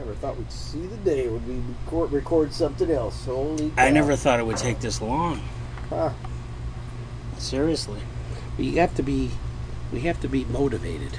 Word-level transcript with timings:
I 0.00 0.02
never 0.02 0.14
thought 0.14 0.38
we'd 0.38 0.50
see 0.50 0.86
the 0.86 0.96
day 0.96 1.28
when 1.28 1.46
we 1.46 1.62
record, 1.84 2.10
record 2.10 2.54
something 2.54 2.90
else. 2.90 3.26
Holy 3.26 3.70
I 3.76 3.90
never 3.90 4.16
thought 4.16 4.40
it 4.40 4.46
would 4.46 4.56
take 4.56 4.80
this 4.80 5.02
long. 5.02 5.42
Huh. 5.90 6.12
Seriously. 7.36 8.00
You 8.56 8.78
have 8.80 8.94
to 8.94 9.02
be, 9.02 9.30
we 9.92 10.00
have 10.00 10.18
to 10.22 10.28
be 10.28 10.46
motivated. 10.46 11.18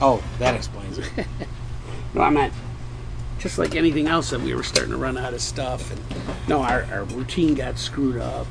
Oh, 0.00 0.22
that 0.38 0.54
explains 0.54 0.98
it. 0.98 1.10
No, 2.14 2.22
I'm 2.22 2.32
not. 2.32 2.50
Just 3.38 3.58
like 3.58 3.74
anything 3.74 4.06
else, 4.06 4.30
that 4.30 4.40
we 4.40 4.54
were 4.54 4.62
starting 4.62 4.92
to 4.92 4.96
run 4.96 5.18
out 5.18 5.34
of 5.34 5.42
stuff, 5.42 5.90
and 5.90 6.48
no, 6.48 6.62
our, 6.62 6.84
our 6.84 7.04
routine 7.04 7.54
got 7.54 7.78
screwed 7.78 8.16
up. 8.16 8.46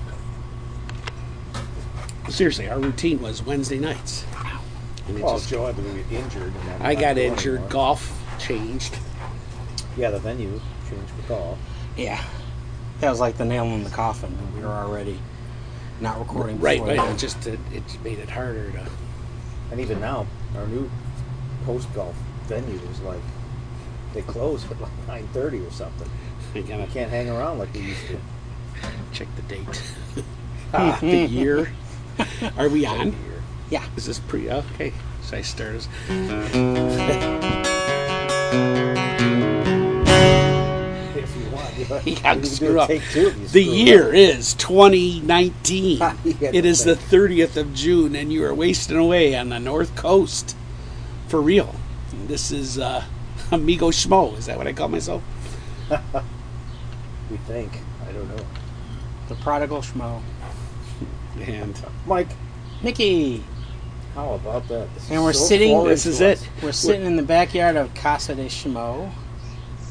Seriously, 2.30 2.70
our 2.70 2.77
routine 2.77 3.20
was 3.23 3.41
Wednesday 3.41 3.80
nights. 3.80 4.23
And 5.08 5.18
it 5.18 5.23
Well, 5.23 5.38
just- 5.40 5.50
Joe 5.50 5.66
had 5.66 5.77
to 5.77 5.82
get 5.82 6.12
injured. 6.12 6.54
And 6.76 6.84
I 6.84 6.94
got 6.94 7.18
injured. 7.18 7.54
anymore. 7.55 7.70
Golf 7.72 8.38
changed. 8.38 9.00
Yeah, 9.98 10.12
the 10.12 10.20
venue 10.20 10.59
changed 10.90 11.09
for 11.12 11.27
golf. 11.27 11.58
yeah. 11.98 12.23
That 13.02 13.09
was 13.09 13.20
like 13.20 13.36
the 13.38 13.44
nail 13.45 13.66
in 13.66 13.84
the 13.84 13.90
coffin. 13.90 14.38
We 14.55 14.62
were 14.62 14.72
already 14.72 15.20
not 15.99 16.17
recording. 16.17 16.59
Right, 16.62 16.80
before 16.80 16.95
right. 16.95 17.12
It 17.13 17.17
just 17.17 17.45
it, 17.45 17.59
it 17.73 17.84
made 18.05 18.20
it 18.20 18.30
harder 18.30 18.72
to. 18.72 18.86
And 19.72 19.81
even 19.81 20.00
now, 20.00 20.27
our 20.55 20.66
new 20.67 20.89
post 21.66 21.94
golf 21.94 22.16
venue 22.45 22.80
is 22.89 23.02
like 23.02 23.20
they 24.13 24.22
close 24.22 24.63
at 24.72 24.80
like 24.80 24.91
nine 25.08 25.27
thirty 25.34 25.59
or 25.59 25.72
something. 25.72 26.09
I 26.53 26.62
gotta 26.62 26.88
can't 26.88 27.09
hang 27.09 27.30
around 27.30 27.59
like 27.59 27.73
we 27.73 27.81
used 27.81 28.08
to. 28.08 28.17
check 29.12 29.27
the 29.36 29.41
date. 29.44 29.84
Ah, 30.73 30.98
the 31.02 31.25
year. 31.27 31.72
Are 32.58 32.67
we 32.70 32.86
on? 32.86 33.16
Yeah. 33.70 33.84
Is 33.95 34.05
this 34.05 34.20
pre? 34.20 34.50
Okay. 34.50 34.94
Should 35.23 35.36
I 35.36 35.41
start? 35.41 35.75
us? 35.75 35.88
You 36.09 36.16
want, 36.27 36.53
you 39.20 39.64
Yeah, 41.78 42.34
you 42.36 42.45
screw 42.45 42.80
up. 42.80 42.88
Take 42.88 43.04
two 43.12 43.22
you 43.22 43.31
The 43.31 43.48
screw 43.48 43.62
year 43.62 44.08
up. 44.09 44.14
is 44.16 44.54
2019. 44.56 45.98
Yeah, 46.00 46.16
it 46.54 46.66
is 46.66 46.84
the 46.84 46.95
30th 46.95 47.58
of 47.58 47.73
June, 47.73 48.16
and 48.16 48.32
you 48.32 48.44
are 48.45 48.54
wasting 48.54 48.98
away 48.98 49.36
on 49.36 49.50
the 49.50 49.59
North 49.59 49.95
Coast. 49.95 50.56
For 51.28 51.42
real. 51.42 51.76
This 52.28 52.52
is 52.52 52.78
uh, 52.80 53.04
Amigo 53.52 53.90
Schmo. 53.92 54.38
Is 54.38 54.45
that 54.45 54.58
what 54.58 54.67
I 54.67 54.73
call 54.73 54.88
myself? 54.90 55.22
We 57.32 57.38
think. 57.38 57.72
I 58.08 58.12
don't 58.12 58.28
know. 58.38 58.45
The 59.30 59.36
prodigal 59.36 59.82
schmo. 59.82 60.22
And 61.42 61.80
Mike, 62.06 62.28
Mickey. 62.84 63.44
how 64.14 64.36
about 64.36 64.67
that? 64.67 64.94
This 64.94 65.10
And 65.10 65.23
we're 65.23 65.34
so 65.34 65.45
sitting- 65.45 65.84
This 65.86 66.06
is 66.06 66.22
us. 66.22 66.42
it. 66.44 66.50
We're 66.62 66.72
sitting 66.72 67.06
in 67.08 67.16
the 67.16 67.23
backyard 67.23 67.76
of 67.78 67.94
Casa 67.95 68.36
de 68.36 68.45
Schmo. 68.45 69.12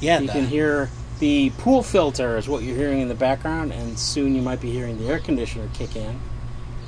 yeah, 0.00 0.20
You 0.20 0.26
the- 0.28 0.32
can 0.32 0.46
hear 0.46 0.90
the 1.24 1.48
pool 1.56 1.82
filter 1.82 2.36
is 2.36 2.50
what 2.50 2.62
you're 2.62 2.76
hearing 2.76 3.00
in 3.00 3.08
the 3.08 3.14
background, 3.14 3.72
and 3.72 3.98
soon 3.98 4.34
you 4.34 4.42
might 4.42 4.60
be 4.60 4.70
hearing 4.70 4.98
the 4.98 5.06
air 5.08 5.18
conditioner 5.18 5.70
kick 5.72 5.96
in. 5.96 6.20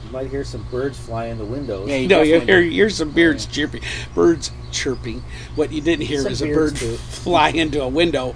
You 0.05 0.11
might 0.11 0.29
hear 0.29 0.45
some 0.45 0.63
birds 0.65 0.99
fly 0.99 1.29
in 1.29 1.39
the 1.39 1.45
windows. 1.47 1.89
Yeah, 1.89 1.97
you 1.97 2.07
no, 2.07 2.21
you 2.21 2.35
definitely 2.35 2.53
hear 2.53 2.63
do. 2.63 2.77
here's 2.77 2.97
some 2.99 3.13
birds 3.13 3.47
chirping. 3.47 3.83
Birds 4.15 4.51
chirping. 4.71 5.25
What 5.55 5.73
you 5.73 5.81
didn't 5.81 6.05
hear 6.05 6.21
Some 6.21 6.33
is 6.33 6.43
a 6.43 6.53
bird 6.53 6.77
too. 6.77 6.97
fly 7.25 7.49
into 7.49 7.81
a 7.81 7.89
window 7.89 8.35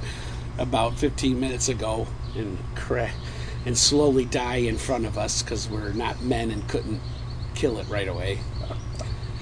about 0.57 0.99
15 0.99 1.39
minutes 1.39 1.69
ago 1.69 2.07
and 2.35 2.57
cra- 2.77 3.13
and 3.67 3.77
slowly 3.77 4.25
die 4.25 4.57
in 4.57 4.79
front 4.79 5.05
of 5.05 5.19
us 5.19 5.43
because 5.43 5.69
we're 5.69 5.93
not 5.93 6.23
men 6.23 6.51
and 6.51 6.67
couldn't 6.67 7.03
kill 7.55 7.79
it 7.79 7.87
right 7.91 8.09
away. 8.09 8.39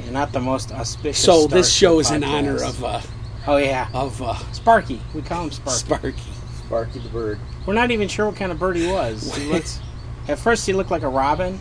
You're 0.02 0.12
not 0.12 0.32
the 0.32 0.40
most 0.40 0.72
auspicious. 0.72 1.24
So 1.24 1.42
start 1.42 1.52
this 1.52 1.72
show 1.72 1.94
the 1.94 2.00
is 2.00 2.10
in 2.10 2.24
honor 2.24 2.64
of 2.64 2.82
uh, 2.82 3.00
Oh 3.46 3.56
yeah, 3.58 3.88
of 3.94 4.20
uh, 4.20 4.34
Sparky. 4.52 5.00
We 5.14 5.22
call 5.22 5.44
him 5.44 5.50
Sparky. 5.52 5.78
Sparky. 5.78 6.38
Sparky 6.69 6.98
the 6.98 7.08
bird. 7.08 7.38
We're 7.65 7.72
not 7.72 7.91
even 7.91 8.09
sure 8.09 8.26
what 8.26 8.37
kind 8.37 8.53
of 8.53 8.59
bird 8.59 8.76
he 8.76 8.87
was. 8.87 9.34
He 9.34 9.50
looked, 9.50 9.81
at 10.28 10.38
first, 10.38 10.66
he 10.66 10.75
looked 10.75 10.91
like 10.91 11.03
a 11.03 11.09
robin. 11.09 11.59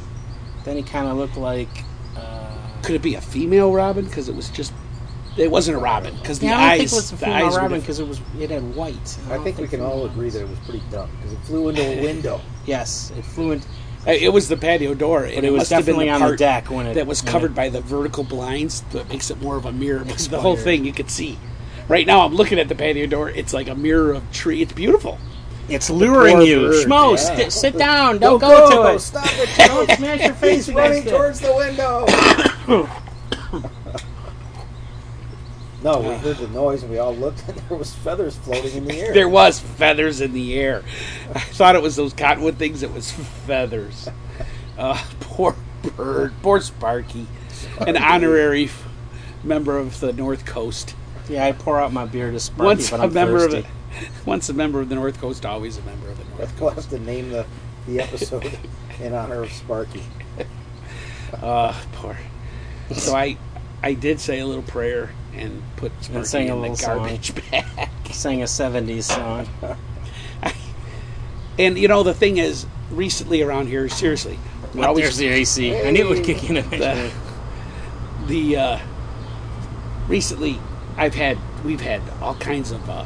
Then 0.65 0.75
he 0.75 0.83
kind 0.83 1.07
of 1.07 1.15
looked 1.15 1.37
like. 1.37 1.69
Uh, 2.17 2.57
Could 2.83 2.95
it 2.95 3.01
be 3.01 3.15
a 3.15 3.21
female 3.21 3.71
robin? 3.71 4.03
Because 4.03 4.27
it 4.27 4.35
was 4.35 4.49
just. 4.49 4.73
It 5.37 5.49
wasn't 5.49 5.77
a 5.77 5.79
robin 5.79 6.13
because 6.17 6.39
the 6.39 6.47
yeah, 6.47 6.57
I 6.57 6.59
don't 6.59 6.69
eyes. 6.71 6.77
think 6.79 6.91
it 6.91 6.95
was 6.95 7.11
a 7.11 7.15
the 7.15 7.17
female 7.25 7.45
eyes 7.45 7.53
were 7.53 7.61
robin 7.61 7.79
because 7.79 7.99
it 7.99 8.07
was 8.07 8.19
it 8.37 8.49
had 8.49 8.75
white. 8.75 9.17
I 9.27 9.35
don't 9.35 9.43
think 9.45 9.57
we 9.59 9.67
can 9.69 9.79
all 9.81 9.91
female 9.91 10.05
agree 10.11 10.29
that 10.31 10.41
it 10.41 10.49
was 10.49 10.59
pretty 10.59 10.81
dumb 10.91 11.09
because 11.15 11.31
it 11.31 11.39
flew 11.45 11.69
into 11.69 11.83
a 11.83 12.01
window. 12.03 12.41
Yes, 12.65 13.13
it 13.17 13.23
flew 13.23 13.51
in, 13.51 13.59
Uh, 14.05 14.11
It 14.11 14.33
was 14.33 14.49
the 14.49 14.57
patio 14.57 14.93
door, 14.93 15.23
and 15.23 15.35
but 15.35 15.43
it 15.45 15.51
was 15.51 15.59
must 15.59 15.71
have 15.71 15.85
been 15.85 15.95
definitely 15.95 16.05
the 16.07 16.11
on 16.11 16.19
part 16.19 16.31
the 16.31 16.37
deck 16.37 16.69
when 16.69 16.87
it 16.87 16.95
that 16.95 17.07
was 17.07 17.21
covered 17.21 17.51
it- 17.51 17.55
by 17.55 17.69
the 17.69 17.79
vertical 17.81 18.23
blinds 18.25 18.81
that 18.91 19.07
makes 19.09 19.29
it 19.29 19.39
more 19.41 19.55
of 19.55 19.65
a 19.65 19.71
mirror. 19.71 20.03
Because 20.03 20.27
the 20.27 20.41
whole 20.41 20.57
thing 20.57 20.83
you 20.83 20.91
could 20.91 21.09
see. 21.09 21.37
Right 21.87 22.05
now, 22.05 22.21
I'm 22.25 22.33
looking 22.35 22.59
at 22.59 22.67
the 22.67 22.75
patio 22.75 23.05
door. 23.07 23.29
It's 23.29 23.53
like 23.53 23.67
a 23.69 23.75
mirror 23.75 24.13
of 24.13 24.31
tree. 24.31 24.61
It's 24.61 24.73
beautiful. 24.73 25.17
It's 25.69 25.89
luring 25.89 26.41
you. 26.41 26.67
bird, 26.67 26.85
Schmo, 26.87 27.11
yeah. 27.11 27.15
st- 27.17 27.51
sit 27.51 27.77
down. 27.77 28.19
Don't, 28.19 28.39
go, 28.39 28.69
to 28.89 28.95
it. 28.95 28.99
Stop 28.99 29.25
it! 29.31 29.49
Don't 29.67 29.89
smash 29.97 30.21
your 30.23 30.33
face 30.33 30.65
He's 30.67 30.75
running 30.75 31.05
it. 31.05 31.09
towards 31.09 31.39
the 31.41 31.53
window. 31.55 32.05
no, 35.83 35.99
we 35.99 36.15
heard 36.15 36.37
the 36.37 36.47
noise 36.49 36.83
and 36.83 36.91
we 36.91 36.97
all 36.97 37.15
looked, 37.15 37.47
and 37.47 37.57
there 37.69 37.77
was 37.77 37.93
feathers 37.95 38.35
floating 38.37 38.75
in 38.77 38.85
the 38.85 38.97
air. 38.99 39.13
There 39.13 39.29
was 39.29 39.59
feathers 39.59 40.21
in 40.21 40.33
the 40.33 40.57
air. 40.59 40.83
I 41.35 41.39
thought 41.39 41.75
it 41.75 41.81
was 41.81 41.95
those 41.95 42.13
cottonwood 42.13 42.57
things. 42.57 42.81
It 42.83 42.93
was 42.93 43.11
feathers. 43.11 44.09
Uh, 44.77 45.01
poor 45.19 45.55
bird. 45.95 46.33
Poor 46.41 46.59
Sparky. 46.61 47.27
An 47.79 47.97
honorary 47.97 48.65
f- 48.65 48.87
member 49.43 49.77
of 49.77 49.99
the 49.99 50.13
North 50.13 50.45
Coast. 50.45 50.95
Yeah, 51.29 51.45
I 51.45 51.51
pour 51.51 51.79
out 51.79 51.91
my 51.93 52.05
beer 52.05 52.31
to 52.31 52.39
Sparky, 52.39 52.65
Once 52.65 52.89
but 52.89 52.99
a 52.99 53.03
I'm 53.03 53.09
a 53.09 53.13
member 53.13 53.39
thirsty. 53.39 53.57
of 53.59 53.63
the, 53.63 54.07
once 54.25 54.49
a 54.49 54.53
member 54.53 54.79
of 54.79 54.89
the 54.89 54.95
North 54.95 55.19
Coast, 55.19 55.45
always 55.45 55.77
a 55.77 55.81
member 55.83 56.09
of 56.09 56.17
the 56.17 56.23
North 56.37 56.59
We'll 56.59 56.71
Coast. 56.71 56.89
have 56.91 56.99
to 56.99 57.05
name 57.05 57.29
the, 57.29 57.45
the 57.87 57.99
episode 58.01 58.57
in 59.01 59.13
honor 59.13 59.43
of 59.43 59.51
Sparky. 59.51 60.03
Uh, 61.41 61.73
poor. 61.93 62.17
So 62.93 63.15
I, 63.15 63.37
I 63.83 63.93
did 63.93 64.19
say 64.19 64.39
a 64.39 64.45
little 64.45 64.63
prayer 64.63 65.11
and 65.33 65.61
put 65.75 65.91
Sparky 66.01 66.25
sang 66.27 66.49
a 66.49 66.55
in 66.55 66.61
the 66.61 66.61
little 66.61 66.77
song. 66.77 66.97
garbage 66.99 67.33
bag. 67.51 67.89
Sang 68.11 68.41
a 68.41 68.45
'70s 68.45 69.03
song. 69.03 69.47
And 71.59 71.77
you 71.77 71.87
know 71.87 72.03
the 72.03 72.13
thing 72.13 72.37
is, 72.37 72.65
recently 72.91 73.41
around 73.41 73.67
here, 73.67 73.89
seriously, 73.89 74.37
we're 74.73 74.79
What, 74.81 74.87
always 74.89 75.03
there's 75.03 75.17
the 75.17 75.27
AC. 75.27 75.75
I 75.75 75.89
knew 75.91 76.05
it 76.05 76.09
would 76.17 76.23
kick 76.25 76.47
in 76.49 76.57
eventually. 76.57 77.11
the 78.27 78.57
uh, 78.57 78.79
recently 80.07 80.59
I've 80.97 81.15
had 81.15 81.39
we've 81.63 81.81
had 81.81 82.01
all 82.21 82.35
kinds 82.35 82.71
of 82.71 82.89
uh, 82.89 83.05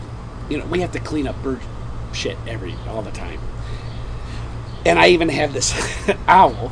you 0.49 0.57
know 0.57 0.65
we 0.65 0.81
have 0.81 0.91
to 0.93 0.99
clean 0.99 1.27
up 1.27 1.41
bird 1.43 1.61
shit 2.13 2.37
every 2.47 2.79
all 2.87 3.01
the 3.03 3.11
time, 3.11 3.39
and 4.85 4.99
I 4.99 5.09
even 5.09 5.29
have 5.29 5.53
this 5.53 5.73
owl, 6.27 6.71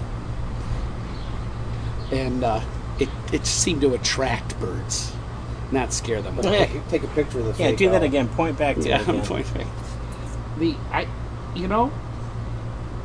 and 2.12 2.44
uh, 2.44 2.62
it 3.00 3.10
it 3.32 3.46
seemed 3.46 3.82
to 3.82 3.94
attract 3.94 4.60
birds, 4.60 5.18
not 5.72 5.94
scare 5.94 6.22
them. 6.22 6.38
Take, 6.42 6.88
take 6.88 7.04
a 7.04 7.08
picture 7.08 7.40
of 7.40 7.46
the 7.46 7.56
Yeah, 7.64 7.70
fake 7.70 7.78
do 7.78 7.90
that 7.92 8.04
again. 8.04 8.30
Point 8.30 8.58
back 8.58 8.80
to 8.82 8.90
yeah, 8.90 9.02
it 9.02 9.08
I'm 9.08 9.22
again. 9.22 9.26
pointing. 9.26 9.72
The 10.58 10.80
I, 10.92 11.08
you 11.56 11.68
know, 11.68 11.94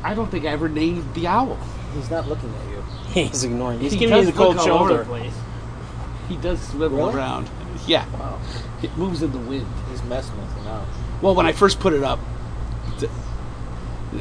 I 0.03 0.13
don't 0.15 0.29
think 0.31 0.45
I 0.45 0.49
ever 0.49 0.69
named 0.69 1.13
the 1.15 1.27
owl. 1.27 1.57
He's 1.93 2.09
not 2.09 2.27
looking 2.27 2.53
at 2.55 2.65
you. 2.65 2.85
He's 3.13 3.43
ignoring. 3.43 3.81
You. 3.81 3.83
He's 3.83 3.93
He 3.93 3.99
giving 3.99 4.17
you 4.17 4.25
the 4.25 4.33
cold 4.33 4.57
look 4.57 4.67
over 4.67 4.85
the 4.87 4.97
shoulder. 4.97 5.03
He 6.27 6.37
does 6.37 6.61
swivel 6.61 6.99
Really? 6.99 7.13
around. 7.13 7.49
Yeah, 7.87 8.05
Wow. 8.13 8.39
it 8.81 8.95
moves 8.97 9.21
in 9.21 9.31
the 9.31 9.37
wind. 9.37 9.67
He's 9.91 10.03
messing 10.03 10.35
with 10.37 10.57
you 10.57 10.63
now. 10.63 10.85
Well, 11.21 11.35
when 11.35 11.45
I 11.45 11.51
first 11.51 11.79
put 11.79 11.93
it 11.93 12.03
up, 12.03 12.19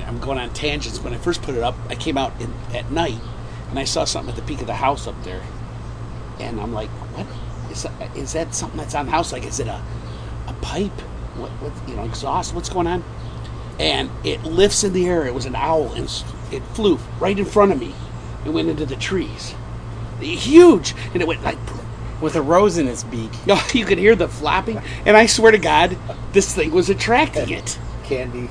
I'm 0.07 0.19
going 0.19 0.39
on 0.39 0.51
tangents. 0.51 0.99
When 1.03 1.15
I 1.15 1.19
first 1.19 1.43
put 1.43 1.55
it 1.55 1.63
up, 1.63 1.75
I 1.89 1.95
came 1.95 2.19
out 2.19 2.33
in, 2.41 2.53
at 2.75 2.91
night 2.91 3.19
and 3.71 3.79
I 3.79 3.85
saw 3.85 4.05
something 4.05 4.31
at 4.31 4.37
the 4.37 4.43
peak 4.47 4.61
of 4.61 4.67
the 4.67 4.75
house 4.75 5.07
up 5.07 5.15
there, 5.25 5.43
and 6.41 6.61
I'm 6.61 6.73
like, 6.73 6.89
"What 6.91 7.27
is 7.71 7.83
that? 7.85 8.17
Is 8.17 8.33
that 8.33 8.55
something 8.55 8.79
that's 8.79 8.95
on 8.95 9.07
the 9.07 9.13
house? 9.13 9.33
Like, 9.33 9.45
is 9.47 9.61
it 9.61 9.67
a 9.69 9.81
a 10.47 10.53
pipe? 10.61 11.01
What, 11.37 11.51
what 11.63 11.73
you 11.89 11.97
know, 11.97 12.05
exhaust? 12.05 12.55
What's 12.55 12.69
going 12.69 12.87
on?" 12.87 13.05
And 13.79 14.11
it 14.25 14.45
lifts 14.45 14.85
in 14.85 14.93
the 14.93 15.07
air. 15.07 15.27
It 15.27 15.35
was 15.35 15.47
an 15.47 15.57
owl, 15.57 15.93
and 15.95 16.05
it 16.53 16.63
flew 16.75 16.99
right 17.19 17.39
in 17.39 17.45
front 17.45 17.73
of 17.73 17.81
me. 17.81 17.95
It 18.45 18.51
went 18.51 18.69
into 18.69 18.85
the 18.87 18.97
trees, 18.97 19.55
huge, 20.21 20.95
and 21.13 21.23
it 21.23 21.27
went 21.27 21.43
like 21.43 21.59
With 22.25 22.37
a 22.37 22.43
rose 22.43 22.79
in 22.79 22.89
its 22.89 23.05
beak. 23.05 23.31
no, 23.47 23.61
you 23.75 23.85
could 23.85 23.99
hear 23.99 24.17
the 24.17 24.29
flapping, 24.29 24.81
and 25.05 25.15
I 25.15 25.27
swear 25.27 25.53
to 25.53 25.59
God, 25.59 25.97
this 26.33 26.55
thing 26.55 26.71
was 26.71 26.89
attracting 26.89 27.51
it. 27.51 27.79
Candy, 28.05 28.49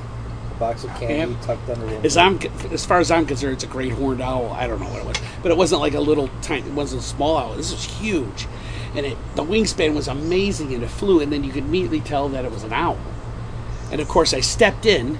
a 0.52 0.54
box 0.60 0.84
of 0.84 0.90
candy 0.90 1.32
Yep. 1.34 1.42
tucked 1.42 1.68
under 1.70 1.86
the. 1.86 2.06
As 2.06 2.16
I'm, 2.16 2.38
as 2.70 2.86
far 2.86 3.00
as 3.00 3.10
I'm 3.10 3.26
concerned, 3.26 3.54
it's 3.54 3.64
a 3.64 3.66
great 3.66 3.90
horned 3.90 4.20
owl. 4.22 4.52
I 4.52 4.68
don't 4.68 4.78
know 4.78 4.88
what 4.88 5.00
it 5.00 5.06
was, 5.06 5.16
but 5.42 5.50
it 5.50 5.58
wasn't 5.58 5.80
like 5.80 5.94
a 5.94 6.00
little 6.00 6.30
tiny. 6.40 6.68
It 6.68 6.72
wasn't 6.72 7.02
a 7.02 7.04
small 7.04 7.36
owl. 7.36 7.54
This 7.56 7.72
was 7.72 7.84
huge, 7.84 8.46
and 8.94 9.04
it 9.04 9.18
the 9.34 9.42
wingspan 9.42 9.92
was 9.92 10.06
amazing, 10.06 10.72
and 10.72 10.84
it 10.84 10.88
flew, 10.88 11.18
and 11.20 11.32
then 11.32 11.42
you 11.42 11.50
could 11.50 11.64
immediately 11.64 12.00
tell 12.00 12.28
that 12.28 12.44
it 12.44 12.52
was 12.52 12.62
an 12.62 12.72
owl. 12.72 12.98
And 13.90 14.00
of 14.00 14.06
course, 14.06 14.32
I 14.32 14.38
stepped 14.40 14.86
in 14.86 15.18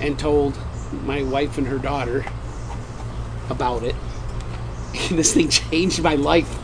and 0.00 0.16
told 0.16 0.56
my 1.04 1.24
wife 1.24 1.58
and 1.58 1.66
her 1.66 1.78
daughter 1.78 2.24
about 3.48 3.82
it. 3.82 3.96
And 4.94 5.18
this 5.18 5.34
thing 5.34 5.48
changed 5.48 6.00
my 6.02 6.14
life. 6.14 6.56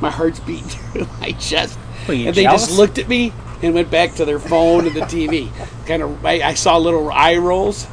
My 0.00 0.10
heart's 0.10 0.40
beating 0.40 0.68
through 0.68 1.06
my 1.20 1.32
chest. 1.32 1.78
And 2.08 2.34
they 2.34 2.44
just 2.44 2.76
looked 2.76 2.98
at 2.98 3.08
me 3.08 3.32
and 3.62 3.74
went 3.74 3.90
back 3.90 4.14
to 4.16 4.24
their 4.24 4.38
phone 4.38 4.86
and 4.86 4.94
the 4.94 5.00
TV. 5.02 5.50
Kind 5.86 6.02
of, 6.02 6.24
I, 6.24 6.42
I 6.42 6.54
saw 6.54 6.76
little 6.76 7.10
eye 7.10 7.36
rolls. 7.36 7.86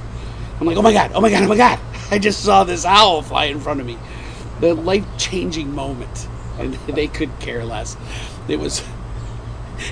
I'm 0.60 0.68
like, 0.68 0.78
oh 0.78 0.82
my 0.82 0.94
god, 0.94 1.12
oh 1.16 1.22
my 1.22 1.30
god, 1.30 1.44
oh 1.44 1.48
my 1.48 1.58
god! 1.58 1.80
I 2.12 2.20
just 2.20 2.44
saw 2.44 2.64
this 2.64 2.86
owl 2.86 3.22
fly 3.22 3.46
in 3.46 3.60
front 3.60 3.80
of 3.80 3.86
me. 3.86 3.98
The 4.60 4.76
life 4.76 5.06
changing 5.18 5.74
moment, 5.74 6.28
and 6.60 6.76
they 6.88 7.08
could 7.08 7.32
care 7.40 7.66
less. 7.66 7.98
It 8.48 8.60
was, 8.60 8.84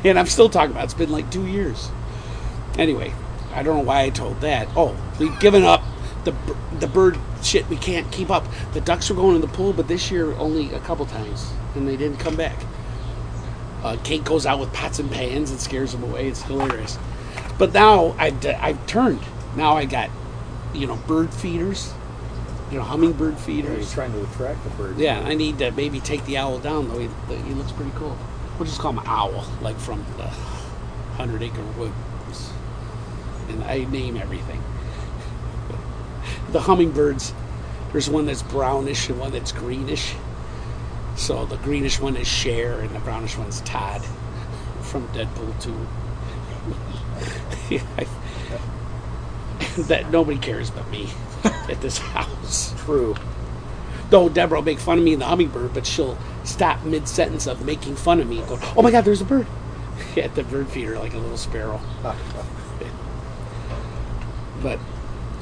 and 0.03 0.19
I'm 0.19 0.27
still 0.27 0.49
talking 0.49 0.71
about. 0.71 0.81
it. 0.81 0.85
It's 0.85 0.93
been 0.93 1.09
like 1.09 1.31
two 1.31 1.47
years. 1.47 1.89
Anyway, 2.77 3.13
I 3.53 3.63
don't 3.63 3.77
know 3.77 3.83
why 3.83 4.03
I 4.03 4.09
told 4.11 4.41
that. 4.41 4.67
Oh, 4.75 4.95
we've 5.19 5.39
given 5.39 5.63
up 5.63 5.81
the 6.23 6.35
the 6.79 6.87
bird 6.87 7.17
shit. 7.44 7.68
We 7.69 7.77
can't 7.77 8.12
keep 8.12 8.30
up. 8.30 8.45
The 8.74 8.81
ducks 8.81 9.09
were 9.09 9.15
going 9.15 9.36
in 9.36 9.41
the 9.41 9.47
pool, 9.47 9.74
but 9.74 9.88
this 9.88 10.12
year 10.12 10.33
only 10.33 10.74
a 10.74 10.80
couple 10.80 11.06
times, 11.06 11.51
and 11.75 11.88
they 11.88 11.97
didn't 11.97 12.18
come 12.19 12.36
back. 12.36 12.57
Uh, 13.83 13.97
Kate 14.03 14.24
goes 14.24 14.45
out 14.45 14.59
with 14.59 14.74
pots 14.74 15.00
and 15.00 15.09
pans 15.09 15.51
and 15.51 15.59
scares 15.59 15.94
them 15.94 16.03
away. 16.03 16.27
It's 16.27 16.41
hilarious. 16.44 16.97
But 17.57 17.74
now 17.74 18.15
I've 18.18 18.45
I've 18.45 18.86
turned. 18.88 19.21
Now 19.56 19.75
I 19.77 19.86
got, 19.86 20.09
you 20.74 20.86
know, 20.88 20.95
bird 21.07 21.33
feeders, 21.33 21.94
you 22.71 22.77
know, 22.77 22.83
hummingbird 22.83 23.33
Are 23.33 23.38
you 23.38 23.42
feeders. 23.42 23.94
trying 23.94 24.12
to 24.13 24.24
attract 24.24 24.63
the 24.63 24.69
birds? 24.71 25.00
Yeah, 25.00 25.19
I 25.21 25.33
need 25.33 25.57
to 25.59 25.71
maybe 25.71 26.00
take 26.00 26.25
the 26.25 26.38
owl 26.38 26.59
down 26.59 26.89
though. 26.89 27.00
He, 27.00 27.07
he 27.44 27.53
looks 27.53 27.71
pretty 27.71 27.92
cool. 27.95 28.18
We'll 28.57 28.65
just 28.65 28.80
call 28.80 28.92
him 28.92 29.00
Owl, 29.06 29.45
like 29.62 29.77
from 29.80 30.06
the 30.18 30.27
Hundred 31.15 31.42
Acre 31.42 31.63
Woods, 31.77 32.51
and 33.47 33.63
I 33.63 33.85
name 33.85 34.18
everything. 34.18 34.62
The 36.51 36.61
hummingbirds, 36.61 37.33
there's 37.91 38.09
one 38.09 38.25
that's 38.25 38.41
brownish 38.41 39.09
and 39.09 39.19
one 39.19 39.31
that's 39.31 39.51
greenish. 39.51 40.15
So 41.15 41.45
the 41.45 41.57
greenish 41.57 41.99
one 41.99 42.15
is 42.15 42.27
Cher, 42.27 42.79
and 42.79 42.89
the 42.89 42.99
brownish 42.99 43.37
one's 43.37 43.61
Todd 43.61 44.03
from 44.81 45.07
Deadpool 45.09 45.61
Two. 45.61 45.87
that 49.83 50.09
nobody 50.11 50.39
cares 50.39 50.71
but 50.71 50.89
me 50.89 51.09
at 51.43 51.81
this 51.81 51.97
house. 51.97 52.73
True. 52.83 53.15
Though 54.09 54.27
Deborah 54.27 54.59
will 54.59 54.65
make 54.65 54.79
fun 54.79 54.97
of 54.97 55.03
me 55.03 55.13
in 55.13 55.19
the 55.19 55.25
hummingbird, 55.25 55.73
but 55.73 55.85
she'll 55.85 56.17
stop 56.43 56.83
mid 56.83 57.07
sentence 57.07 57.45
of 57.45 57.63
making 57.63 57.95
fun 57.95 58.19
of 58.19 58.27
me 58.27 58.39
and 58.39 58.47
go, 58.47 58.57
"Oh 58.75 58.81
my 58.81 58.89
God, 58.89 59.05
there's 59.05 59.21
a 59.21 59.25
bird!" 59.25 59.45
at 60.17 60.33
the 60.35 60.43
bird 60.43 60.67
feeder 60.69 60.97
like 60.97 61.13
a 61.13 61.17
little 61.17 61.37
sparrow. 61.37 61.79
But 64.61 64.79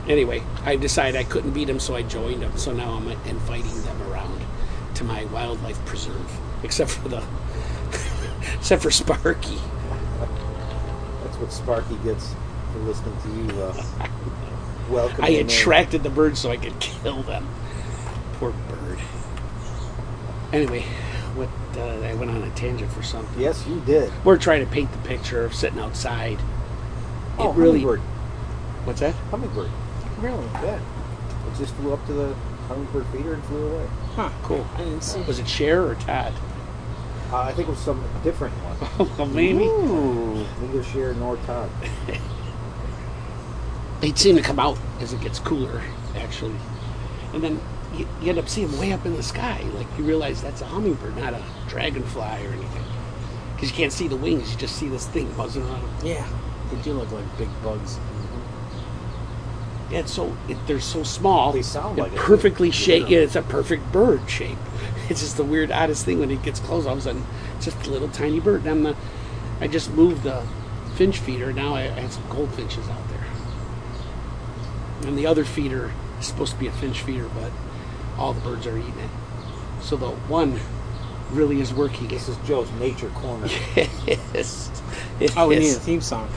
anyway, 0.07 0.43
I 0.63 0.75
decided 0.75 1.19
I 1.19 1.23
couldn't 1.23 1.51
beat 1.51 1.65
them, 1.65 1.79
so 1.79 1.95
I 1.95 2.03
joined 2.03 2.41
them. 2.41 2.57
So 2.57 2.71
now 2.71 2.93
I'm 2.93 3.07
inviting 3.07 3.81
them 3.83 4.01
around 4.03 4.41
to 4.95 5.03
my 5.03 5.25
wildlife 5.25 5.83
preserve, 5.85 6.39
except 6.63 6.91
for 6.91 7.09
the 7.09 7.23
except 8.55 8.81
for 8.83 8.91
Sparky. 8.91 9.57
That's 11.23 11.37
what 11.37 11.51
Sparky 11.51 11.95
gets 12.03 12.33
for 12.71 12.79
listening 12.79 13.15
to 13.21 13.53
you. 13.53 13.61
Uh, 13.61 14.07
welcome. 14.89 15.23
I 15.23 15.29
attracted 15.29 16.03
the 16.03 16.09
birds 16.09 16.39
so 16.39 16.51
I 16.51 16.57
could 16.57 16.79
kill 16.79 17.23
them. 17.23 17.47
Poor 18.33 18.51
bird. 18.51 18.99
Anyway, 20.53 20.81
what 21.35 21.49
uh, 21.77 22.05
I 22.05 22.13
went 22.15 22.31
on 22.31 22.41
a 22.43 22.49
tangent 22.51 22.91
for 22.91 23.03
something. 23.03 23.39
Yes, 23.39 23.65
you 23.67 23.79
did. 23.81 24.11
We're 24.23 24.37
trying 24.37 24.65
to 24.65 24.71
paint 24.71 24.91
the 24.91 24.97
picture 24.99 25.43
of 25.43 25.53
sitting 25.53 25.79
outside. 25.79 26.39
Oh, 27.37 27.51
it 27.51 27.55
really. 27.55 27.81
hummingbird. 27.81 27.99
What's 28.85 28.99
that? 29.01 29.13
Hummingbird. 29.31 29.69
Really? 30.19 30.45
Yeah. 30.63 30.79
It 30.79 31.57
just 31.57 31.73
flew 31.75 31.93
up 31.93 32.05
to 32.07 32.13
the 32.13 32.33
hummingbird 32.67 33.05
feeder 33.07 33.33
and 33.33 33.43
flew 33.45 33.67
away. 33.67 33.87
Huh. 34.15 34.29
Cool. 34.43 34.65
I 34.75 34.79
didn't 34.79 35.01
see. 35.01 35.21
Was 35.21 35.39
it 35.39 35.47
Cher 35.47 35.85
or 35.85 35.95
Todd? 35.95 36.33
Uh, 37.31 37.41
I 37.41 37.53
think 37.53 37.67
it 37.67 37.71
was 37.71 37.79
some 37.79 38.03
different 38.23 38.53
one. 38.55 39.09
well, 39.17 39.27
maybe. 39.33 39.65
Ooh. 39.65 40.45
Neither 40.61 40.83
Cher 40.83 41.13
nor 41.13 41.37
Todd. 41.37 41.69
They 43.99 44.13
seem 44.13 44.35
to 44.35 44.43
come 44.43 44.59
out 44.59 44.77
as 44.99 45.11
it 45.13 45.21
gets 45.21 45.39
cooler, 45.39 45.81
actually. 46.15 46.55
And 47.33 47.43
then 47.43 47.59
you, 47.95 48.07
you 48.21 48.29
end 48.29 48.37
up 48.37 48.47
seeing 48.47 48.69
them 48.69 48.79
way 48.79 48.93
up 48.93 49.05
in 49.05 49.15
the 49.15 49.23
sky. 49.23 49.59
Like 49.73 49.87
you 49.97 50.03
realize 50.03 50.41
that's 50.41 50.61
a 50.61 50.65
hummingbird, 50.65 51.17
not 51.17 51.33
a 51.33 51.41
dragonfly 51.67 52.45
or 52.45 52.49
anything. 52.51 52.83
Because 53.55 53.71
you 53.71 53.75
can't 53.75 53.91
see 53.91 54.07
the 54.07 54.15
wings, 54.15 54.51
you 54.51 54.57
just 54.59 54.75
see 54.75 54.87
this 54.87 55.07
thing 55.07 55.31
buzzing 55.33 55.63
around 55.63 55.81
them. 55.81 56.05
Yeah. 56.05 56.27
They 56.71 56.79
do 56.83 56.93
look 56.93 57.11
like 57.11 57.25
big 57.39 57.49
bugs. 57.63 57.97
Yeah, 59.89 59.99
it's 59.99 60.13
so 60.13 60.35
it, 60.49 60.57
they're 60.67 60.79
so 60.79 61.03
small. 61.03 61.53
They 61.53 61.61
sound 61.61 61.97
like 61.97 62.11
it. 62.11 62.17
perfectly 62.17 62.71
shaped. 62.71 63.09
Yeah, 63.09 63.19
it's 63.19 63.35
a 63.35 63.41
perfect 63.41 63.91
bird 63.91 64.29
shape. 64.29 64.57
It's 65.09 65.21
just 65.21 65.37
the 65.37 65.45
weird, 65.45 65.71
oddest 65.71 66.03
thing 66.03 66.19
when 66.19 66.29
it 66.31 66.43
gets 66.43 66.59
close. 66.59 66.85
All 66.85 66.91
of 66.91 66.99
a 66.99 67.01
sudden, 67.01 67.25
it's 67.55 67.63
just 67.63 67.87
a 67.87 67.89
little 67.89 68.09
tiny 68.09 68.41
bird. 68.41 68.61
And 68.65 68.69
I'm 68.69 68.83
the, 68.83 68.95
I 69.61 69.67
just 69.69 69.89
moved 69.91 70.23
the 70.23 70.45
finch 70.95 71.19
feeder. 71.19 71.53
Now 71.53 71.75
I, 71.75 71.83
I 71.83 72.01
have 72.01 72.11
some 72.11 72.27
goldfinches 72.27 72.89
out 72.89 73.07
there. 73.07 73.25
And 75.05 75.17
the 75.17 75.25
other 75.25 75.45
feeder 75.45 75.93
is 76.19 76.25
supposed 76.27 76.51
to 76.53 76.59
be 76.59 76.67
a 76.67 76.73
finch 76.73 77.03
feeder, 77.03 77.29
but 77.29 77.53
all 78.17 78.33
the 78.33 78.41
birds 78.41 78.67
are 78.67 78.77
eating 78.77 78.99
it. 78.99 79.09
So 79.81 79.95
the 79.95 80.09
one 80.09 80.59
really 81.31 81.61
is 81.61 81.73
working. 81.73 82.09
This 82.09 82.27
is 82.27 82.35
Joe's 82.45 82.69
nature 82.73 83.09
corner. 83.09 83.47
Yes. 84.05 84.69
It 85.19 85.35
Oh, 85.37 85.47
we 85.47 85.59
need 85.59 85.69
a 85.71 85.79
theme 85.79 86.01
song. 86.01 86.29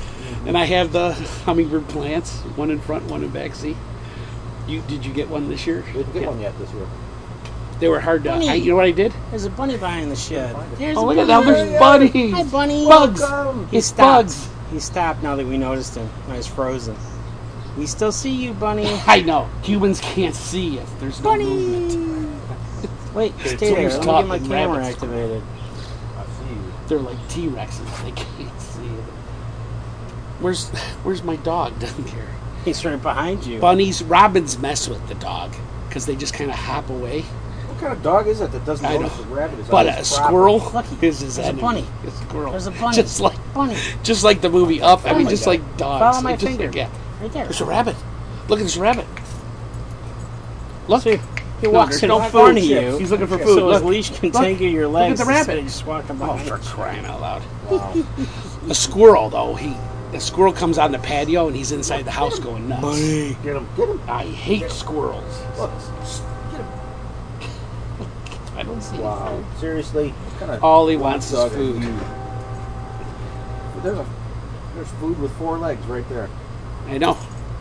And 0.47 0.57
I 0.57 0.65
have 0.65 0.93
the 0.93 1.13
hummingbird 1.45 1.89
plants, 1.89 2.41
one 2.57 2.71
in 2.71 2.81
front, 2.81 3.05
one 3.07 3.23
in 3.25 3.31
back. 3.31 3.55
See, 3.55 3.77
you 4.67 4.83
did 4.83 5.05
you 5.05 5.13
get 5.13 5.29
one 5.29 5.49
this 5.49 5.67
year? 5.67 5.85
We 5.89 5.93
didn't 6.05 6.13
get 6.13 6.27
one 6.27 6.41
yet 6.41 6.59
this 6.59 6.73
year. 6.73 6.87
They 7.79 7.89
were 7.89 8.01
hard 8.01 8.25
to. 8.25 8.31
I, 8.33 8.55
you 8.55 8.71
know 8.71 8.77
what 8.77 8.85
I 8.85 8.91
did? 8.91 9.13
There's 9.31 9.45
a 9.47 9.51
bunny 9.51 9.77
behind 9.77 10.11
the 10.11 10.17
shed. 10.17 10.55
There's 10.77 10.97
Oh 10.97 11.05
a 11.05 11.07
look 11.07 11.19
at 11.19 11.27
that! 11.29 11.45
There's 11.45 11.79
bunnies. 11.79 12.35
Hi, 12.35 12.45
bunny. 12.45 12.85
Bugs. 12.87 13.21
Welcome. 13.21 13.69
He 13.69 13.79
It's 13.79 13.87
stopped. 13.89 14.29
bugs. 14.29 14.49
He 14.71 14.81
stopped 14.81 15.23
now 15.23 15.37
that 15.37 15.47
we 15.47 15.59
noticed 15.59 15.97
him. 15.97 16.09
Now 16.29 16.35
he's 16.35 16.47
frozen. 16.47 16.97
We 17.77 17.87
still 17.87 18.13
see 18.13 18.31
you, 18.35 18.53
bunny. 18.55 18.87
I 19.07 19.23
know 19.23 19.49
humans 19.63 20.01
can't 20.01 20.35
see 20.35 20.79
if 20.79 20.99
there's 21.01 21.21
no 21.23 21.37
movement. 21.37 21.95
Wait, 23.15 23.35
stay 23.45 23.75
there. 23.75 23.91
Let 23.91 24.07
me 24.07 24.15
get 24.17 24.27
my 24.27 24.39
camera 24.39 24.79
rabbits. 24.79 24.97
activated. 24.97 25.43
I 26.17 26.25
see 26.27 26.55
you. 26.55 26.75
They're 26.87 27.01
like 27.01 27.19
T 27.29 27.49
Rexes. 27.49 28.03
They 28.03 28.13
can't 28.13 28.61
see 28.61 28.70
it. 28.70 28.70
Where's 30.41 30.69
Where's 31.03 31.23
my 31.23 31.37
dog 31.37 31.79
down 31.79 32.05
here? 32.05 32.27
He's 32.65 32.85
right 32.85 33.01
behind 33.01 33.45
you. 33.47 33.59
Bunnies. 33.59 34.03
Robins 34.03 34.59
mess 34.59 34.89
with 34.89 35.07
the 35.09 35.15
dog 35.15 35.55
because 35.89 36.07
they 36.07 36.17
just 36.17 36.35
kind 36.35 36.51
of 36.51 36.57
hop 36.57 36.91
away. 36.91 37.23
What 37.23 37.79
kind 37.81 37.93
of 37.93 38.03
dog 38.03 38.27
is 38.27 38.41
it 38.43 38.53
that 38.53 38.65
doesn't 38.67 38.85
I 38.85 38.97
notice 38.99 39.17
know. 39.19 39.25
a 39.25 39.27
rabbit 39.29 39.59
is 39.61 39.69
But 39.69 39.87
a 39.87 39.93
his 39.93 40.11
squirrel 40.11 40.59
Look, 40.75 40.85
is 41.03 41.21
his 41.21 41.37
there's 41.37 41.39
a 41.39 41.45
enemy. 41.49 41.61
bunny. 41.63 41.87
A 42.07 42.11
squirrel. 42.11 42.51
There's 42.53 42.67
a 42.67 42.71
bunny. 42.73 42.97
Just 42.97 43.21
like 43.21 43.55
bunny. 43.55 43.77
just 44.03 44.25
like 44.25 44.41
the 44.43 44.51
movie 44.51 44.83
Up. 44.83 45.05
I 45.07 45.11
Oh 45.11 45.15
mean, 45.15 45.25
my 45.25 45.31
just 45.31 45.45
God. 45.47 45.51
like 45.53 45.77
dogs. 45.79 46.01
Follow 46.01 46.23
my 46.23 46.31
Like, 46.33 46.41
finger. 46.41 46.67
like- 46.67 46.75
yeah. 46.75 46.91
Right 47.23 47.33
there. 47.33 47.45
There's 47.45 47.61
a 47.61 47.65
rabbit. 47.65 47.97
Look 48.49 48.59
at 48.61 48.63
this 48.65 48.77
rabbit. 48.77 49.07
Look. 50.89 51.03
See, 51.03 51.19
he 51.61 51.67
walks 51.69 51.91
there's 52.01 52.03
in 52.05 52.09
no 52.09 52.21
front 52.21 52.59
of 52.59 52.65
food. 52.65 52.71
you. 52.71 52.99
He's 52.99 53.11
looking 53.11 53.27
for 53.27 53.39
So 53.39 53.45
food. 53.45 53.55
So 53.59 53.71
his 53.71 53.83
Look. 53.83 53.91
leash 53.91 54.11
can 54.11 54.31
Look. 54.31 54.43
tangle 54.43 54.67
your 54.67 54.87
Look 54.89 54.95
legs. 55.03 55.21
at 55.21 55.27
the 55.27 55.33
instead 55.33 55.49
rabbit. 55.49 55.59
of 55.61 55.65
Just 55.67 55.87
walking 55.87 56.17
Oh, 56.23 56.27
behind. 56.27 56.49
for 56.49 56.59
crying 56.59 57.05
out 57.05 57.21
loud. 57.21 57.43
Wow. 57.71 57.95
A 58.69 58.75
squirrel, 58.75 59.31
though, 59.31 59.55
he 59.55 59.75
the 60.13 60.21
squirrel 60.21 60.53
comes 60.53 60.79
on 60.79 60.93
the 60.93 60.99
patio 60.99 61.47
and 61.47 61.57
he's 61.57 61.73
inside 61.73 62.05
the 62.05 62.11
house 62.11 62.39
going 62.39 62.69
nuts. 62.69 62.83
Bunny. 62.83 63.37
Get 63.43 63.57
him. 63.57 63.69
Get 63.77 63.89
him. 63.89 64.01
I 64.09 64.25
hate 64.25 64.71
squirrels. 64.71 65.43
Look. 65.59 65.71
Get 66.51 66.61
him. 66.61 66.67
I 68.57 68.63
don't 68.63 68.81
see 68.83 68.99
Wow. 68.99 69.29
anything. 69.29 69.61
Seriously? 69.61 70.15
Kind 70.39 70.51
of 70.53 70.65
All 70.65 70.89
he 70.89 70.97
wants 70.97 71.33
is 71.33 71.53
food. 71.53 71.83
There's 73.83 73.99
a 73.99 74.07
there's 74.75 74.91
food 74.93 75.19
with 75.21 75.33
four 75.33 75.59
legs 75.59 75.85
right 75.87 76.07
there. 76.09 76.29
I 76.87 76.99
know. 76.99 77.17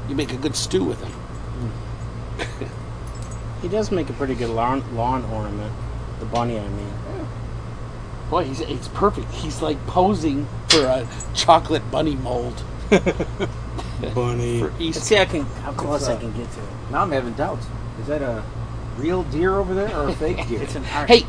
You 0.07 0.15
make 0.15 0.31
a 0.33 0.37
good 0.37 0.55
stew 0.55 0.83
with 0.83 1.01
him. 1.01 1.11
Hmm. 1.11 2.65
He 3.61 3.67
does 3.67 3.91
make 3.91 4.09
a 4.09 4.13
pretty 4.13 4.35
good 4.35 4.51
lawn, 4.51 4.81
lawn 4.95 5.25
ornament. 5.25 5.73
The 6.21 6.25
bunny, 6.25 6.57
I 6.57 6.65
mean. 6.65 6.93
Boy, 8.29 8.43
he's 8.45 8.61
it's 8.61 8.87
perfect. 8.89 9.31
He's 9.31 9.61
like 9.61 9.83
posing 9.87 10.47
for 10.69 10.85
a 10.85 11.07
chocolate 11.33 11.89
bunny 11.91 12.15
mold 12.15 12.63
Bunny. 14.13 14.59
for 14.59 14.71
Let's 14.79 15.01
see 15.03 15.15
how, 15.15 15.25
can, 15.25 15.43
how 15.43 15.73
close 15.73 16.07
uh, 16.07 16.13
I 16.13 16.17
can 16.17 16.31
get 16.33 16.49
to 16.51 16.59
it. 16.59 16.69
Now 16.91 17.01
I'm 17.01 17.11
having 17.11 17.33
doubts. 17.33 17.65
Is 18.01 18.07
that 18.07 18.21
a 18.21 18.43
real 18.97 19.23
deer 19.23 19.55
over 19.55 19.73
there 19.73 19.93
or 19.95 20.09
a 20.09 20.13
fake 20.13 20.47
deer? 20.47 20.61
It's 20.61 20.75
an 20.75 20.83
RC. 20.83 21.07
Hey, 21.07 21.25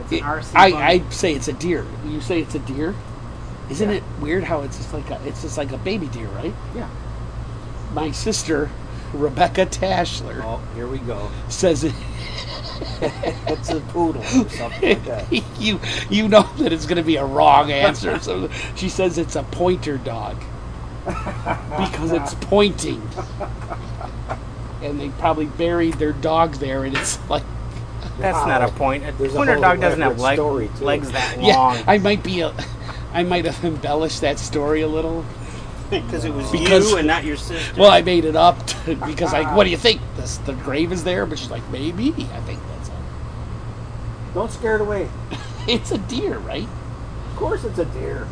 it's 0.00 0.12
an 0.12 0.18
RC 0.20 0.52
I, 0.54 0.70
bunny. 0.70 0.82
I 1.06 1.10
say 1.10 1.34
it's 1.34 1.48
a 1.48 1.52
deer. 1.52 1.84
You 2.06 2.20
say 2.20 2.40
it's 2.40 2.54
a 2.54 2.60
deer. 2.60 2.94
Isn't 3.70 3.90
it 3.90 4.02
weird 4.20 4.44
how 4.44 4.60
it's 4.62 4.76
just 4.76 4.92
like 4.92 5.10
a 5.10 5.20
it's 5.26 5.42
just 5.42 5.56
like 5.58 5.72
a 5.72 5.78
baby 5.78 6.06
deer, 6.06 6.28
right? 6.28 6.54
yeah. 6.74 6.88
My 7.92 8.10
sister, 8.10 8.70
Rebecca 9.12 9.66
Tashler, 9.66 10.40
Oh, 10.42 10.60
here 10.74 10.86
we 10.88 10.98
go. 10.98 11.30
says 11.48 11.84
it. 11.84 11.94
It's 13.46 13.70
a 13.70 13.80
poodle 13.80 14.22
or 14.22 14.48
something 14.50 14.88
like 14.88 15.04
that. 15.04 15.60
you 15.60 15.78
you 16.10 16.28
know 16.28 16.42
that 16.58 16.72
it's 16.72 16.86
going 16.86 16.96
to 16.96 17.02
be 17.02 17.16
a 17.16 17.24
wrong 17.24 17.70
answer. 17.70 18.18
So 18.18 18.48
she 18.76 18.88
says 18.88 19.18
it's 19.18 19.36
a 19.36 19.42
pointer 19.44 19.96
dog 19.98 20.36
because 21.04 22.12
it's 22.12 22.34
pointing, 22.34 23.02
and 24.82 24.98
they 25.00 25.10
probably 25.10 25.46
buried 25.46 25.94
their 25.94 26.12
dog 26.12 26.54
there, 26.54 26.84
and 26.84 26.96
it's 26.96 27.18
like 27.28 27.42
That's 28.18 28.36
Wow. 28.38 28.46
not 28.46 28.62
a 28.62 28.72
point. 28.72 29.04
A 29.06 29.12
There's 29.12 29.32
pointer 29.34 29.54
whole 29.54 29.62
dog 29.62 29.80
doesn't 29.80 30.00
have 30.00 30.18
elaborate 30.18 30.22
leg, 30.22 30.36
story, 30.36 30.68
too. 30.78 30.84
legs 30.84 31.12
that 31.12 31.38
long. 31.38 31.46
yeah, 31.76 31.84
I 31.86 31.98
might 31.98 32.22
be 32.22 32.40
a 32.40 32.54
I 33.12 33.22
might 33.22 33.44
have 33.44 33.64
embellished 33.64 34.20
that 34.22 34.38
story 34.38 34.80
a 34.82 34.88
little. 34.88 35.24
Because 35.90 36.24
it 36.24 36.32
was 36.34 36.50
Because- 36.50 36.90
you 36.90 36.96
and 36.96 37.06
not 37.06 37.24
your 37.24 37.36
sister. 37.36 37.74
Well, 37.80 37.90
I 37.90 38.00
made 38.02 38.24
it 38.24 38.34
up 38.34 38.66
to, 38.66 38.96
because 39.06 39.32
like, 39.32 39.54
what 39.54 39.64
do 39.64 39.70
you 39.70 39.76
think? 39.76 40.00
This, 40.24 40.38
the 40.38 40.54
grave 40.54 40.90
is 40.90 41.04
there, 41.04 41.26
but 41.26 41.38
she's 41.38 41.50
like, 41.50 41.68
maybe. 41.68 42.08
I 42.32 42.40
think 42.46 42.58
that's 42.68 42.88
it. 42.88 42.94
Don't 44.32 44.50
scare 44.50 44.76
it 44.76 44.80
away. 44.80 45.08
It's 45.66 45.90
a 45.92 45.98
deer, 45.98 46.38
right? 46.40 46.68
Of 47.30 47.36
course, 47.36 47.64
it's 47.64 47.78
a 47.78 47.84
deer. 47.86 48.26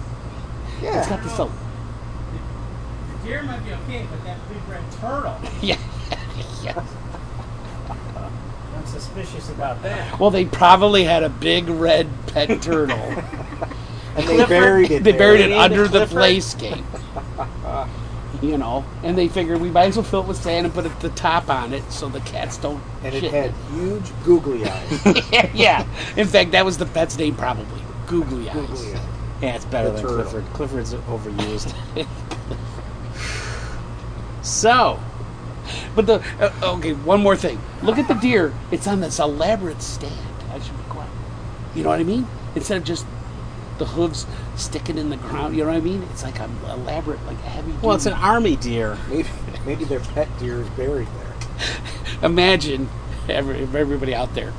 Yeah. 0.83 0.99
It's 1.01 1.09
got 1.09 1.23
this. 1.23 1.39
uh, 1.41 1.47
the 1.47 3.27
deer 3.27 3.43
might 3.43 3.65
be 3.65 3.73
okay, 3.73 4.07
but 4.11 4.23
that 4.25 4.37
big 4.51 4.59
red 4.69 4.83
turtle, 5.01 5.39
Yeah, 5.63 5.79
yeah. 6.63 6.85
I'm 7.89 8.87
suspicious 8.87 9.49
about 9.51 9.83
that. 9.83 10.19
Well, 10.21 10.29
they 10.31 10.45
probably 10.45 11.05
had 11.05 11.23
a 11.23 11.31
big 11.31 11.69
red 11.71 12.07
pet 12.27 12.61
turtle. 12.61 12.97
And 12.99 13.25
they 14.17 14.23
Clifford- 14.37 14.49
buried 14.49 14.91
it. 14.91 15.05
they 15.05 15.13
buried 15.13 15.41
it 15.41 15.49
Named 15.51 15.61
under 15.63 15.85
it 15.85 15.93
the 15.93 16.07
Clifford? 16.07 16.19
playscape. 16.19 17.02
You 18.43 18.59
know, 18.59 18.85
and 19.05 19.17
they 19.17 19.29
figured 19.29 19.61
we 19.61 19.71
might 19.71 19.87
as 19.87 19.97
well 19.97 20.05
fill 20.05 20.23
it 20.23 20.27
with 20.27 20.37
sand 20.37 20.67
and 20.67 20.75
put 20.75 20.85
it, 20.85 20.99
the 21.01 21.11
top 21.11 21.49
on 21.49 21.73
it 21.73 21.91
so 21.93 22.09
the 22.09 22.19
cats 22.21 22.59
don't. 22.59 22.83
And 23.05 23.15
it 23.15 23.21
shit 23.21 23.33
had 23.33 23.53
huge 23.73 24.11
googly 24.25 24.65
eyes. 24.67 25.31
yeah. 25.55 25.87
In 26.17 26.27
fact, 26.27 26.51
that 26.51 26.65
was 26.65 26.77
the 26.77 26.87
pet's 26.87 27.17
name 27.17 27.37
probably. 27.37 27.81
Googly 28.09 28.51
eyes. 28.51 28.57
googly 28.57 28.95
eyes. 28.95 29.01
Yeah, 29.41 29.55
it's 29.55 29.65
better 29.65 29.91
The 29.91 29.95
than 29.95 30.03
turtle. 30.03 30.23
Clifford. 30.25 30.45
Clifford's 30.55 30.95
overused. 30.95 31.73
so, 34.43 34.99
But 35.95 36.07
the 36.07 36.15
uh, 36.41 36.75
okay, 36.77 36.93
one 36.95 37.21
more 37.23 37.37
thing. 37.37 37.61
Look 37.83 37.99
at 37.99 38.09
the 38.09 38.15
deer. 38.15 38.53
It's 38.73 38.89
on 38.89 39.01
this 39.01 39.21
elaborate 39.21 39.83
stand. 39.83 40.13
I 40.51 40.59
should 40.59 40.77
be 40.77 40.83
quiet. 40.89 41.11
You 41.75 41.85
know 41.85 41.91
what 41.91 42.01
I 42.01 42.05
mean? 42.05 42.27
Instead 42.57 42.79
of 42.79 42.85
just 42.85 43.07
the 43.83 43.89
hooves 43.89 44.27
sticking 44.55 44.97
in 44.97 45.11
the 45.11 45.17
ground. 45.17 45.57
You 45.57 45.65
know 45.65 45.71
what 45.71 45.77
I 45.77 45.81
mean? 45.81 46.05
It's 46.13 46.23
like 46.23 46.39
an 46.39 46.57
elaborate, 46.69 47.25
like 47.27 47.39
a 47.39 47.49
heavy. 47.49 47.75
well, 47.83 47.97
it's 47.97 48.07
an 48.07 48.13
army 48.13 48.55
deer. 48.55 48.97
Maybe, 49.09 49.29
maybe 49.67 49.85
their 49.85 50.01
pet 50.01 50.29
deer 50.39 50.61
is 50.61 50.69
buried 50.71 51.09
there. 51.09 51.35
Imagine 52.23 52.89
every, 53.29 53.63
everybody 53.63 54.15
out 54.15 54.33
there, 54.37 54.53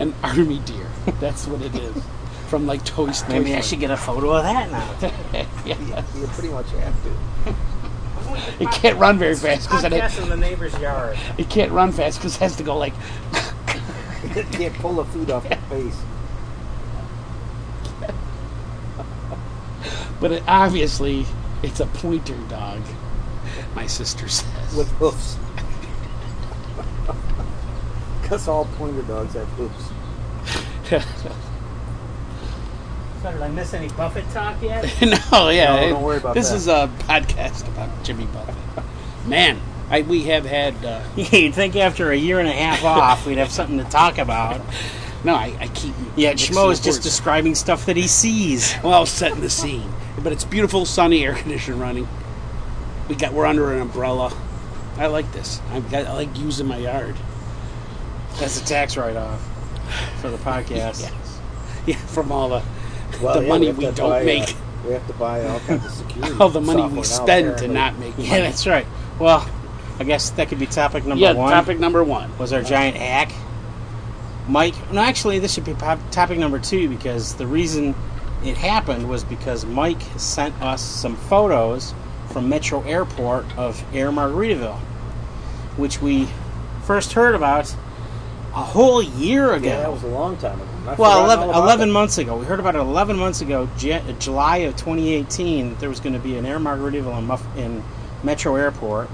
an 0.00 0.14
army 0.22 0.58
deer. 0.60 0.86
That's 1.18 1.46
what 1.46 1.62
it 1.62 1.74
is. 1.74 2.02
From 2.48 2.66
like 2.66 2.84
Toy 2.84 3.08
uh, 3.08 3.12
Story. 3.12 3.38
Maybe 3.38 3.54
I 3.54 3.60
should 3.60 3.80
get 3.80 3.90
a 3.90 3.96
photo 3.96 4.34
of 4.34 4.42
that 4.42 4.70
now. 4.70 5.46
yeah. 5.64 6.04
You 6.14 6.26
pretty 6.28 6.50
much 6.50 6.70
have 6.72 6.94
to. 7.04 7.54
It 8.62 8.70
can't 8.70 8.98
run 8.98 9.18
very 9.18 9.34
fast 9.34 9.68
because 9.68 9.84
it, 9.84 9.92
Podcast 9.92 10.22
in 10.22 10.28
the 10.28 10.36
neighbor's 10.36 10.78
yard. 10.78 11.18
it 11.38 11.48
can't 11.48 11.72
run 11.72 11.92
fast 11.92 12.18
because 12.18 12.36
it 12.36 12.40
has 12.40 12.56
to 12.56 12.62
go 12.62 12.76
like. 12.76 12.92
it 14.36 14.50
can't 14.52 14.74
pull 14.74 14.94
the 14.94 15.04
food 15.06 15.30
off 15.30 15.48
the 15.48 15.56
face. 15.56 16.02
But 20.20 20.32
it, 20.32 20.42
obviously, 20.46 21.26
it's 21.62 21.80
a 21.80 21.86
pointer 21.86 22.36
dog. 22.48 22.82
My 23.74 23.86
sister 23.86 24.28
says. 24.28 24.76
with 24.76 24.90
hoofs. 24.92 25.36
Because 28.22 28.48
all 28.48 28.64
pointer 28.76 29.02
dogs 29.02 29.34
have 29.34 29.48
hoofs. 29.48 29.92
So 33.22 33.32
did 33.32 33.42
I 33.42 33.48
miss 33.48 33.74
any 33.74 33.88
Buffett 33.88 34.30
talk 34.30 34.62
yet? 34.62 34.84
no, 35.02 35.48
yeah. 35.48 35.74
No, 35.74 35.88
don't 35.88 36.02
worry 36.04 36.18
about 36.18 36.34
this 36.34 36.50
that. 36.50 36.56
is 36.56 36.68
a 36.68 36.88
podcast 37.00 37.66
about 37.66 38.04
Jimmy 38.04 38.26
Buffett. 38.26 38.54
Man, 39.26 39.60
I, 39.90 40.02
we 40.02 40.22
have 40.24 40.44
had. 40.46 40.84
Uh, 40.84 41.02
You'd 41.16 41.52
think 41.52 41.74
after 41.74 42.12
a 42.12 42.16
year 42.16 42.38
and 42.38 42.48
a 42.48 42.52
half 42.52 42.84
off, 42.84 43.26
we'd 43.26 43.38
have 43.38 43.50
something 43.50 43.78
to 43.78 43.84
talk 43.84 44.18
about. 44.18 44.60
no, 45.24 45.34
I, 45.34 45.56
I 45.58 45.66
keep. 45.74 45.94
Yeah, 46.16 46.30
mixing 46.30 46.54
Schmo 46.54 46.70
is 46.70 46.78
just 46.78 46.98
words. 46.98 47.04
describing 47.06 47.56
stuff 47.56 47.86
that 47.86 47.96
he 47.96 48.06
sees. 48.06 48.72
Well, 48.84 49.04
setting 49.04 49.40
the 49.40 49.50
scene, 49.50 49.92
but 50.22 50.32
it's 50.32 50.44
beautiful, 50.44 50.84
sunny 50.84 51.24
air 51.24 51.34
conditioning 51.34 51.80
running. 51.80 52.08
We 53.08 53.14
got 53.14 53.32
we're 53.32 53.46
under 53.46 53.72
an 53.72 53.80
umbrella. 53.80 54.36
I 54.96 55.06
like 55.06 55.30
this. 55.32 55.60
I, 55.70 55.82
I 55.92 56.12
like 56.12 56.36
using 56.38 56.66
my 56.66 56.76
yard. 56.76 57.16
That's 58.38 58.60
a 58.60 58.64
tax 58.64 58.96
write-off 58.96 59.40
for 60.20 60.30
the 60.30 60.36
podcast. 60.38 61.02
Yes. 61.02 61.40
Yeah, 61.86 61.96
from 61.96 62.32
all 62.32 62.48
the 62.48 62.62
Well, 63.22 63.36
the 63.36 63.42
yeah, 63.42 63.48
money 63.48 63.66
have 63.68 63.78
we 63.78 63.84
don't 63.86 64.10
buy, 64.10 64.20
uh, 64.22 64.24
make, 64.24 64.54
we 64.84 64.92
have 64.92 65.06
to 65.06 65.12
buy 65.14 65.46
all 65.46 65.60
kinds 65.60 65.84
of 65.84 65.90
security. 65.92 66.34
all 66.40 66.48
the 66.48 66.60
money 66.60 66.86
we 66.94 67.02
spend 67.04 67.58
to 67.58 67.68
not 67.68 67.98
make 67.98 68.16
money. 68.18 68.28
Yeah, 68.28 68.40
that's 68.40 68.66
right. 68.66 68.86
Well, 69.18 69.48
I 69.98 70.04
guess 70.04 70.30
that 70.30 70.48
could 70.48 70.58
be 70.58 70.66
topic 70.66 71.04
number 71.04 71.24
yeah. 71.24 71.32
one. 71.32 71.50
Topic 71.50 71.78
number 71.78 72.04
one. 72.04 72.36
was 72.38 72.52
our 72.52 72.62
giant 72.62 72.96
hack. 72.96 73.32
Mike, 74.48 74.74
no, 74.92 75.00
actually, 75.00 75.38
this 75.38 75.52
should 75.52 75.64
be 75.64 75.74
topic 75.74 76.38
number 76.38 76.58
two 76.58 76.88
because 76.88 77.34
the 77.34 77.46
reason 77.46 77.94
it 78.44 78.56
happened 78.56 79.08
was 79.08 79.24
because 79.24 79.64
Mike 79.64 80.00
sent 80.16 80.54
us 80.62 80.82
some 80.82 81.16
photos 81.16 81.94
from 82.28 82.48
Metro 82.48 82.82
Airport 82.82 83.44
of 83.56 83.82
Air 83.94 84.10
Margaritaville, 84.10 84.78
which 85.76 86.00
we 86.00 86.28
first 86.84 87.12
heard 87.12 87.34
about 87.34 87.74
a 88.54 88.62
whole 88.62 89.02
year 89.02 89.52
ago. 89.52 89.68
Yeah, 89.68 89.80
that 89.80 89.92
was 89.92 90.02
a 90.02 90.08
long 90.08 90.36
time 90.36 90.60
ago. 90.60 90.68
I 90.86 90.94
Well, 90.94 91.24
11, 91.24 91.48
11 91.50 91.90
months 91.90 92.18
ago. 92.18 92.36
We 92.36 92.46
heard 92.46 92.60
about 92.60 92.74
it 92.74 92.78
11 92.78 93.16
months 93.16 93.40
ago, 93.40 93.68
J- 93.76 94.02
July 94.18 94.58
of 94.58 94.76
2018, 94.76 95.70
that 95.70 95.80
there 95.80 95.88
was 95.88 96.00
going 96.00 96.14
to 96.14 96.18
be 96.18 96.36
an 96.38 96.46
Air 96.46 96.58
Margaritaville 96.58 97.18
in, 97.18 97.26
Muff- 97.26 97.56
in 97.58 97.82
Metro 98.22 98.56
Airport. 98.56 99.08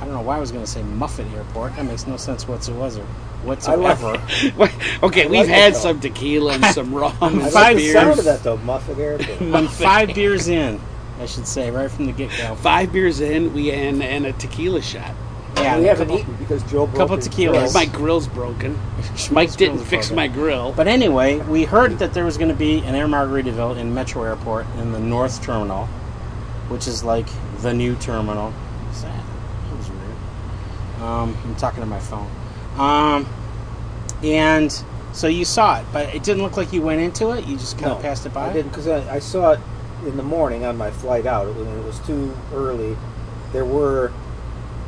I 0.00 0.04
don't 0.04 0.14
know 0.14 0.22
why 0.22 0.36
I 0.36 0.40
was 0.40 0.50
going 0.50 0.64
to 0.64 0.70
say 0.70 0.82
Muffet 0.82 1.26
Airport. 1.34 1.76
That 1.76 1.84
makes 1.84 2.06
no 2.06 2.16
sense 2.16 2.48
whatsoever. 2.48 3.06
Whatsoever. 3.44 4.12
Wait, 4.56 4.72
okay, 5.02 5.24
I 5.24 5.26
we've 5.26 5.40
like 5.40 5.48
had 5.48 5.76
some 5.76 6.00
tequila 6.00 6.54
and 6.54 6.64
some 6.74 6.94
rum 6.94 7.16
and 7.20 7.42
I 7.42 7.48
some 7.50 7.62
like 7.62 7.76
the 7.76 7.82
beers. 7.82 7.92
sound 7.94 8.18
of 8.18 8.24
that 8.24 8.42
though, 8.42 8.56
Muffet 8.58 8.98
Airport. 8.98 9.70
Five 9.70 10.14
beers 10.14 10.48
in, 10.48 10.80
I 11.20 11.26
should 11.26 11.46
say, 11.46 11.70
right 11.70 11.90
from 11.90 12.06
the 12.06 12.12
get 12.12 12.30
go. 12.38 12.54
Five 12.56 12.92
beers 12.92 13.20
in, 13.20 13.52
we 13.54 13.70
and, 13.72 14.02
and 14.02 14.26
a 14.26 14.32
tequila 14.32 14.82
shot. 14.82 15.14
Yeah, 15.56 15.78
we 15.78 15.84
haven't 15.84 16.06
couple- 16.08 16.20
eaten 16.22 16.34
because 16.36 16.62
Joe 16.70 16.86
broke 16.86 16.96
couple 16.96 17.16
his 17.16 17.28
tequilas. 17.28 17.50
grill. 17.52 17.72
My 17.72 17.84
grill's 17.84 18.28
broken. 18.28 18.78
Mike 19.30 19.52
didn't 19.56 19.78
fix 19.78 20.06
broken. 20.08 20.16
my 20.16 20.28
grill. 20.28 20.72
But 20.72 20.88
anyway, 20.88 21.36
we 21.38 21.64
heard 21.64 21.98
that 21.98 22.14
there 22.14 22.24
was 22.24 22.38
going 22.38 22.48
to 22.48 22.54
be 22.54 22.78
an 22.78 22.94
Air 22.94 23.06
Margaritaville 23.06 23.76
in 23.76 23.92
Metro 23.92 24.22
Airport 24.22 24.64
in 24.78 24.92
the 24.92 25.00
North 25.00 25.42
Terminal, 25.42 25.86
which 26.68 26.86
is 26.88 27.04
like 27.04 27.26
the 27.58 27.74
new 27.74 27.94
terminal. 27.96 28.52
What's 28.52 29.02
that? 29.02 29.22
That 29.68 29.76
was 29.76 29.90
weird. 29.90 31.02
Um, 31.02 31.36
I'm 31.44 31.56
talking 31.56 31.80
to 31.80 31.86
my 31.86 32.00
phone. 32.00 32.30
Um, 32.80 33.26
and 34.22 34.72
so 35.12 35.26
you 35.26 35.44
saw 35.44 35.80
it, 35.80 35.86
but 35.92 36.14
it 36.14 36.22
didn't 36.22 36.42
look 36.42 36.56
like 36.56 36.72
you 36.72 36.82
went 36.82 37.00
into 37.00 37.30
it. 37.32 37.46
You 37.46 37.56
just 37.56 37.78
kind 37.78 37.92
of 37.92 38.00
passed 38.00 38.24
it 38.26 38.32
by. 38.32 38.48
I 38.48 38.52
didn't 38.52 38.70
because 38.70 38.88
I, 38.88 39.16
I 39.16 39.18
saw 39.18 39.52
it 39.52 39.60
in 40.06 40.16
the 40.16 40.22
morning 40.22 40.64
on 40.64 40.76
my 40.76 40.90
flight 40.90 41.26
out. 41.26 41.46
It 41.46 41.54
was, 41.56 41.66
it 41.68 41.84
was 41.84 41.98
too 42.06 42.34
early. 42.54 42.96
There 43.52 43.64
were 43.64 44.12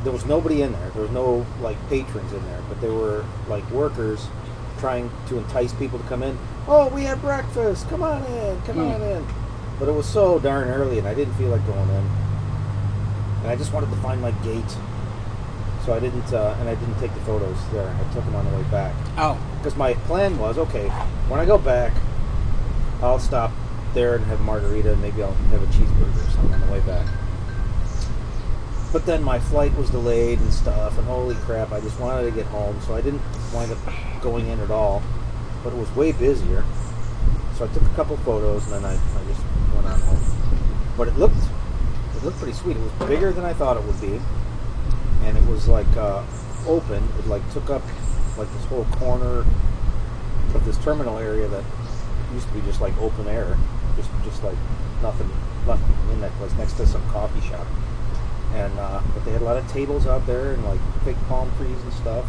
there 0.03 0.11
was 0.11 0.25
nobody 0.25 0.61
in 0.61 0.71
there. 0.73 0.89
There 0.89 1.03
was 1.03 1.11
no 1.11 1.45
like 1.61 1.77
patrons 1.89 2.33
in 2.33 2.43
there, 2.45 2.61
but 2.67 2.81
there 2.81 2.93
were 2.93 3.23
like 3.47 3.69
workers 3.69 4.25
trying 4.79 5.11
to 5.27 5.37
entice 5.37 5.71
people 5.73 5.99
to 5.99 6.05
come 6.05 6.23
in. 6.23 6.37
Oh, 6.67 6.87
we 6.89 7.03
have 7.03 7.21
breakfast. 7.21 7.87
Come 7.89 8.01
on 8.03 8.23
in. 8.25 8.61
Come 8.63 8.75
Hmm. 8.77 8.91
on 8.91 9.01
in. 9.01 9.25
But 9.79 9.87
it 9.89 9.93
was 9.93 10.05
so 10.07 10.39
darn 10.39 10.67
early, 10.69 10.97
and 10.99 11.07
I 11.07 11.13
didn't 11.13 11.33
feel 11.35 11.49
like 11.49 11.65
going 11.67 11.89
in. 11.89 12.09
And 13.41 13.47
I 13.47 13.55
just 13.55 13.73
wanted 13.73 13.89
to 13.89 13.95
find 13.97 14.21
my 14.21 14.31
gate, 14.43 14.77
so 15.85 15.93
I 15.93 15.99
didn't. 15.99 16.31
Uh, 16.33 16.55
and 16.59 16.69
I 16.69 16.75
didn't 16.75 16.99
take 16.99 17.13
the 17.13 17.21
photos 17.21 17.57
there. 17.71 17.87
I 17.87 18.13
took 18.13 18.23
them 18.25 18.35
on 18.35 18.49
the 18.49 18.57
way 18.57 18.63
back 18.71 18.95
Oh, 19.17 19.37
because 19.57 19.75
my 19.75 19.93
plan 19.93 20.37
was 20.37 20.57
okay 20.57 20.89
when 21.27 21.39
I 21.39 21.45
go 21.45 21.57
back, 21.57 21.93
I'll 23.01 23.19
stop 23.19 23.51
there 23.93 24.15
and 24.15 24.25
have 24.25 24.39
a 24.39 24.43
margarita 24.43 24.93
and 24.93 25.01
maybe 25.01 25.23
I'll 25.23 25.33
have 25.33 25.63
a 25.63 25.65
cheeseburger 25.67 26.27
or 26.27 26.31
something 26.31 26.53
on 26.53 26.61
the 26.61 26.71
way 26.71 26.79
back. 26.81 27.07
But 28.91 29.05
then 29.05 29.23
my 29.23 29.39
flight 29.39 29.75
was 29.75 29.89
delayed 29.89 30.39
and 30.39 30.53
stuff, 30.53 30.97
and 30.97 31.07
holy 31.07 31.35
crap, 31.35 31.71
I 31.71 31.79
just 31.79 31.99
wanted 31.99 32.25
to 32.25 32.31
get 32.31 32.45
home, 32.47 32.79
so 32.81 32.93
I 32.93 33.01
didn't 33.01 33.21
wind 33.51 33.71
up 33.71 33.79
going 34.21 34.47
in 34.47 34.59
at 34.59 34.69
all. 34.69 35.01
But 35.63 35.73
it 35.73 35.77
was 35.77 35.89
way 35.95 36.11
busier, 36.11 36.63
so 37.55 37.65
I 37.65 37.67
took 37.69 37.81
a 37.83 37.95
couple 37.95 38.17
photos 38.17 38.65
and 38.65 38.73
then 38.73 38.85
I, 38.85 38.93
I 38.93 39.23
just 39.25 39.41
went 39.73 39.87
on 39.87 39.99
home. 40.01 40.19
But 40.97 41.07
it 41.07 41.17
looked 41.17 41.37
it 42.15 42.23
looked 42.23 42.37
pretty 42.37 42.53
sweet. 42.53 42.77
It 42.77 42.83
was 42.83 43.09
bigger 43.09 43.31
than 43.31 43.45
I 43.45 43.53
thought 43.53 43.77
it 43.77 43.83
would 43.83 43.99
be, 43.99 44.19
and 45.23 45.37
it 45.37 45.45
was 45.45 45.67
like 45.67 45.87
uh, 45.97 46.23
open. 46.67 47.03
It 47.19 47.27
like 47.27 47.43
took 47.53 47.69
up 47.69 47.81
like 48.37 48.51
this 48.53 48.65
whole 48.65 48.85
corner 48.97 49.45
of 50.55 50.65
this 50.65 50.77
terminal 50.83 51.17
area 51.17 51.47
that 51.47 51.63
used 52.33 52.47
to 52.47 52.53
be 52.53 52.61
just 52.61 52.81
like 52.81 52.95
open 52.99 53.27
air, 53.27 53.57
just 53.95 54.09
just 54.23 54.43
like 54.43 54.57
nothing, 55.01 55.29
nothing 55.67 55.93
in 56.13 56.21
that 56.21 56.31
place 56.33 56.53
next 56.57 56.73
to 56.73 56.85
some 56.87 57.07
coffee 57.09 57.41
shop. 57.47 57.65
And 58.53 58.77
uh, 58.77 59.01
but 59.13 59.25
they 59.25 59.31
had 59.31 59.41
a 59.41 59.45
lot 59.45 59.57
of 59.57 59.67
tables 59.71 60.05
out 60.05 60.25
there 60.27 60.53
and 60.53 60.63
like 60.65 60.79
big 61.05 61.15
palm 61.27 61.51
trees 61.57 61.81
and 61.81 61.93
stuff. 61.93 62.25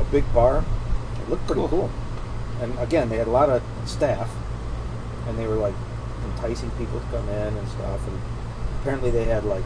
A 0.00 0.04
big 0.04 0.24
bar. 0.34 0.64
It 1.22 1.28
looked 1.30 1.46
pretty 1.46 1.60
Cool. 1.60 1.68
cool. 1.68 1.90
And 2.60 2.78
again, 2.78 3.08
they 3.08 3.16
had 3.16 3.26
a 3.26 3.30
lot 3.30 3.48
of 3.48 3.62
staff, 3.86 4.30
and 5.26 5.38
they 5.38 5.46
were 5.46 5.54
like 5.54 5.74
enticing 6.24 6.70
people 6.72 7.00
to 7.00 7.06
come 7.06 7.28
in 7.28 7.56
and 7.56 7.68
stuff. 7.68 8.06
And 8.06 8.18
apparently, 8.80 9.10
they 9.10 9.24
had 9.24 9.44
like 9.44 9.64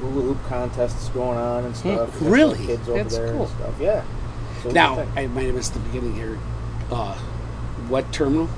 hula 0.00 0.22
hoop 0.22 0.38
contests 0.46 1.08
going 1.10 1.38
on 1.38 1.64
and 1.64 1.76
stuff. 1.76 1.84
They 1.84 2.04
had 2.04 2.12
some 2.14 2.28
really? 2.28 2.66
Kids 2.66 2.88
over 2.88 3.02
That's 3.02 3.16
there 3.16 3.32
cool. 3.32 3.42
and 3.46 3.50
stuff. 3.56 3.74
Yeah. 3.80 4.02
So 4.02 4.08
it 4.60 4.64
was 4.64 4.66
a 4.66 4.72
Now. 4.74 5.06
I 5.16 5.26
might 5.26 5.46
have 5.46 5.54
missed 5.54 5.74
the 5.74 5.80
beginning 5.80 6.14
here. 6.14 6.38
Uh, 6.90 7.14
what 7.88 8.12
terminal? 8.12 8.48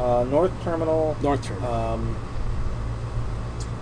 Uh, 0.00 0.24
North 0.24 0.52
Terminal. 0.64 1.16
North 1.22 1.42
Terminal. 1.44 1.72
Um, 1.72 2.16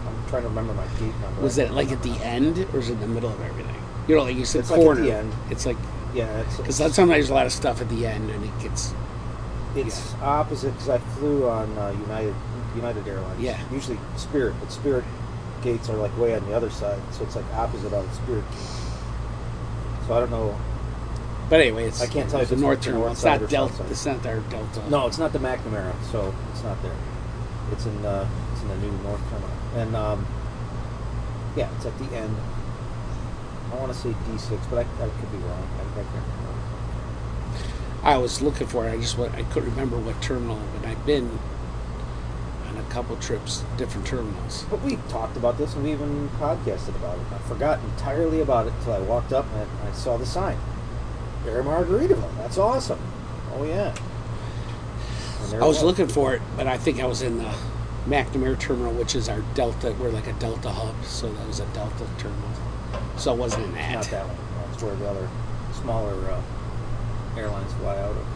I'm 0.07 0.29
trying 0.29 0.43
to 0.43 0.49
remember 0.49 0.75
my 0.75 0.87
gate 0.99 1.15
number. 1.21 1.41
was 1.43 1.57
that 1.57 1.73
like 1.73 1.91
at 1.93 2.03
the 2.03 2.13
end 2.25 2.59
or 2.75 2.79
is 2.81 2.91
it 2.91 2.95
in 2.95 3.01
the 3.01 3.07
middle 3.07 3.31
of 3.31 3.41
everything? 3.41 3.75
You 4.09 4.17
know, 4.17 4.25
like 4.25 4.37
you 4.37 4.45
said, 4.45 4.61
It's 4.61 4.71
like 4.71 4.81
at 4.81 4.85
corner. 4.85 5.01
the 5.03 5.13
end. 5.13 5.33
It's 5.51 5.67
like 5.67 5.77
Yeah, 6.15 6.41
it's 6.41 6.57
because 6.57 6.77
sometimes 6.77 7.11
there's 7.11 7.31
a 7.31 7.35
lot 7.35 7.47
of 7.47 7.53
stuff 7.53 7.81
at 7.81 7.89
the 7.89 8.07
end, 8.07 8.31
and 8.31 8.45
it 8.45 8.59
gets 8.61 8.93
it's 9.77 10.15
opposite 10.21 10.73
because 10.73 10.89
I 10.89 10.99
flew 10.99 11.49
on 11.49 11.77
uh, 11.79 11.95
United 12.01 12.35
United 12.75 13.07
Airlines. 13.07 13.41
Yeah. 13.41 13.59
Usually 13.73 13.99
Spirit, 14.17 14.55
but 14.61 14.73
Spirit 14.73 15.05
gates 15.63 15.89
are 15.89 15.97
like 15.97 16.17
way 16.19 16.35
on 16.35 16.45
the 16.47 16.55
other 16.55 16.71
side, 16.71 16.99
so 17.13 17.25
it's 17.25 17.37
like 17.37 17.45
opposite 17.55 17.93
of 17.93 18.09
the 18.09 18.15
Spirit. 18.17 18.45
So 20.07 20.15
I 20.15 20.21
don't 20.21 20.31
know. 20.31 20.59
But 21.49 21.61
anyway, 21.61 21.85
it's 21.87 22.01
I 22.01 22.07
can't 22.07 22.29
tell 22.31 22.39
you 22.41 22.45
if 22.45 22.51
the 22.51 22.57
North 22.57 22.79
the 22.81 22.85
Terminal. 22.87 23.07
north 23.07 23.13
It's 23.19 23.25
not 23.25 23.41
Delta. 23.49 23.75
south 23.75 23.77
side. 23.77 23.91
It's 23.91 24.07
not 24.07 24.27
our 24.27 24.41
Delta. 24.51 24.91
No, 24.91 25.07
it's 25.07 25.19
not 25.19 25.33
the 25.33 25.39
McNamara, 25.41 25.95
so 26.13 26.35
it's 26.53 26.63
not 26.63 26.81
there. 26.83 26.95
It's 27.73 27.87
in 27.87 28.05
uh, 28.07 28.29
it's 28.53 28.63
in 28.63 28.69
the 28.69 28.77
new 28.77 28.93
North 29.03 29.21
Terminal, 29.31 29.51
and 29.77 29.97
um, 29.97 30.27
yeah, 31.57 31.69
it's 31.77 31.87
at 31.87 31.99
the 31.99 32.05
end. 32.17 32.37
I 33.73 33.77
want 33.77 33.93
to 33.93 33.99
say 33.99 34.11
D 34.11 34.39
six, 34.39 34.65
but 34.67 34.79
I, 34.79 35.05
I 35.05 35.09
could 35.09 35.33
be 35.33 35.39
wrong. 35.39 35.69
I, 35.79 35.83
I 36.01 36.03
can't 36.03 36.07
remember. 36.07 36.37
I 38.03 38.17
was 38.17 38.41
looking 38.43 38.67
for 38.67 38.87
it. 38.89 38.93
I 38.93 38.97
just 38.97 39.19
I 39.19 39.43
couldn't 39.45 39.71
remember 39.71 39.97
what 39.99 40.21
terminal, 40.23 40.59
but 40.81 40.89
I've 40.89 41.05
been 41.07 41.39
couple 42.91 43.17
trips, 43.17 43.65
different 43.77 44.07
terminals. 44.07 44.65
But 44.69 44.83
we 44.83 44.97
talked 45.09 45.37
about 45.37 45.57
this, 45.57 45.75
and 45.75 45.85
we 45.85 45.93
even 45.93 46.29
podcasted 46.39 46.97
about 46.97 47.17
it. 47.17 47.25
I 47.33 47.39
forgot 47.39 47.79
entirely 47.81 48.41
about 48.41 48.67
it 48.67 48.73
until 48.75 48.95
I 48.95 49.01
walked 49.01 49.33
up 49.33 49.47
and 49.53 49.69
I, 49.85 49.89
I 49.89 49.93
saw 49.93 50.17
the 50.17 50.27
sign. 50.27 50.59
Air 51.47 51.63
Margaritaville. 51.63 52.37
That's 52.37 52.59
awesome. 52.59 53.01
Oh 53.55 53.65
yeah. 53.65 53.95
I 55.55 55.67
was 55.67 55.83
looking 55.83 56.07
for 56.07 56.35
it, 56.35 56.43
but 56.57 56.67
I 56.67 56.79
think 56.79 57.01
I 57.01 57.07
was 57.07 57.23
in 57.23 57.39
the 57.39 57.53
McNamara 58.07 58.59
terminal, 58.59 58.93
which 58.93 59.15
is 59.15 59.29
our 59.29 59.41
Delta. 59.55 59.95
We're 59.99 60.11
like 60.11 60.27
a 60.27 60.33
Delta 60.35 60.71
hub, 60.71 61.05
so 61.05 61.33
that 61.33 61.47
was 61.47 61.61
a 61.61 61.67
Delta 61.67 62.07
terminal. 62.19 62.51
So 63.17 63.35
it 63.35 63.39
wasn't 63.39 63.65
in 63.67 63.73
that. 63.73 63.95
Not 63.95 64.11
that 64.11 64.27
one. 64.27 64.71
That's 64.71 64.83
where 64.83 64.95
the 64.95 65.09
other 65.09 65.29
smaller 65.73 66.31
uh, 66.31 66.43
airlines 67.37 67.73
fly 67.75 67.97
out 67.99 68.17
of. 68.17 68.27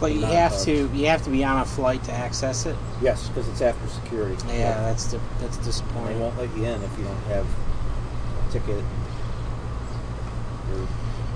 But 0.00 0.14
you 0.14 0.20
Not 0.22 0.32
have 0.32 0.52
hubs. 0.52 0.64
to 0.64 0.90
you 0.94 1.06
have 1.06 1.22
to 1.24 1.30
be 1.30 1.44
on 1.44 1.60
a 1.60 1.64
flight 1.66 2.02
to 2.04 2.12
access 2.12 2.64
it. 2.66 2.74
Yes, 3.02 3.28
because 3.28 3.46
it's 3.48 3.60
after 3.60 3.86
security. 3.88 4.34
Yeah, 4.48 4.80
that's 4.80 5.12
di- 5.12 5.20
that's 5.40 5.80
And 5.80 6.06
they 6.08 6.14
won't 6.16 6.38
let 6.38 6.56
you 6.56 6.64
in 6.64 6.82
if 6.82 6.98
you 6.98 7.04
don't 7.04 7.22
have 7.28 7.46
a 7.46 8.52
ticket. 8.52 8.82
Or- 10.72 10.86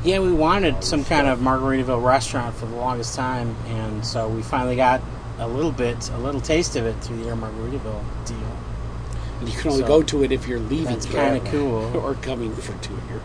Yeah, 0.03 0.19
we 0.21 0.33
wanted 0.33 0.75
all 0.77 0.83
some 0.83 1.01
this 1.01 1.09
kind 1.09 1.27
stuff. 1.27 1.39
of 1.39 1.45
Margaritaville 1.45 2.03
restaurant 2.03 2.55
for 2.55 2.67
the 2.67 2.77
longest 2.77 3.15
time, 3.15 3.55
and 3.69 4.05
so 4.05 4.29
we 4.29 4.43
finally 4.43 4.77
got 4.77 5.03
a 5.39 5.49
little 5.49 5.73
bit, 5.73 6.09
a 6.11 6.19
little 6.19 6.41
taste 6.41 6.77
of 6.77 6.87
it 6.87 6.95
through 7.03 7.23
the 7.23 7.29
Air 7.29 7.37
Margaritaville 7.37 8.03
deal. 8.25 8.37
And 9.41 9.49
you 9.49 9.59
can 9.59 9.73
only 9.73 9.83
So, 9.83 9.89
go 9.89 10.03
to 10.03 10.23
it 10.25 10.33
if 10.33 10.47
you're 10.47 10.61
leaving. 10.61 10.85
That's 10.87 11.07
kind 11.07 11.37
of 11.37 11.45
cool. 11.47 11.97
or 12.03 12.15
coming 12.15 12.55
for 12.55 12.73
to 12.73 12.89
here. 13.09 13.21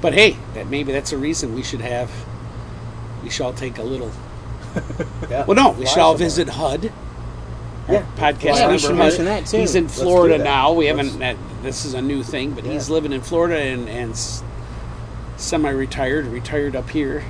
But 0.00 0.14
hey, 0.14 0.36
that 0.54 0.68
maybe 0.68 0.92
that's 0.92 1.12
a 1.12 1.18
reason 1.18 1.54
we 1.54 1.62
should 1.62 1.80
have. 1.82 2.10
We 3.22 3.28
shall 3.28 3.52
take 3.52 3.76
a 3.78 3.82
little. 3.82 4.10
Yeah. 5.30 5.44
Well, 5.46 5.54
no, 5.56 5.70
we 5.70 5.84
Fly 5.84 5.92
should 5.92 5.98
all 6.00 6.12
somewhere. 6.14 6.16
visit 6.16 6.48
HUD. 6.48 6.92
Yeah, 7.88 8.06
podcast 8.16 8.42
Yeah, 8.44 8.52
we 8.52 8.60
member. 8.60 8.78
should 8.78 8.96
mention 8.96 9.24
that, 9.24 9.46
too. 9.46 9.56
He's 9.58 9.74
in 9.74 9.88
Florida 9.88 10.38
now. 10.38 10.72
We 10.72 10.92
Let's- 10.92 11.08
haven't. 11.08 11.18
That, 11.20 11.36
this 11.62 11.84
is 11.84 11.94
a 11.94 12.00
new 12.02 12.22
thing, 12.22 12.52
but 12.52 12.64
he's 12.64 12.88
living 12.88 13.12
in 13.12 13.20
Florida 13.20 13.58
and, 13.60 13.88
and 13.88 14.16
semi-retired, 15.36 16.26
retired 16.26 16.76
up 16.76 16.90
here. 16.90 17.24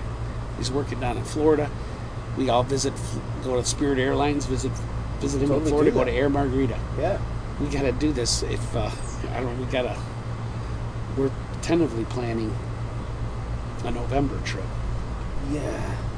He's 0.58 0.70
working 0.70 1.00
down 1.00 1.16
in 1.16 1.24
Florida. 1.24 1.70
We 2.36 2.48
all 2.48 2.62
visit, 2.62 2.92
go 3.42 3.56
to 3.56 3.64
Spirit 3.64 3.98
Airlines, 3.98 4.46
visit, 4.46 4.72
visit 5.20 5.42
him 5.42 5.50
in 5.52 5.64
Florida, 5.66 5.90
go 5.90 6.04
to 6.04 6.10
Air 6.12 6.28
Margarita. 6.28 6.78
Yeah. 6.98 7.18
We 7.60 7.66
got 7.68 7.82
to 7.82 7.92
do 7.92 8.12
this. 8.12 8.42
If 8.42 8.74
uh, 8.76 8.90
I 9.32 9.40
don't, 9.40 9.58
we 9.58 9.66
got 9.66 9.82
to. 9.82 9.96
We're 11.16 11.30
tentatively 11.62 12.04
planning 12.06 12.54
a 13.84 13.90
November 13.90 14.38
trip. 14.44 14.64
Yeah. 15.50 15.60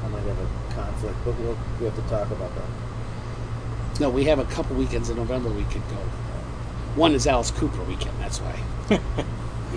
I 0.05 0.07
might 0.09 0.23
have 0.23 0.37
a 0.39 0.47
conflict, 0.75 1.15
but 1.25 1.37
we'll 1.39 1.57
we 1.79 1.85
have 1.85 1.95
to 1.95 2.01
talk 2.09 2.29
about 2.31 2.51
that. 2.55 3.99
No, 4.01 4.09
we 4.09 4.23
have 4.25 4.39
a 4.39 4.45
couple 4.45 4.75
weekends 4.75 5.09
in 5.09 5.17
November 5.17 5.49
we 5.49 5.63
could 5.65 5.87
go. 5.89 5.95
One 6.95 7.13
is 7.13 7.25
Alice 7.27 7.51
Cooper 7.51 7.83
weekend. 7.83 8.15
That's 8.19 8.39
why. 8.39 8.59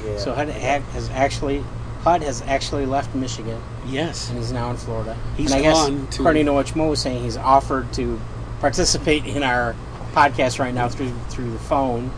Yeah. 0.04 0.18
So 0.18 0.34
HUD 0.34 0.50
has 0.50 1.08
actually 1.10 1.64
HUD 2.04 2.22
has 2.22 2.42
actually 2.42 2.84
left 2.84 3.14
Michigan 3.14 3.60
Yes. 3.86 4.28
and 4.28 4.38
he's 4.38 4.52
now 4.52 4.70
in 4.70 4.76
Florida. 4.76 5.16
He's 5.38 5.50
and 5.52 5.60
I 5.60 5.62
guess, 5.62 5.88
gone 5.88 6.06
to- 6.08 6.20
according 6.20 6.46
to 6.46 6.52
what 6.52 6.76
Mo 6.76 6.88
was 6.90 7.00
saying, 7.00 7.22
he's 7.24 7.38
offered 7.38 7.90
to 7.94 8.20
participate 8.60 9.24
in 9.24 9.42
our 9.42 9.74
podcast 10.12 10.58
right 10.58 10.74
now 10.74 10.88
through 10.90 11.12
through 11.30 11.50
the 11.50 11.58
phone. 11.58 12.10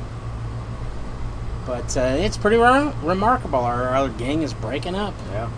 But 1.67 1.97
uh, 1.97 2.17
it's 2.19 2.37
pretty 2.37 2.57
re- 2.57 2.93
remarkable. 3.03 3.61
Our, 3.61 3.89
our 3.91 4.09
gang 4.09 4.43
is 4.43 4.53
breaking 4.55 4.95
up. 4.97 5.15
yeah. 5.31 5.49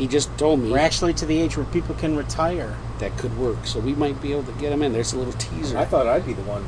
He 0.00 0.06
just 0.06 0.36
told 0.38 0.60
me 0.60 0.70
We're 0.72 0.78
actually 0.78 1.12
to 1.12 1.26
the 1.26 1.38
age 1.38 1.58
where 1.58 1.66
people 1.66 1.94
can 1.94 2.16
retire. 2.16 2.74
that 3.00 3.16
could 3.18 3.36
work, 3.38 3.66
so 3.66 3.78
we 3.80 3.94
might 3.94 4.18
be 4.22 4.32
able 4.32 4.44
to 4.44 4.52
get 4.52 4.72
him 4.72 4.82
in. 4.82 4.92
There's 4.94 5.12
a 5.12 5.18
little 5.18 5.34
teaser. 5.34 5.76
I 5.76 5.84
thought 5.84 6.06
I'd 6.06 6.24
be 6.26 6.32
the 6.32 6.42
one, 6.42 6.64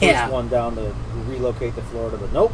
Yeah. 0.00 0.22
first 0.22 0.32
one 0.32 0.48
down 0.48 0.76
to 0.76 0.94
relocate 1.28 1.74
to 1.74 1.82
Florida, 1.82 2.16
but 2.16 2.32
nope. 2.32 2.52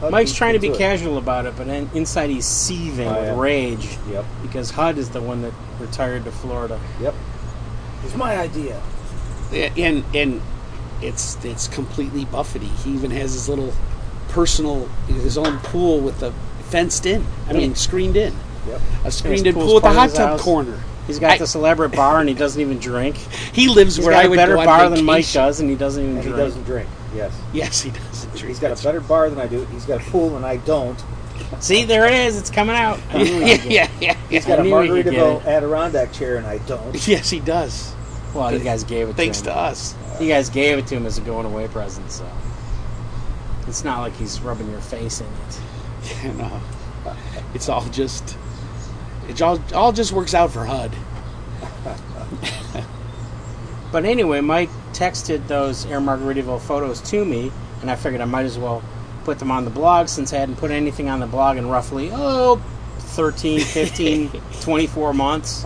HUD 0.00 0.10
Mike's 0.10 0.32
beat 0.32 0.36
trying 0.38 0.52
to 0.54 0.58
me 0.60 0.68
be 0.68 0.74
it. 0.74 0.78
casual 0.78 1.16
about 1.18 1.46
it, 1.46 1.54
but 1.56 1.68
in, 1.68 1.88
inside 1.94 2.30
he's 2.30 2.44
seething 2.44 3.06
Oh, 3.08 3.14
with 3.20 3.24
yeah. 3.28 3.40
rage 3.40 3.98
Yep. 4.10 4.24
because 4.42 4.70
HUD 4.72 4.98
is 4.98 5.10
the 5.10 5.20
one 5.22 5.42
that 5.42 5.52
retired 5.78 6.24
to 6.24 6.32
Florida. 6.32 6.78
Yep. 7.00 7.14
It 8.00 8.04
was 8.04 8.16
my 8.16 8.36
idea. 8.36 8.80
Yeah, 9.52 9.70
and 9.76 10.02
and 10.12 10.40
it's 11.00 11.36
it's 11.44 11.68
completely 11.68 12.24
Buffety. 12.26 12.68
He 12.84 12.90
even 12.90 13.12
has 13.12 13.32
his 13.32 13.48
little 13.48 13.72
personal 14.28 14.88
his 15.06 15.38
own 15.38 15.58
pool 15.60 16.00
with 16.00 16.18
the 16.20 16.32
fenced 16.70 17.06
in. 17.06 17.24
I 17.48 17.52
mean, 17.52 17.74
screened 17.76 18.16
in. 18.16 18.34
Yep. 18.66 18.80
A 19.04 19.10
screened 19.10 19.46
in 19.46 19.54
pool 19.54 19.74
with 19.74 19.84
a 19.84 19.86
part 19.92 19.96
of 19.96 20.00
hot 20.00 20.10
tub 20.16 20.28
house. 20.30 20.42
corner. 20.42 20.80
He's 21.06 21.18
got 21.18 21.32
I- 21.32 21.38
this 21.38 21.54
elaborate 21.54 21.92
bar 21.92 22.20
and 22.20 22.28
he 22.28 22.34
doesn't 22.34 22.60
even 22.60 22.78
drink. 22.78 23.16
He 23.52 23.68
lives 23.68 23.96
He's 23.96 24.04
where 24.04 24.14
got 24.14 24.24
I 24.24 24.26
a 24.26 24.30
would 24.30 24.36
better 24.36 24.54
go 24.54 24.60
on 24.60 24.66
bar 24.66 24.90
than 24.90 25.04
Mike 25.04 25.30
does, 25.30 25.60
and 25.60 25.70
he 25.70 25.76
doesn't 25.76 26.02
even 26.02 26.16
And 26.16 26.24
he 26.24 26.30
drink. 26.32 26.44
doesn't 26.48 26.64
drink. 26.64 26.88
Yes. 27.14 27.32
Yes, 27.52 27.82
he 27.82 27.90
doesn't 27.90 28.30
drink. 28.32 28.48
He's 28.48 28.58
got 28.58 28.78
a 28.78 28.82
better 28.82 29.00
bar 29.00 29.30
than 29.30 29.38
I 29.38 29.46
do. 29.46 29.64
He's 29.66 29.84
got 29.84 30.00
a 30.00 30.04
pool 30.10 30.36
and 30.36 30.44
I 30.44 30.56
don't. 30.58 31.00
See, 31.60 31.84
there 31.84 32.06
it 32.06 32.14
is. 32.14 32.36
It's 32.38 32.50
coming 32.50 32.74
out. 32.74 32.98
I 33.10 33.22
knew 33.22 33.36
we 33.38 33.44
yeah, 33.44 33.54
yeah, 33.64 33.84
it. 33.84 33.90
yeah, 34.00 34.16
He's 34.30 34.46
yeah. 34.48 34.56
got 34.56 34.58
a 34.58 34.62
I 34.62 34.64
knew 34.64 34.94
we 34.94 35.02
could 35.02 35.12
get 35.12 35.14
Margaritaville. 35.14 35.46
Adirondack 35.46 36.12
chair 36.12 36.36
and 36.36 36.46
I 36.46 36.58
don't. 36.58 36.94
Yes, 37.08 37.30
he 37.30 37.38
does. 37.40 37.92
Well, 38.34 38.52
you 38.52 38.58
guys 38.58 38.82
gave 38.82 39.08
it 39.08 39.14
Thanks 39.16 39.38
to 39.38 39.44
to 39.44 39.52
him. 39.52 39.58
us. 39.58 39.94
You 40.20 40.26
guys 40.28 40.48
gave 40.50 40.78
it 40.78 40.86
to 40.88 40.96
him 40.96 41.06
as 41.06 41.18
a 41.18 41.20
going 41.20 41.46
away 41.46 41.68
present, 41.68 42.10
so 42.10 42.26
it's 43.68 43.84
not 43.84 44.00
like 44.00 44.14
he's 44.16 44.40
rubbing 44.40 44.70
your 44.70 44.80
face 44.80 45.20
in 45.20 45.26
it. 45.26 46.24
You 46.24 46.32
know, 46.34 46.60
it's 47.54 47.68
all 47.68 47.84
just 47.86 48.36
it 49.28 49.40
all 49.42 49.60
all 49.74 49.92
just 49.92 50.12
works 50.12 50.34
out 50.34 50.52
for 50.52 50.64
HUD. 50.64 50.94
But 53.94 54.04
anyway, 54.06 54.40
Mike 54.40 54.70
texted 54.92 55.46
those 55.46 55.86
Air 55.86 56.00
Margaritaville 56.00 56.60
photos 56.60 57.00
to 57.12 57.24
me, 57.24 57.52
and 57.80 57.88
I 57.88 57.94
figured 57.94 58.20
I 58.20 58.24
might 58.24 58.44
as 58.44 58.58
well 58.58 58.82
put 59.22 59.38
them 59.38 59.52
on 59.52 59.64
the 59.64 59.70
blog 59.70 60.08
since 60.08 60.32
I 60.32 60.38
hadn't 60.38 60.56
put 60.56 60.72
anything 60.72 61.08
on 61.08 61.20
the 61.20 61.28
blog 61.28 61.58
in 61.58 61.68
roughly, 61.68 62.10
oh, 62.12 62.56
13, 62.98 63.60
15, 63.64 64.30
24 64.60 65.14
months. 65.14 65.64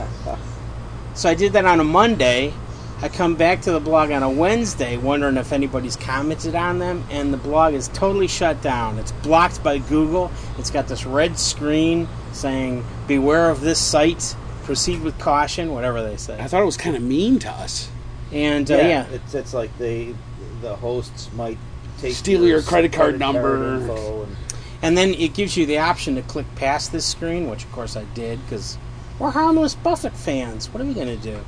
So 1.14 1.26
I 1.26 1.34
did 1.34 1.54
that 1.54 1.64
on 1.64 1.80
a 1.80 1.84
Monday. 1.84 2.52
I 3.00 3.08
come 3.08 3.34
back 3.34 3.62
to 3.62 3.72
the 3.72 3.80
blog 3.80 4.10
on 4.10 4.22
a 4.22 4.28
Wednesday 4.28 4.98
wondering 4.98 5.38
if 5.38 5.50
anybody's 5.50 5.96
commented 5.96 6.54
on 6.54 6.80
them, 6.80 7.06
and 7.10 7.32
the 7.32 7.38
blog 7.38 7.72
is 7.72 7.88
totally 7.88 8.28
shut 8.28 8.60
down. 8.60 8.98
It's 8.98 9.12
blocked 9.12 9.62
by 9.62 9.78
Google. 9.78 10.30
It's 10.58 10.70
got 10.70 10.86
this 10.86 11.06
red 11.06 11.38
screen 11.38 12.08
saying, 12.32 12.84
Beware 13.06 13.50
of 13.50 13.60
this 13.60 13.80
site, 13.80 14.34
proceed 14.64 15.02
with 15.02 15.18
caution, 15.18 15.72
whatever 15.72 16.02
they 16.02 16.16
say. 16.16 16.38
I 16.38 16.46
thought 16.48 16.62
it 16.62 16.66
was 16.66 16.76
kind 16.76 16.96
of 16.96 17.02
mean 17.02 17.38
to 17.40 17.50
us. 17.50 17.90
And 18.32 18.70
uh, 18.70 18.76
yeah, 18.76 19.06
It's 19.06 19.34
it's 19.34 19.54
like 19.54 19.76
they 19.78 20.14
the 20.60 20.76
hosts 20.76 21.30
might 21.32 21.56
take 21.98 22.14
Steal 22.14 22.46
your 22.46 22.62
credit 22.62 22.92
card 22.92 23.18
number. 23.18 23.76
info 23.76 24.22
and 24.24 24.36
And 24.82 24.98
then 24.98 25.14
it 25.14 25.34
gives 25.34 25.56
you 25.56 25.64
the 25.66 25.78
option 25.78 26.14
to 26.16 26.22
click 26.22 26.46
past 26.54 26.92
this 26.92 27.06
screen, 27.06 27.48
which 27.48 27.64
of 27.64 27.72
course 27.72 27.96
I 27.96 28.04
did 28.14 28.40
because 28.44 28.76
we're 29.18 29.30
harmless 29.30 29.74
Buffett 29.74 30.14
fans. 30.16 30.68
What 30.68 30.82
are 30.82 30.86
we 30.86 30.94
going 30.94 31.08
to 31.08 31.16
do? 31.16 31.40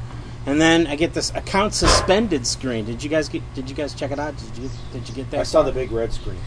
And 0.47 0.59
then 0.59 0.87
I 0.87 0.97
get 0.97 1.13
this 1.13 1.31
account 1.35 1.75
suspended 1.75 2.47
screen. 2.47 2.87
Did 2.87 3.03
you 3.03 3.11
guys 3.11 3.29
get? 3.29 3.43
Did 3.55 3.69
you 3.69 3.77
guys 3.77 3.93
check 3.93 4.11
it 4.11 4.19
out? 4.19 4.35
Did 4.39 4.65
you 4.65 4.71
did 4.93 5.07
you 5.09 5.15
get 5.15 5.31
that? 5.33 5.41
I 5.41 5.43
saw 5.43 5.63
far? 5.63 5.71
the 5.71 5.73
big 5.73 5.93
red 5.93 6.13
screen. 6.15 6.39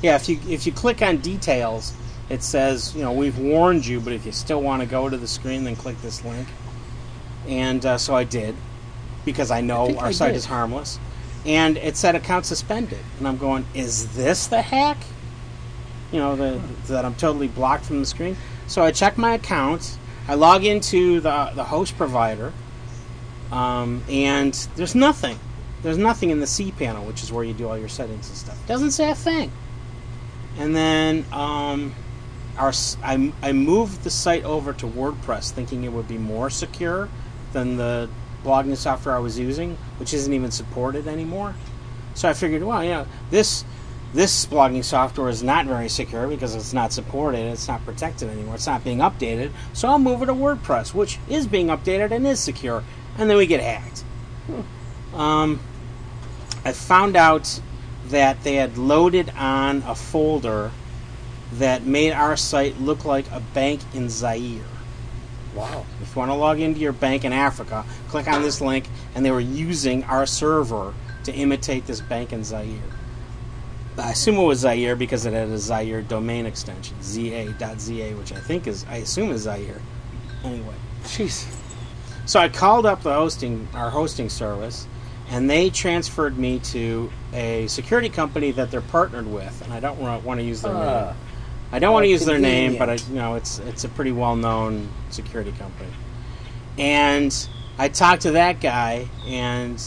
Yeah, 0.00 0.14
if 0.14 0.28
you 0.28 0.38
if 0.48 0.64
you 0.64 0.72
click 0.72 1.02
on 1.02 1.16
details, 1.18 1.92
it 2.32 2.42
says 2.42 2.94
you 2.96 3.02
know 3.02 3.12
we've 3.12 3.38
warned 3.38 3.84
you, 3.86 4.00
but 4.00 4.12
if 4.12 4.24
you 4.26 4.32
still 4.32 4.62
want 4.62 4.82
to 4.82 4.88
go 4.88 5.08
to 5.08 5.16
the 5.16 5.28
screen, 5.28 5.64
then 5.64 5.76
click 5.76 6.00
this 6.02 6.24
link. 6.24 6.48
And 7.46 7.84
uh, 7.84 7.98
so 7.98 8.14
I 8.14 8.24
did 8.24 8.54
because 9.24 9.50
I 9.50 9.60
know 9.60 9.86
think 9.86 9.98
our 9.98 10.08
I 10.08 10.12
site 10.12 10.32
did. 10.32 10.38
is 10.38 10.46
harmless. 10.46 10.98
And 11.44 11.76
it 11.76 11.96
said 11.96 12.14
account 12.14 12.46
suspended, 12.46 13.00
and 13.18 13.26
I'm 13.28 13.36
going, 13.38 13.66
is 13.74 14.14
this 14.14 14.46
the 14.46 14.62
hack? 14.62 14.98
You 16.12 16.20
know 16.20 16.36
the, 16.36 16.60
that 16.86 17.04
I'm 17.04 17.14
totally 17.14 17.48
blocked 17.48 17.84
from 17.86 18.00
the 18.00 18.06
screen. 18.06 18.36
So 18.66 18.82
I 18.84 18.92
check 18.92 19.18
my 19.18 19.34
account. 19.34 19.98
I 20.28 20.34
log 20.34 20.64
into 20.64 21.20
the 21.20 21.50
the 21.54 21.64
host 21.64 21.96
provider, 21.96 22.52
Um, 23.50 24.02
and 24.08 24.54
there's 24.76 24.94
nothing. 24.94 25.38
There's 25.82 25.98
nothing 25.98 26.30
in 26.30 26.40
the 26.40 26.46
cPanel, 26.46 27.04
which 27.06 27.22
is 27.22 27.32
where 27.32 27.44
you 27.44 27.52
do 27.54 27.68
all 27.68 27.76
your 27.76 27.88
settings 27.88 28.28
and 28.28 28.38
stuff. 28.38 28.56
Doesn't 28.68 28.92
say 28.92 29.10
a 29.10 29.14
thing. 29.14 29.50
And 30.58 30.74
then 30.76 31.24
um, 31.32 31.94
our 32.58 32.72
I, 33.02 33.32
I 33.42 33.52
moved 33.52 34.04
the 34.04 34.10
site 34.10 34.44
over 34.44 34.72
to 34.74 34.86
WordPress, 34.86 35.50
thinking 35.50 35.84
it 35.84 35.92
would 35.92 36.08
be 36.08 36.18
more 36.18 36.50
secure 36.50 37.08
than 37.52 37.76
the 37.76 38.08
blogging 38.44 38.76
software 38.76 39.14
I 39.14 39.20
was 39.20 39.38
using, 39.38 39.76
which 39.98 40.12
isn't 40.12 40.32
even 40.32 40.50
supported 40.50 41.06
anymore. 41.06 41.54
So 42.14 42.28
I 42.28 42.34
figured, 42.34 42.62
well, 42.62 42.82
you 42.82 42.90
know, 42.90 43.06
this 43.30 43.64
this 44.14 44.44
blogging 44.44 44.84
software 44.84 45.30
is 45.30 45.42
not 45.42 45.64
very 45.64 45.88
secure 45.88 46.28
because 46.28 46.54
it's 46.54 46.74
not 46.74 46.92
supported, 46.92 47.38
it's 47.38 47.66
not 47.66 47.82
protected 47.86 48.28
anymore, 48.28 48.56
it's 48.56 48.66
not 48.66 48.84
being 48.84 48.98
updated. 48.98 49.52
So 49.72 49.88
I'll 49.88 49.98
move 49.98 50.22
it 50.22 50.26
to 50.26 50.34
WordPress, 50.34 50.92
which 50.92 51.18
is 51.30 51.46
being 51.46 51.68
updated 51.68 52.10
and 52.10 52.26
is 52.26 52.38
secure, 52.38 52.84
and 53.16 53.30
then 53.30 53.38
we 53.38 53.46
get 53.46 53.60
hacked. 53.60 54.04
Um, 55.14 55.60
I 56.64 56.72
found 56.72 57.16
out 57.16 57.60
that 58.06 58.44
they 58.44 58.56
had 58.56 58.76
loaded 58.76 59.30
on 59.30 59.82
a 59.86 59.94
folder 59.94 60.70
that 61.58 61.84
made 61.84 62.12
our 62.12 62.36
site 62.36 62.78
look 62.80 63.04
like 63.04 63.30
a 63.30 63.40
bank 63.40 63.80
in 63.94 64.08
Zaire. 64.08 64.62
Wow. 65.54 65.84
If 66.00 66.14
you 66.14 66.18
want 66.18 66.30
to 66.30 66.34
log 66.34 66.60
into 66.60 66.80
your 66.80 66.92
bank 66.92 67.24
in 67.24 67.32
Africa, 67.32 67.84
click 68.08 68.26
on 68.26 68.42
this 68.42 68.60
link, 68.60 68.86
and 69.14 69.24
they 69.24 69.30
were 69.30 69.40
using 69.40 70.02
our 70.04 70.24
server 70.24 70.94
to 71.24 71.32
imitate 71.32 71.86
this 71.86 72.00
bank 72.00 72.32
in 72.32 72.42
Zaire. 72.42 72.80
I 73.98 74.12
assume 74.12 74.36
it 74.36 74.44
was 74.44 74.60
Zaire 74.60 74.96
because 74.96 75.26
it 75.26 75.34
had 75.34 75.48
a 75.48 75.58
Zaire 75.58 76.00
domain 76.00 76.46
extension, 76.46 76.96
za.za, 77.02 78.16
which 78.16 78.32
I 78.32 78.40
think 78.40 78.66
is, 78.66 78.86
I 78.88 78.96
assume 78.96 79.30
is 79.30 79.42
Zaire. 79.42 79.82
Anyway, 80.42 80.74
Jeez. 81.04 81.46
so 82.24 82.40
I 82.40 82.48
called 82.48 82.86
up 82.86 83.02
the 83.02 83.12
hosting, 83.12 83.68
our 83.74 83.90
hosting 83.90 84.30
service, 84.30 84.86
and 85.28 85.48
they 85.48 85.68
transferred 85.68 86.38
me 86.38 86.58
to 86.60 87.12
a 87.34 87.66
security 87.66 88.08
company 88.08 88.50
that 88.52 88.70
they're 88.70 88.80
partnered 88.80 89.26
with, 89.26 89.60
and 89.62 89.72
I 89.74 89.80
don't 89.80 90.00
want 90.00 90.40
to 90.40 90.44
use 90.44 90.62
their 90.62 90.72
name. 90.72 91.14
I 91.72 91.78
don't 91.78 91.94
want 91.94 92.04
to 92.04 92.10
use 92.10 92.26
their 92.26 92.38
name, 92.38 92.76
but 92.76 92.90
I, 92.90 92.94
you 92.94 93.14
know, 93.14 93.34
it's 93.34 93.58
it's 93.60 93.84
a 93.84 93.88
pretty 93.88 94.12
well 94.12 94.36
known 94.36 94.90
security 95.10 95.52
company. 95.52 95.90
And 96.78 97.34
I 97.78 97.88
talked 97.88 98.22
to 98.22 98.32
that 98.32 98.60
guy, 98.60 99.08
and 99.26 99.82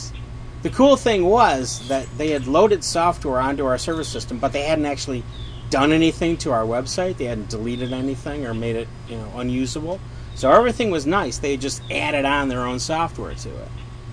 the 0.64 0.72
cool 0.72 0.98
thing 0.98 1.26
was 1.26 1.88
that 1.88 2.08
they 2.18 2.32
had 2.32 2.48
loaded 2.48 2.84
software 2.84 3.40
onto 3.40 3.66
our 3.66 3.78
server 3.78 4.04
system, 4.04 4.40
but 4.40 4.52
they 4.52 4.64
hadn't 4.64 4.86
actually 4.86 5.24
done 5.70 5.92
anything 5.92 6.38
to 6.38 6.52
our 6.52 6.64
website. 6.64 7.18
They 7.18 7.26
hadn't 7.26 7.50
deleted 7.50 7.94
anything 7.94 8.48
or 8.48 8.56
made 8.56 8.76
it, 8.76 8.88
you 9.08 9.18
know, 9.18 9.32
unusable. 9.36 10.00
So 10.34 10.52
everything 10.52 10.90
was 10.90 11.06
nice. 11.06 11.38
They 11.38 11.56
just 11.56 11.84
added 11.92 12.26
on 12.26 12.50
their 12.50 12.62
own 12.62 12.80
software 12.80 13.36
to 13.36 13.50
it. 13.50 13.70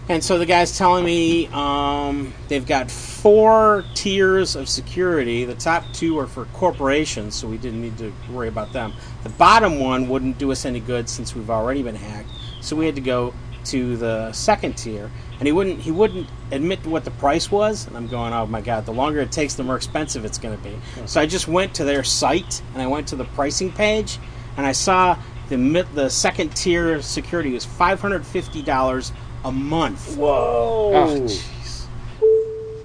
And 0.08 0.22
so 0.22 0.36
the 0.36 0.46
guy's 0.46 0.76
telling 0.76 1.04
me 1.04 1.46
um, 1.52 2.34
they've 2.48 2.66
got 2.66 2.90
four 2.90 3.84
tiers 3.94 4.56
of 4.56 4.68
security. 4.68 5.44
The 5.44 5.54
top 5.54 5.84
two 5.92 6.18
are 6.18 6.26
for 6.26 6.46
corporations, 6.46 7.36
so 7.36 7.46
we 7.46 7.56
didn't 7.56 7.80
need 7.80 7.96
to 7.98 8.12
worry 8.30 8.48
about 8.48 8.72
them. 8.72 8.94
The 9.22 9.28
bottom 9.30 9.78
one 9.78 10.08
wouldn't 10.08 10.38
do 10.38 10.50
us 10.50 10.64
any 10.64 10.80
good 10.80 11.08
since 11.08 11.36
we've 11.36 11.50
already 11.50 11.82
been 11.82 11.94
hacked, 11.94 12.30
so 12.60 12.74
we 12.74 12.84
had 12.84 12.96
to 12.96 13.00
go 13.00 13.32
to 13.66 13.96
the 13.96 14.32
second 14.32 14.76
tier. 14.76 15.08
And 15.38 15.46
he 15.46 15.52
wouldn't 15.52 15.80
he 15.80 15.92
wouldn't 15.92 16.28
admit 16.50 16.84
what 16.84 17.04
the 17.04 17.12
price 17.12 17.50
was. 17.50 17.86
And 17.86 17.96
I'm 17.96 18.08
going, 18.08 18.32
oh 18.32 18.46
my 18.46 18.60
god, 18.60 18.86
the 18.86 18.92
longer 18.92 19.20
it 19.20 19.30
takes, 19.30 19.54
the 19.54 19.62
more 19.62 19.76
expensive 19.76 20.24
it's 20.24 20.38
going 20.38 20.56
to 20.56 20.62
be. 20.62 20.76
So 21.06 21.20
I 21.20 21.26
just 21.26 21.46
went 21.46 21.74
to 21.74 21.84
their 21.84 22.02
site 22.02 22.60
and 22.72 22.82
I 22.82 22.88
went 22.88 23.06
to 23.08 23.16
the 23.16 23.24
pricing 23.24 23.70
page, 23.70 24.18
and 24.56 24.66
I 24.66 24.72
saw 24.72 25.16
the 25.48 25.86
the 25.94 26.08
second 26.08 26.56
tier 26.56 27.00
security 27.02 27.52
was 27.52 27.64
five 27.64 28.00
hundred 28.00 28.26
fifty 28.26 28.62
dollars 28.62 29.12
a 29.44 29.52
month. 29.52 30.16
Whoa. 30.16 30.92
Oh, 30.94 31.20
jeez. 31.22 31.86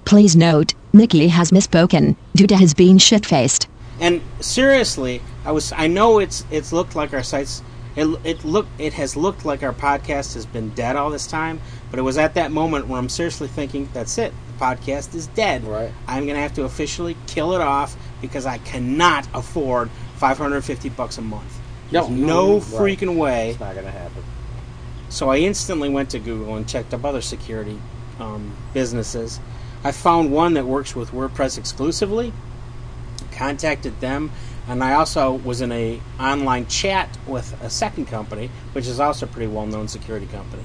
Please 0.05 0.35
note, 0.35 0.73
Mickey 0.93 1.27
has 1.27 1.51
misspoken 1.51 2.15
due 2.35 2.47
to 2.47 2.55
his 2.55 2.73
being 2.73 2.97
shit 2.97 3.25
faced. 3.25 3.67
And 3.99 4.21
seriously, 4.39 5.21
I 5.45 5.51
was 5.51 5.71
I 5.73 5.87
know 5.87 6.19
it's 6.19 6.45
it's 6.51 6.71
looked 6.71 6.95
like 6.95 7.13
our 7.13 7.23
sites 7.23 7.61
it 7.95 8.07
it 8.23 8.45
look 8.45 8.67
it 8.77 8.93
has 8.93 9.17
looked 9.17 9.43
like 9.43 9.63
our 9.63 9.73
podcast 9.73 10.35
has 10.35 10.45
been 10.45 10.69
dead 10.69 10.95
all 10.95 11.09
this 11.09 11.27
time, 11.27 11.59
but 11.89 11.99
it 11.99 12.03
was 12.03 12.17
at 12.17 12.35
that 12.35 12.51
moment 12.51 12.87
where 12.87 12.99
I'm 12.99 13.09
seriously 13.09 13.47
thinking 13.47 13.89
that's 13.93 14.17
it. 14.17 14.33
The 14.53 14.65
podcast 14.65 15.13
is 15.15 15.27
dead. 15.27 15.63
Right. 15.63 15.91
I'm 16.07 16.23
going 16.23 16.35
to 16.35 16.41
have 16.41 16.53
to 16.55 16.63
officially 16.63 17.17
kill 17.25 17.53
it 17.53 17.61
off 17.61 17.97
because 18.21 18.45
I 18.45 18.59
cannot 18.59 19.27
afford 19.33 19.89
550 20.17 20.89
bucks 20.89 21.17
a 21.17 21.21
month. 21.21 21.59
No. 21.91 22.07
There's 22.07 22.19
no 22.19 22.53
Right. 22.53 22.61
freaking 22.97 23.17
way. 23.17 23.49
It's 23.51 23.59
not 23.59 23.73
going 23.73 23.85
to 23.85 23.91
happen. 23.91 24.23
So 25.09 25.29
I 25.29 25.37
instantly 25.37 25.89
went 25.89 26.09
to 26.11 26.19
Google 26.19 26.55
and 26.55 26.67
checked 26.67 26.93
up 26.93 27.05
other 27.05 27.21
security 27.21 27.79
um, 28.19 28.55
businesses. 28.73 29.39
I 29.83 29.91
found 29.91 30.31
one 30.31 30.53
that 30.55 30.65
works 30.65 30.95
with 30.95 31.11
WordPress 31.11 31.57
exclusively. 31.57 32.33
Contacted 33.31 33.99
them, 33.99 34.31
and 34.67 34.83
I 34.83 34.93
also 34.93 35.33
was 35.33 35.61
in 35.61 35.71
a 35.71 36.01
online 36.19 36.65
chat 36.65 37.15
with 37.27 37.59
a 37.61 37.69
second 37.69 38.07
company, 38.07 38.49
which 38.73 38.87
is 38.87 38.99
also 38.99 39.27
a 39.27 39.29
pretty 39.29 39.45
well-known 39.45 39.87
security 39.87 40.25
company. 40.25 40.63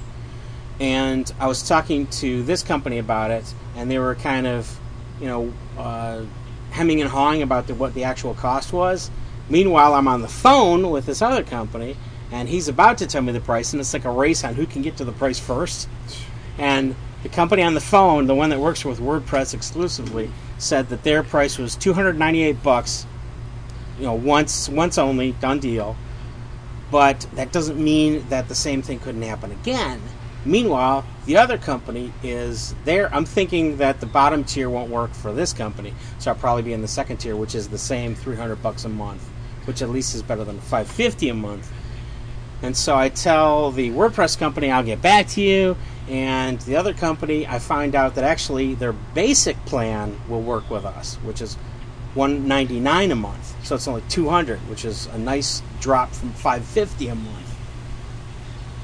And 0.79 1.31
I 1.39 1.45
was 1.45 1.67
talking 1.67 2.07
to 2.07 2.41
this 2.41 2.63
company 2.63 2.97
about 2.97 3.29
it, 3.29 3.53
and 3.75 3.91
they 3.91 3.99
were 3.99 4.15
kind 4.15 4.47
of, 4.47 4.79
you 5.21 5.27
know, 5.27 5.53
uh, 5.77 6.23
hemming 6.71 6.99
and 6.99 7.09
hawing 7.09 7.43
about 7.43 7.67
the, 7.67 7.75
what 7.75 7.93
the 7.93 8.05
actual 8.05 8.33
cost 8.33 8.73
was. 8.73 9.11
Meanwhile, 9.49 9.93
I'm 9.93 10.07
on 10.07 10.23
the 10.23 10.27
phone 10.27 10.89
with 10.89 11.05
this 11.05 11.21
other 11.21 11.43
company, 11.43 11.95
and 12.33 12.49
he's 12.49 12.67
about 12.67 12.97
to 12.97 13.05
tell 13.05 13.21
me 13.21 13.31
the 13.31 13.39
price, 13.39 13.73
and 13.73 13.79
it's 13.79 13.93
like 13.93 14.05
a 14.05 14.09
race 14.09 14.43
on 14.43 14.55
who 14.55 14.65
can 14.65 14.81
get 14.81 14.97
to 14.97 15.05
the 15.05 15.11
price 15.11 15.39
first. 15.39 15.87
And 16.57 16.95
the 17.21 17.29
company 17.29 17.61
on 17.61 17.75
the 17.75 17.79
phone, 17.79 18.25
the 18.25 18.33
one 18.33 18.49
that 18.49 18.59
works 18.59 18.83
with 18.83 18.99
WordPress 18.99 19.53
exclusively, 19.53 20.31
said 20.57 20.89
that 20.89 21.03
their 21.03 21.21
price 21.21 21.59
was 21.59 21.75
298 21.75 22.63
bucks. 22.63 23.05
You 23.99 24.05
know, 24.05 24.15
once 24.15 24.67
once 24.67 24.97
only, 24.97 25.33
done 25.33 25.59
deal. 25.59 25.95
But 26.89 27.27
that 27.35 27.51
doesn't 27.51 27.81
mean 27.81 28.27
that 28.29 28.47
the 28.47 28.55
same 28.55 28.81
thing 28.81 28.97
couldn't 28.97 29.21
happen 29.21 29.51
again. 29.51 30.01
Meanwhile, 30.43 31.05
the 31.27 31.37
other 31.37 31.59
company 31.59 32.11
is 32.23 32.73
there. 32.83 33.13
I'm 33.13 33.25
thinking 33.25 33.77
that 33.77 33.99
the 33.99 34.07
bottom 34.07 34.43
tier 34.43 34.71
won't 34.71 34.89
work 34.89 35.13
for 35.13 35.31
this 35.31 35.53
company, 35.53 35.93
so 36.17 36.31
I'll 36.31 36.37
probably 36.37 36.63
be 36.63 36.73
in 36.73 36.81
the 36.81 36.87
second 36.87 37.17
tier, 37.17 37.35
which 37.35 37.53
is 37.53 37.69
the 37.69 37.77
same 37.77 38.15
300 38.15 38.55
bucks 38.63 38.85
a 38.85 38.89
month, 38.89 39.23
which 39.65 39.83
at 39.83 39.89
least 39.89 40.15
is 40.15 40.23
better 40.23 40.43
than 40.43 40.59
550 40.59 41.29
a 41.29 41.33
month. 41.35 41.71
And 42.63 42.75
so 42.75 42.95
I 42.95 43.09
tell 43.09 43.71
the 43.71 43.91
WordPress 43.91 44.39
company 44.39 44.71
I'll 44.71 44.83
get 44.83 45.01
back 45.01 45.27
to 45.29 45.41
you, 45.41 45.75
and 46.07 46.59
the 46.61 46.77
other 46.77 46.93
company 46.93 47.45
I 47.45 47.59
find 47.59 47.93
out 47.93 48.15
that 48.15 48.23
actually 48.23 48.73
their 48.73 48.93
basic 48.93 49.57
plan 49.65 50.17
will 50.29 50.41
work 50.41 50.69
with 50.69 50.85
us, 50.85 51.15
which 51.17 51.41
is 51.41 51.55
199 52.15 53.11
a 53.11 53.15
month. 53.15 53.65
So 53.65 53.75
it's 53.75 53.87
only 53.87 54.01
200, 54.07 54.59
which 54.69 54.85
is 54.85 55.07
a 55.07 55.17
nice 55.17 55.61
drop 55.81 56.13
from 56.13 56.31
550 56.31 57.09
a 57.09 57.15
month. 57.15 57.49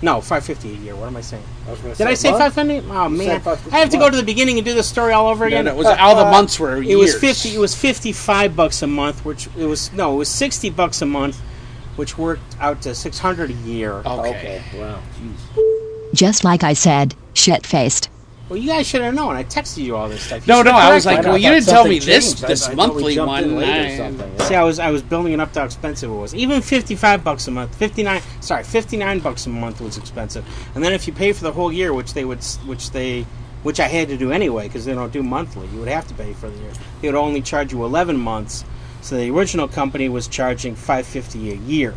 No, 0.02 0.22
550 0.22 0.70
a 0.70 0.74
year. 0.82 0.96
What 0.96 1.08
am 1.08 1.18
I 1.18 1.22
saying? 1.22 1.44
I 1.68 1.76
Did 1.94 2.08
I 2.08 2.14
say 2.14 2.32
550? 2.32 2.90
Oh 2.90 3.08
You 3.08 3.18
man, 3.18 3.42
550 3.42 3.72
I 3.76 3.80
have 3.80 3.90
to 3.90 3.98
go 3.98 4.10
to 4.10 4.16
the 4.16 4.24
beginning 4.24 4.58
and 4.58 4.66
do 4.66 4.74
the 4.74 4.84
story 4.84 5.12
all 5.14 5.28
over 5.28 5.46
again. 5.46 5.66
no, 5.66 5.72
it 5.72 5.78
was 5.78 5.88
all 5.88 6.16
the 6.16 6.32
months 6.32 6.60
were 6.60 6.82
It 6.82 6.96
was 6.96 7.16
fifty. 7.16 7.56
It 7.56 7.60
was 7.60 7.76
fifty-five 7.76 8.56
bucks 8.56 8.82
a 8.82 8.88
month, 8.88 9.26
which 9.26 9.48
it 9.58 9.66
was 9.66 9.92
no, 9.94 10.14
it 10.14 10.18
was 10.18 10.30
sixty 10.30 10.70
bucks 10.70 11.02
a 11.02 11.06
month, 11.06 11.42
which 12.00 12.18
worked 12.18 12.56
out 12.62 12.82
to 12.84 12.96
six 12.96 13.20
hundred 13.20 13.50
a 13.52 13.54
year. 13.54 13.96
Okay. 14.06 14.30
Okay. 14.30 14.64
Wow. 14.80 15.02
Jeez. 15.20 16.14
Just 16.14 16.46
like 16.46 16.64
I 16.64 16.72
said, 16.74 17.14
shit 17.34 17.66
faced. 17.68 18.10
Well, 18.48 18.58
you 18.58 18.70
guys 18.70 18.88
should 18.88 19.02
have 19.02 19.14
known. 19.14 19.36
I 19.36 19.44
texted 19.44 19.84
you 19.84 19.96
all 19.96 20.08
this 20.10 20.24
stuff. 20.24 20.48
You 20.48 20.54
No, 20.54 20.64
no, 20.64 20.72
I 20.72 20.92
was 20.96 21.06
like, 21.06 21.24
well, 21.24 21.38
you 21.38 21.50
didn't 21.50 21.68
tell 21.68 21.86
me 21.86 22.00
something 22.00 22.14
this 22.16 22.26
changed. 22.30 22.44
I- 22.46 22.48
this 22.48 22.64
I 22.64 22.68
thought 22.70 22.78
monthly 22.78 23.20
one. 23.20 23.44
in 23.44 23.54
or 23.54 23.58
I- 23.60 23.66
Yeah. 23.68 24.44
See, 24.48 24.56
I 24.56 24.64
was 24.64 24.80
I 24.80 24.90
was 24.90 25.04
building 25.04 25.34
it 25.34 25.40
up 25.42 25.52
to 25.54 25.60
how 25.60 25.66
expensive 25.66 26.10
it 26.10 26.16
was. 26.16 26.34
Even 26.34 26.62
fifty-five 26.62 27.22
bucks 27.24 27.48
a 27.48 27.52
month, 27.52 27.76
fifty-nine. 27.76 28.22
Sorry, 28.40 28.64
fifty-nine 28.64 29.20
bucks 29.20 29.46
a 29.46 29.50
month 29.50 29.82
was 29.82 29.98
expensive. 29.98 30.44
And 30.74 30.84
then 30.84 30.94
if 30.94 31.06
you 31.06 31.12
pay 31.14 31.34
for 31.34 31.44
the 31.44 31.52
whole 31.52 31.72
year, 31.72 31.94
which 31.94 32.14
they 32.14 32.24
would, 32.24 32.44
which 32.66 32.90
they, 32.92 33.26
which 33.64 33.80
I 33.82 33.88
had 33.88 34.08
to 34.08 34.18
do 34.18 34.32
anyway, 34.32 34.68
because 34.68 34.86
they 34.86 34.96
don't 34.96 35.12
do 35.14 35.22
monthly, 35.22 35.68
you 35.68 35.80
would 35.80 35.90
have 35.90 36.08
to 36.08 36.14
pay 36.16 36.32
for 36.34 36.50
the 36.50 36.58
year. 36.60 36.72
They 37.02 37.10
would 37.10 37.16
only 37.28 37.42
charge 37.42 37.72
you 37.74 37.84
eleven 37.84 38.18
months. 38.18 38.64
So 39.02 39.16
the 39.18 39.30
original 39.32 39.68
company 39.68 40.10
was 40.10 40.28
charging 40.28 40.76
five 40.76 41.06
fifty 41.08 41.52
a 41.52 41.56
year. 41.56 41.94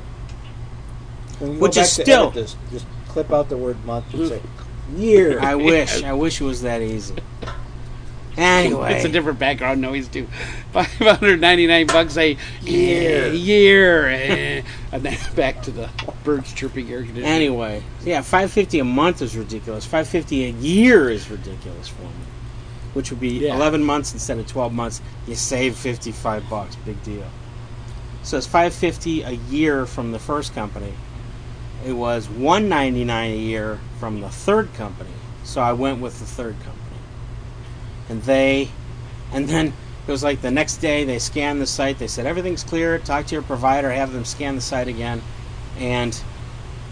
Which 1.40 1.76
is 1.76 1.90
still- 1.90 2.30
this, 2.30 2.56
just 2.70 2.86
clip 3.08 3.32
out 3.32 3.48
the 3.48 3.56
word 3.56 3.84
month 3.84 4.12
and 4.14 4.28
say 4.28 4.40
year. 4.96 5.40
I 5.42 5.54
wish, 5.54 6.02
I 6.02 6.12
wish 6.12 6.40
it 6.40 6.44
was 6.44 6.62
that 6.62 6.80
easy. 6.82 7.14
Anyway, 8.34 8.94
It's 8.94 9.04
a 9.04 9.10
different 9.10 9.38
background 9.38 9.82
noise 9.82 10.08
too. 10.08 10.26
Five 10.72 10.86
hundred 10.86 11.38
ninety 11.40 11.66
nine 11.66 11.86
bucks 11.86 12.16
a 12.16 12.38
year. 12.62 13.30
Year. 13.30 13.32
Year. 13.34 14.06
eh. 14.08 14.62
and 14.90 15.02
then 15.02 15.18
back 15.36 15.62
to 15.64 15.70
the 15.70 15.90
birds 16.24 16.50
chirping 16.54 16.90
air 16.90 17.00
conditioning. 17.02 17.28
Anyway, 17.28 17.82
yeah, 18.04 18.22
five 18.22 18.50
fifty 18.50 18.78
a 18.78 18.84
month 18.84 19.20
is 19.20 19.36
ridiculous. 19.36 19.84
Five 19.84 20.08
fifty 20.08 20.46
a 20.46 20.48
year 20.50 21.10
is 21.10 21.28
ridiculous 21.28 21.88
for 21.88 22.02
me. 22.04 22.08
Which 22.94 23.10
would 23.10 23.20
be 23.20 23.38
Yeah. 23.38 23.54
eleven 23.54 23.82
months 23.82 24.12
instead 24.12 24.38
of 24.38 24.46
twelve 24.46 24.72
months. 24.72 25.00
You 25.26 25.34
save 25.34 25.76
fifty 25.76 26.12
five 26.12 26.48
bucks. 26.50 26.76
Big 26.76 27.02
deal. 27.02 27.24
So 28.22 28.36
it's 28.36 28.46
five 28.46 28.74
fifty 28.74 29.22
a 29.22 29.32
year 29.32 29.86
from 29.86 30.12
the 30.12 30.18
first 30.18 30.54
company, 30.54 30.92
it 31.84 31.92
was 31.92 32.28
one 32.28 32.68
ninety 32.68 33.04
nine 33.04 33.32
a 33.32 33.36
year 33.36 33.80
from 33.98 34.20
the 34.20 34.28
third 34.28 34.72
company. 34.74 35.10
So 35.44 35.60
I 35.60 35.72
went 35.72 36.00
with 36.00 36.18
the 36.20 36.26
third 36.26 36.54
company, 36.60 37.00
and 38.08 38.22
they, 38.22 38.68
and 39.32 39.48
then 39.48 39.72
it 40.06 40.10
was 40.10 40.22
like 40.22 40.40
the 40.40 40.50
next 40.50 40.76
day 40.76 41.04
they 41.04 41.18
scanned 41.18 41.60
the 41.60 41.66
site. 41.66 41.98
They 41.98 42.06
said 42.06 42.26
everything's 42.26 42.62
clear. 42.62 42.98
Talk 42.98 43.26
to 43.26 43.34
your 43.34 43.42
provider. 43.42 43.90
Have 43.90 44.12
them 44.12 44.24
scan 44.24 44.54
the 44.54 44.60
site 44.60 44.86
again, 44.86 45.22
and 45.78 46.20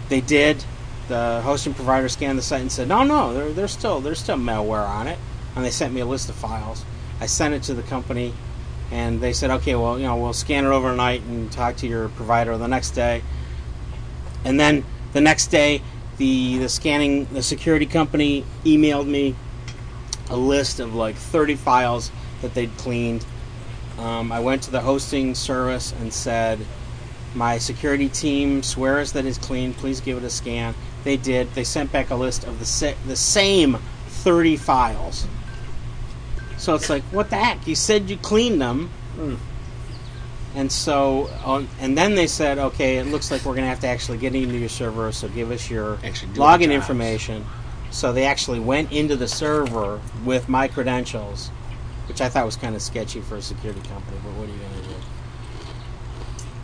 they 0.09 0.19
did. 0.21 0.63
The 1.07 1.41
hosting 1.43 1.73
provider 1.73 2.09
scanned 2.09 2.37
the 2.37 2.43
site 2.43 2.61
and 2.61 2.71
said, 2.71 2.87
"No, 2.87 3.03
no, 3.03 3.53
there's 3.53 3.71
still 3.71 4.01
there's 4.01 4.19
still 4.19 4.37
malware 4.37 4.87
on 4.87 5.07
it." 5.07 5.19
And 5.55 5.65
they 5.65 5.69
sent 5.69 5.93
me 5.93 6.01
a 6.01 6.05
list 6.05 6.29
of 6.29 6.35
files. 6.35 6.85
I 7.19 7.25
sent 7.25 7.53
it 7.53 7.63
to 7.63 7.73
the 7.73 7.83
company, 7.83 8.33
and 8.89 9.21
they 9.21 9.33
said, 9.33 9.51
"Okay, 9.51 9.75
well, 9.75 9.97
you 9.97 10.05
know, 10.05 10.15
we'll 10.15 10.33
scan 10.33 10.65
it 10.65 10.69
overnight 10.69 11.21
and 11.23 11.51
talk 11.51 11.75
to 11.77 11.87
your 11.87 12.09
provider 12.09 12.57
the 12.57 12.67
next 12.67 12.91
day." 12.91 13.21
And 14.43 14.59
then 14.59 14.83
the 15.13 15.21
next 15.21 15.47
day, 15.47 15.81
the 16.17 16.57
the 16.57 16.69
scanning 16.69 17.25
the 17.31 17.43
security 17.43 17.85
company 17.85 18.45
emailed 18.65 19.07
me 19.07 19.35
a 20.29 20.37
list 20.37 20.79
of 20.79 20.95
like 20.95 21.15
30 21.15 21.55
files 21.55 22.11
that 22.41 22.53
they'd 22.53 22.75
cleaned. 22.77 23.25
Um, 23.99 24.31
I 24.31 24.39
went 24.39 24.63
to 24.63 24.71
the 24.71 24.81
hosting 24.81 25.35
service 25.35 25.93
and 25.99 26.13
said, 26.13 26.59
"My 27.35 27.57
security 27.57 28.07
team 28.09 28.63
swears 28.63 29.11
that 29.11 29.25
it's 29.25 29.37
clean. 29.37 29.73
Please 29.73 29.99
give 29.99 30.17
it 30.17 30.23
a 30.23 30.29
scan." 30.29 30.73
They 31.03 31.17
did. 31.17 31.53
They 31.55 31.63
sent 31.63 31.91
back 31.91 32.09
a 32.09 32.15
list 32.15 32.43
of 32.43 32.59
the 32.59 32.65
sa- 32.65 32.93
the 33.05 33.15
same 33.15 33.77
30 34.07 34.55
files. 34.55 35.25
So 36.61 36.75
it's 36.75 36.91
like, 36.91 37.01
what 37.05 37.31
the 37.31 37.37
heck? 37.37 37.65
You 37.65 37.73
said 37.73 38.07
you 38.07 38.17
cleaned 38.17 38.61
them. 38.61 38.89
Hmm. 39.15 39.35
And 40.53 40.71
so, 40.71 41.27
on, 41.43 41.67
and 41.79 41.97
then 41.97 42.13
they 42.13 42.27
said, 42.27 42.59
okay, 42.59 42.97
it 42.97 43.07
looks 43.07 43.31
like 43.31 43.43
we're 43.45 43.53
going 43.55 43.63
to 43.63 43.69
have 43.69 43.79
to 43.79 43.87
actually 43.87 44.19
get 44.19 44.35
into 44.35 44.59
your 44.59 44.69
server, 44.69 45.11
so 45.11 45.27
give 45.27 45.49
us 45.49 45.71
your 45.71 45.97
Actually 46.03 46.27
do 46.27 46.35
the 46.35 46.39
login 46.41 46.71
information. 46.71 47.47
So 47.89 48.13
they 48.13 48.25
actually 48.25 48.59
went 48.59 48.91
into 48.91 49.15
the 49.15 49.27
server 49.27 50.01
with 50.23 50.49
my 50.49 50.67
credentials, 50.67 51.47
which 52.07 52.21
I 52.21 52.29
thought 52.29 52.45
was 52.45 52.57
kind 52.57 52.75
of 52.75 52.83
sketchy 52.83 53.21
for 53.21 53.37
a 53.37 53.41
security 53.41 53.81
company, 53.87 54.17
but 54.23 54.31
what 54.33 54.47
are 54.47 54.51
you 54.51 54.59
going 54.59 54.73
to 54.73 54.80
do? 54.80 54.80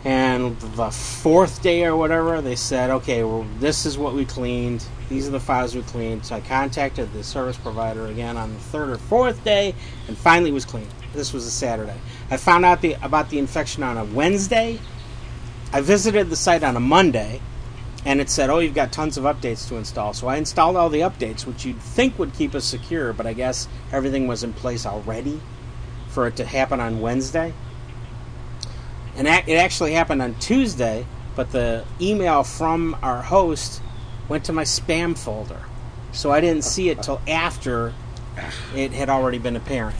And 0.04 0.58
the 0.60 0.90
fourth 0.90 1.60
day 1.60 1.84
or 1.84 1.96
whatever, 1.96 2.40
they 2.40 2.54
said, 2.54 2.90
okay, 2.90 3.24
well, 3.24 3.44
this 3.58 3.84
is 3.84 3.98
what 3.98 4.14
we 4.14 4.24
cleaned. 4.24 4.86
These 5.08 5.26
are 5.26 5.32
the 5.32 5.40
files 5.40 5.74
we 5.74 5.82
cleaned. 5.82 6.24
So 6.24 6.36
I 6.36 6.40
contacted 6.40 7.12
the 7.12 7.24
service 7.24 7.56
provider 7.56 8.06
again 8.06 8.36
on 8.36 8.54
the 8.54 8.60
third 8.60 8.90
or 8.90 8.98
fourth 8.98 9.42
day, 9.42 9.74
and 10.06 10.16
finally 10.16 10.50
it 10.50 10.54
was 10.54 10.64
clean. 10.64 10.86
This 11.14 11.32
was 11.32 11.46
a 11.46 11.50
Saturday. 11.50 11.98
I 12.30 12.36
found 12.36 12.64
out 12.64 12.80
the, 12.80 12.94
about 13.02 13.28
the 13.30 13.38
infection 13.38 13.82
on 13.82 13.98
a 13.98 14.04
Wednesday. 14.04 14.78
I 15.72 15.80
visited 15.80 16.30
the 16.30 16.36
site 16.36 16.62
on 16.62 16.76
a 16.76 16.80
Monday, 16.80 17.40
and 18.04 18.20
it 18.20 18.30
said, 18.30 18.50
oh, 18.50 18.60
you've 18.60 18.74
got 18.74 18.92
tons 18.92 19.18
of 19.18 19.24
updates 19.24 19.66
to 19.68 19.76
install. 19.76 20.14
So 20.14 20.28
I 20.28 20.36
installed 20.36 20.76
all 20.76 20.90
the 20.90 21.00
updates, 21.00 21.44
which 21.44 21.64
you'd 21.64 21.80
think 21.80 22.18
would 22.18 22.34
keep 22.34 22.54
us 22.54 22.64
secure, 22.64 23.12
but 23.12 23.26
I 23.26 23.32
guess 23.32 23.66
everything 23.90 24.28
was 24.28 24.44
in 24.44 24.52
place 24.52 24.86
already 24.86 25.40
for 26.08 26.28
it 26.28 26.36
to 26.36 26.44
happen 26.44 26.78
on 26.78 27.00
Wednesday. 27.00 27.52
And 29.18 29.26
it 29.26 29.56
actually 29.56 29.94
happened 29.94 30.22
on 30.22 30.36
Tuesday, 30.36 31.04
but 31.34 31.50
the 31.50 31.84
email 32.00 32.44
from 32.44 32.96
our 33.02 33.20
host 33.20 33.82
went 34.28 34.44
to 34.44 34.52
my 34.52 34.62
spam 34.62 35.18
folder. 35.18 35.60
So 36.12 36.30
I 36.30 36.40
didn't 36.40 36.62
see 36.62 36.88
it 36.88 37.02
till 37.02 37.20
after 37.26 37.94
it 38.76 38.92
had 38.92 39.08
already 39.08 39.38
been 39.38 39.56
apparent. 39.56 39.98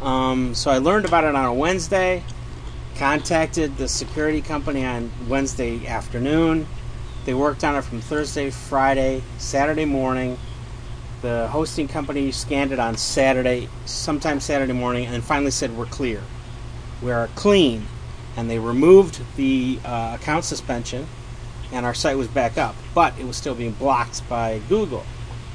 Um, 0.00 0.54
so 0.54 0.70
I 0.70 0.78
learned 0.78 1.04
about 1.04 1.24
it 1.24 1.34
on 1.34 1.44
a 1.44 1.52
Wednesday, 1.52 2.24
contacted 2.96 3.76
the 3.76 3.86
security 3.86 4.40
company 4.40 4.82
on 4.82 5.10
Wednesday 5.28 5.86
afternoon. 5.86 6.66
They 7.26 7.34
worked 7.34 7.62
on 7.64 7.76
it 7.76 7.82
from 7.82 8.00
Thursday, 8.00 8.48
Friday, 8.48 9.22
Saturday 9.36 9.84
morning. 9.84 10.38
The 11.20 11.48
hosting 11.48 11.86
company 11.86 12.32
scanned 12.32 12.72
it 12.72 12.78
on 12.78 12.96
Saturday, 12.96 13.68
sometime 13.84 14.40
Saturday 14.40 14.72
morning, 14.72 15.04
and 15.04 15.22
finally 15.22 15.50
said, 15.50 15.76
We're 15.76 15.84
clear. 15.84 16.22
We 17.02 17.12
are 17.12 17.28
clean. 17.34 17.86
And 18.36 18.48
they 18.48 18.58
removed 18.58 19.20
the 19.36 19.78
uh, 19.84 20.16
account 20.20 20.44
suspension, 20.44 21.06
and 21.72 21.84
our 21.84 21.94
site 21.94 22.16
was 22.16 22.28
back 22.28 22.56
up. 22.56 22.74
But 22.94 23.18
it 23.18 23.26
was 23.26 23.36
still 23.36 23.54
being 23.54 23.72
blocked 23.72 24.26
by 24.28 24.60
Google. 24.68 25.04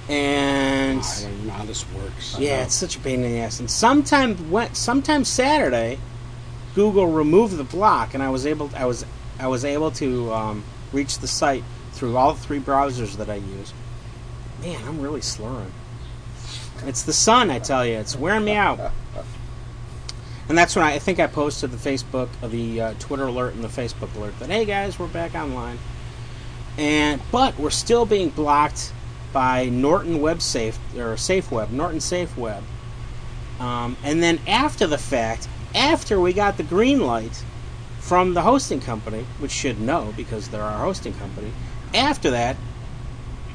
And. 0.09 1.01
I 1.01 1.21
don't 1.21 1.47
know 1.47 1.53
how 1.53 1.65
this 1.65 1.85
works. 1.93 2.37
Yeah, 2.39 2.63
it's 2.63 2.75
such 2.75 2.95
a 2.95 2.99
pain 2.99 3.23
in 3.23 3.31
the 3.31 3.39
ass. 3.39 3.59
And 3.59 3.69
sometime 3.69 4.51
went 4.51 4.77
sometime 4.77 5.25
Saturday, 5.25 5.99
Google 6.75 7.07
removed 7.07 7.57
the 7.57 7.63
block, 7.63 8.13
and 8.13 8.21
I 8.21 8.29
was 8.29 8.45
able 8.45 8.69
I 8.75 8.85
was 8.85 9.05
I 9.39 9.47
was 9.47 9.65
able 9.65 9.91
to 9.91 10.31
um, 10.33 10.63
reach 10.93 11.19
the 11.19 11.27
site 11.27 11.63
through 11.91 12.15
all 12.15 12.35
three 12.35 12.59
browsers 12.59 13.17
that 13.17 13.29
I 13.29 13.35
use. 13.35 13.73
Man, 14.61 14.79
I'm 14.87 15.01
really 15.01 15.21
slurring. 15.21 15.73
It's 16.85 17.03
the 17.03 17.13
sun, 17.13 17.49
I 17.49 17.59
tell 17.59 17.85
you. 17.85 17.95
It's 17.95 18.15
wearing 18.15 18.45
me 18.45 18.53
out. 18.53 18.91
And 20.49 20.57
that's 20.57 20.75
when 20.75 20.85
I, 20.85 20.93
I 20.93 20.99
think 20.99 21.19
I 21.19 21.27
posted 21.27 21.71
the 21.71 21.77
Facebook, 21.77 22.29
uh, 22.41 22.47
the 22.47 22.81
uh, 22.81 22.93
Twitter 22.99 23.25
alert, 23.25 23.53
and 23.53 23.63
the 23.63 23.67
Facebook 23.67 24.15
alert 24.15 24.37
that 24.39 24.49
hey 24.49 24.65
guys, 24.65 24.97
we're 24.97 25.07
back 25.07 25.35
online. 25.35 25.77
And 26.77 27.21
but 27.31 27.57
we're 27.59 27.69
still 27.69 28.05
being 28.05 28.29
blocked 28.29 28.93
by 29.33 29.65
Norton 29.65 30.21
Web 30.21 30.41
Safe 30.41 30.79
or 30.97 31.17
Safe 31.17 31.51
Web, 31.51 31.71
Norton 31.71 31.99
Safe 31.99 32.37
Web. 32.37 32.63
Um, 33.59 33.97
and 34.03 34.21
then 34.21 34.39
after 34.47 34.87
the 34.87 34.97
fact, 34.97 35.47
after 35.75 36.19
we 36.19 36.31
got 36.31 36.57
the 36.57 36.63
green 36.63 37.01
light 37.01 37.43
from 37.99 38.33
the 38.33 38.41
hosting 38.41 38.79
company, 38.79 39.25
which 39.39 39.51
should 39.51 39.81
know 39.81 40.13
because 40.15 40.47
they're 40.47 40.61
our 40.61 40.79
hosting 40.79 41.13
company, 41.15 41.51
after 41.93 42.31
that, 42.31 42.55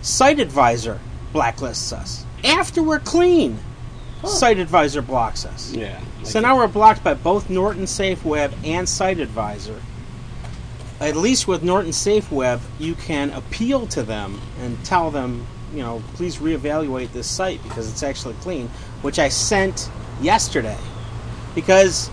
Site 0.03 0.41
Advisor 0.41 1.01
blacklists 1.33 1.93
us. 1.93 2.27
After 2.45 2.83
we're 2.83 2.99
clean, 2.99 3.59
Site 4.27 4.59
Advisor 4.59 5.03
blocks 5.03 5.45
us. 5.45 5.73
Yeah. 5.73 6.01
So 6.23 6.41
now 6.41 6.57
we're 6.57 6.69
blocked 6.69 7.03
by 7.03 7.15
both 7.15 7.51
Norton 7.51 7.87
Safe 7.87 8.25
Web 8.25 8.55
and 8.65 8.89
Site 8.89 9.19
Advisor. 9.19 9.81
At 11.01 11.17
least 11.17 11.49
with 11.49 11.65
Norton 11.65 11.93
Safe 11.93 12.31
Web, 12.31 12.61
you 12.79 12.95
can 12.95 13.31
appeal 13.31 13.87
to 13.89 14.03
them 14.03 14.41
and 14.61 14.83
tell 14.85 15.11
them, 15.11 15.47
you 15.75 15.81
know, 15.81 16.03
please 16.15 16.37
reevaluate 16.37 17.13
this 17.13 17.27
site 17.27 17.61
because 17.65 17.91
it's 17.91 18.05
actually 18.05 18.35
clean, 18.35 18.69
which 19.03 19.19
I 19.19 19.29
sent 19.29 19.91
yesterday. 20.21 20.79
Because 21.57 22.09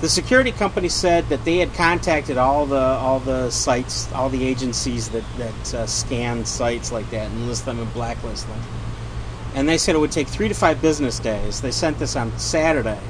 the 0.00 0.08
security 0.08 0.52
company 0.52 0.88
said 0.88 1.28
that 1.28 1.44
they 1.44 1.58
had 1.58 1.74
contacted 1.74 2.38
all 2.38 2.64
the 2.64 2.80
all 2.80 3.20
the 3.20 3.50
sites, 3.50 4.10
all 4.12 4.30
the 4.30 4.44
agencies 4.44 5.10
that 5.10 5.24
that 5.36 5.74
uh, 5.74 5.86
scan 5.86 6.46
sites 6.46 6.90
like 6.90 7.10
that 7.10 7.30
and 7.30 7.46
list 7.46 7.66
them 7.66 7.78
and 7.78 7.92
blacklist 7.92 8.48
them. 8.48 8.60
And 9.54 9.68
they 9.68 9.78
said 9.78 9.94
it 9.94 9.98
would 9.98 10.12
take 10.12 10.28
three 10.28 10.48
to 10.48 10.54
five 10.54 10.80
business 10.80 11.18
days. 11.18 11.60
They 11.60 11.70
sent 11.72 11.98
this 11.98 12.14
on 12.16 12.36
Saturday. 12.38 13.00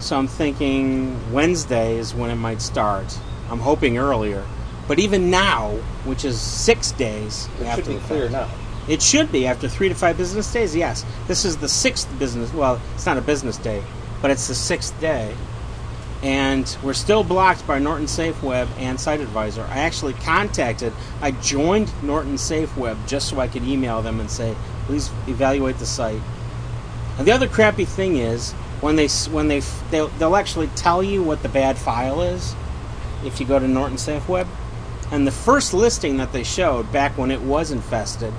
So 0.00 0.18
I'm 0.18 0.26
thinking 0.28 1.32
Wednesday 1.32 1.96
is 1.96 2.14
when 2.14 2.30
it 2.30 2.36
might 2.36 2.60
start. 2.60 3.18
I'm 3.50 3.60
hoping 3.60 3.96
earlier. 3.98 4.44
But 4.88 4.98
even 4.98 5.30
now, 5.30 5.70
which 6.04 6.24
is 6.24 6.40
six 6.40 6.90
days 6.92 7.48
It 7.60 7.66
after 7.66 7.84
should 7.84 7.94
be 8.00 8.06
clear 8.06 8.28
fact- 8.28 8.32
now. 8.32 8.48
It 8.88 9.00
should 9.00 9.30
be 9.30 9.46
after 9.46 9.68
three 9.68 9.88
to 9.88 9.94
five 9.94 10.16
business 10.16 10.52
days. 10.52 10.74
Yes, 10.74 11.04
this 11.28 11.44
is 11.44 11.58
the 11.58 11.68
sixth 11.68 12.08
business. 12.18 12.52
Well, 12.52 12.80
it's 12.94 13.06
not 13.06 13.16
a 13.16 13.20
business 13.20 13.56
day, 13.56 13.80
but 14.20 14.32
it's 14.32 14.48
the 14.48 14.56
sixth 14.56 15.00
day, 15.00 15.32
and 16.20 16.76
we're 16.82 16.92
still 16.92 17.22
blocked 17.22 17.64
by 17.64 17.78
Norton 17.78 18.08
Safe 18.08 18.42
Web 18.42 18.66
and 18.78 18.98
Site 18.98 19.20
Advisor. 19.20 19.64
I 19.70 19.78
actually 19.78 20.14
contacted. 20.14 20.92
I 21.20 21.30
joined 21.30 21.92
Norton 22.02 22.38
Safe 22.38 22.76
Web 22.76 22.98
just 23.06 23.28
so 23.28 23.38
I 23.38 23.46
could 23.46 23.62
email 23.62 24.02
them 24.02 24.18
and 24.18 24.28
say, 24.28 24.56
please 24.86 25.10
evaluate 25.26 25.78
the 25.78 25.86
site. 25.86 26.20
And 27.18 27.26
the 27.26 27.32
other 27.32 27.48
crappy 27.48 27.84
thing 27.84 28.16
is 28.16 28.52
when 28.80 28.96
they 28.96 29.08
when 29.30 29.48
they 29.48 29.60
they'll, 29.90 30.08
they'll 30.08 30.36
actually 30.36 30.68
tell 30.68 31.02
you 31.02 31.22
what 31.22 31.42
the 31.42 31.48
bad 31.48 31.78
file 31.78 32.22
is 32.22 32.54
if 33.24 33.38
you 33.38 33.46
go 33.46 33.58
to 33.58 33.68
Norton 33.68 33.98
Safe 33.98 34.28
Web. 34.28 34.48
And 35.10 35.26
the 35.26 35.32
first 35.32 35.74
listing 35.74 36.16
that 36.16 36.32
they 36.32 36.42
showed 36.42 36.90
back 36.90 37.18
when 37.18 37.30
it 37.30 37.42
was 37.42 37.70
infested 37.70 38.32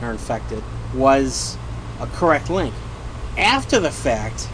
or 0.00 0.10
infected 0.10 0.62
was 0.94 1.58
a 2.00 2.06
correct 2.06 2.48
link. 2.48 2.74
After 3.36 3.78
the 3.78 3.90
fact, 3.90 4.48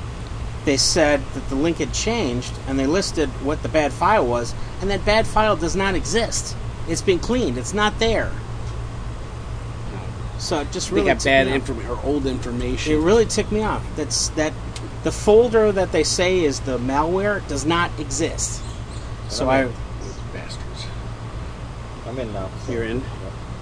they 0.65 0.77
said 0.77 1.23
that 1.35 1.49
the 1.49 1.55
link 1.55 1.79
had 1.79 1.95
changed 1.95 2.53
and 2.67 2.79
they 2.79 2.87
listed 2.87 3.29
what 3.45 3.63
the 3.63 3.69
bad 3.69 3.93
file 3.93 4.27
was, 4.27 4.55
and 4.81 4.91
that 4.91 5.05
bad 5.05 5.27
file 5.27 5.57
does 5.57 5.77
not 5.77 5.95
exist. 5.95 6.57
It's 6.89 7.03
been 7.03 7.19
cleaned. 7.19 7.57
It's 7.57 7.73
not 7.73 7.99
there. 7.99 8.33
So 10.41 10.61
it 10.61 10.73
just 10.73 10.89
They 10.91 10.97
really 10.97 11.09
got 11.13 11.23
bad 11.23 11.49
information 11.49 11.91
or 11.91 12.01
old 12.03 12.25
information. 12.27 12.95
It 12.95 12.99
really 12.99 13.27
ticked 13.27 13.53
me 13.53 13.63
off. 13.63 13.85
That's 13.95 14.29
that 14.31 14.55
the 15.05 15.13
folder 15.13 15.71
that 15.71 15.93
they 15.93 16.03
say 16.03 16.41
is 16.41 16.61
the 16.61 16.79
malware 16.79 17.47
does 17.47 17.67
not 17.67 17.91
exist. 18.01 18.63
So 19.29 19.49
I 19.51 19.71
Bastards. 20.33 20.87
I'm 22.07 22.19
in 22.19 22.33
now. 22.33 22.49
so- 22.67 22.73
You're 22.73 22.85
in? 22.85 23.03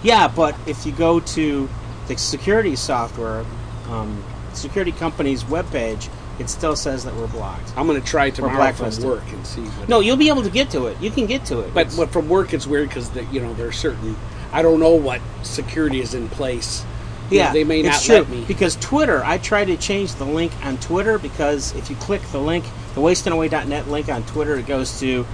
yeah, 0.02 0.28
but 0.28 0.56
if 0.66 0.86
you 0.86 0.92
go 0.92 1.18
to 1.20 1.68
the 2.06 2.16
security 2.16 2.76
software 2.76 3.44
um, 3.90 4.22
security 4.54 4.92
company's 4.92 5.44
webpage, 5.44 6.08
it 6.38 6.48
still 6.48 6.76
says 6.76 7.04
that 7.04 7.14
we're 7.16 7.26
blocked. 7.26 7.72
I'm 7.76 7.86
going 7.88 8.00
to 8.00 8.06
try 8.06 8.30
tomorrow 8.30 8.72
from 8.72 9.02
work 9.02 9.24
and 9.32 9.44
see. 9.44 9.62
What 9.62 9.88
No, 9.88 9.98
you'll 10.00 10.16
be 10.16 10.28
able 10.28 10.44
to 10.44 10.50
get 10.50 10.70
to 10.70 10.86
it. 10.86 11.00
You 11.00 11.10
can 11.10 11.26
get 11.26 11.44
to 11.46 11.60
it. 11.60 11.74
But 11.74 11.86
It's- 11.86 11.98
what 11.98 12.12
from 12.12 12.28
work, 12.28 12.54
it's 12.54 12.66
weird 12.66 12.88
because 12.88 13.10
you 13.32 13.40
know 13.40 13.52
there 13.54 13.66
are 13.66 13.72
certain. 13.72 14.16
I 14.52 14.62
don't 14.62 14.80
know 14.80 14.94
what 14.94 15.20
security 15.42 16.00
is 16.00 16.14
in 16.14 16.28
place. 16.28 16.84
Yeah, 17.30 17.52
they 17.52 17.64
may 17.64 17.82
not 17.82 18.00
true 18.00 18.16
let 18.16 18.28
me. 18.30 18.44
because 18.46 18.76
Twitter. 18.76 19.22
I 19.22 19.38
tried 19.38 19.66
to 19.66 19.76
change 19.76 20.14
the 20.14 20.24
link 20.24 20.52
on 20.64 20.78
Twitter 20.78 21.18
because 21.18 21.74
if 21.74 21.90
you 21.90 21.96
click 21.96 22.22
the 22.32 22.38
link, 22.38 22.64
the 22.94 23.02
wasteandaway.net 23.02 23.88
link 23.88 24.08
on 24.08 24.22
Twitter, 24.24 24.56
it 24.56 24.66
goes 24.66 24.98
to 25.00 25.26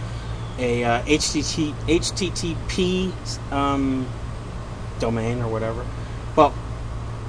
a 0.58 0.82
uh, 0.82 1.02
HTT, 1.02 1.72
HTTP 1.86 3.52
um, 3.52 4.08
domain 4.98 5.40
or 5.40 5.48
whatever. 5.48 5.86
But 6.34 6.52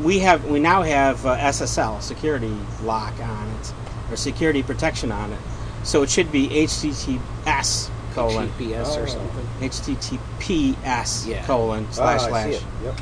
we 0.02 0.19
have 0.19 0.45
we 0.45 0.60
now 0.60 0.82
have 0.82 1.26
uh, 1.26 1.38
SSL 1.38 2.02
security 2.02 2.56
lock 2.84 3.19
on 3.19 3.48
it 3.50 3.74
or 4.10 4.15
security 4.15 4.63
protection 4.63 5.12
on 5.12 5.32
it, 5.32 5.39
so 5.84 6.02
it 6.02 6.10
should 6.10 6.32
be 6.32 6.48
HTTPS 6.50 7.91
colon 8.15 8.49
GPS 8.58 8.95
Oh. 8.97 9.01
or 9.01 9.08
something. 9.08 9.47
HTTPS 9.62 11.28
Yeah. 11.28 11.45
colon 11.45 11.86
Ah, 11.89 11.93
slash 11.93 12.21
I 12.23 12.28
slash. 12.30 12.45
see 12.45 12.56
it. 12.56 12.63
Yep. 12.84 13.01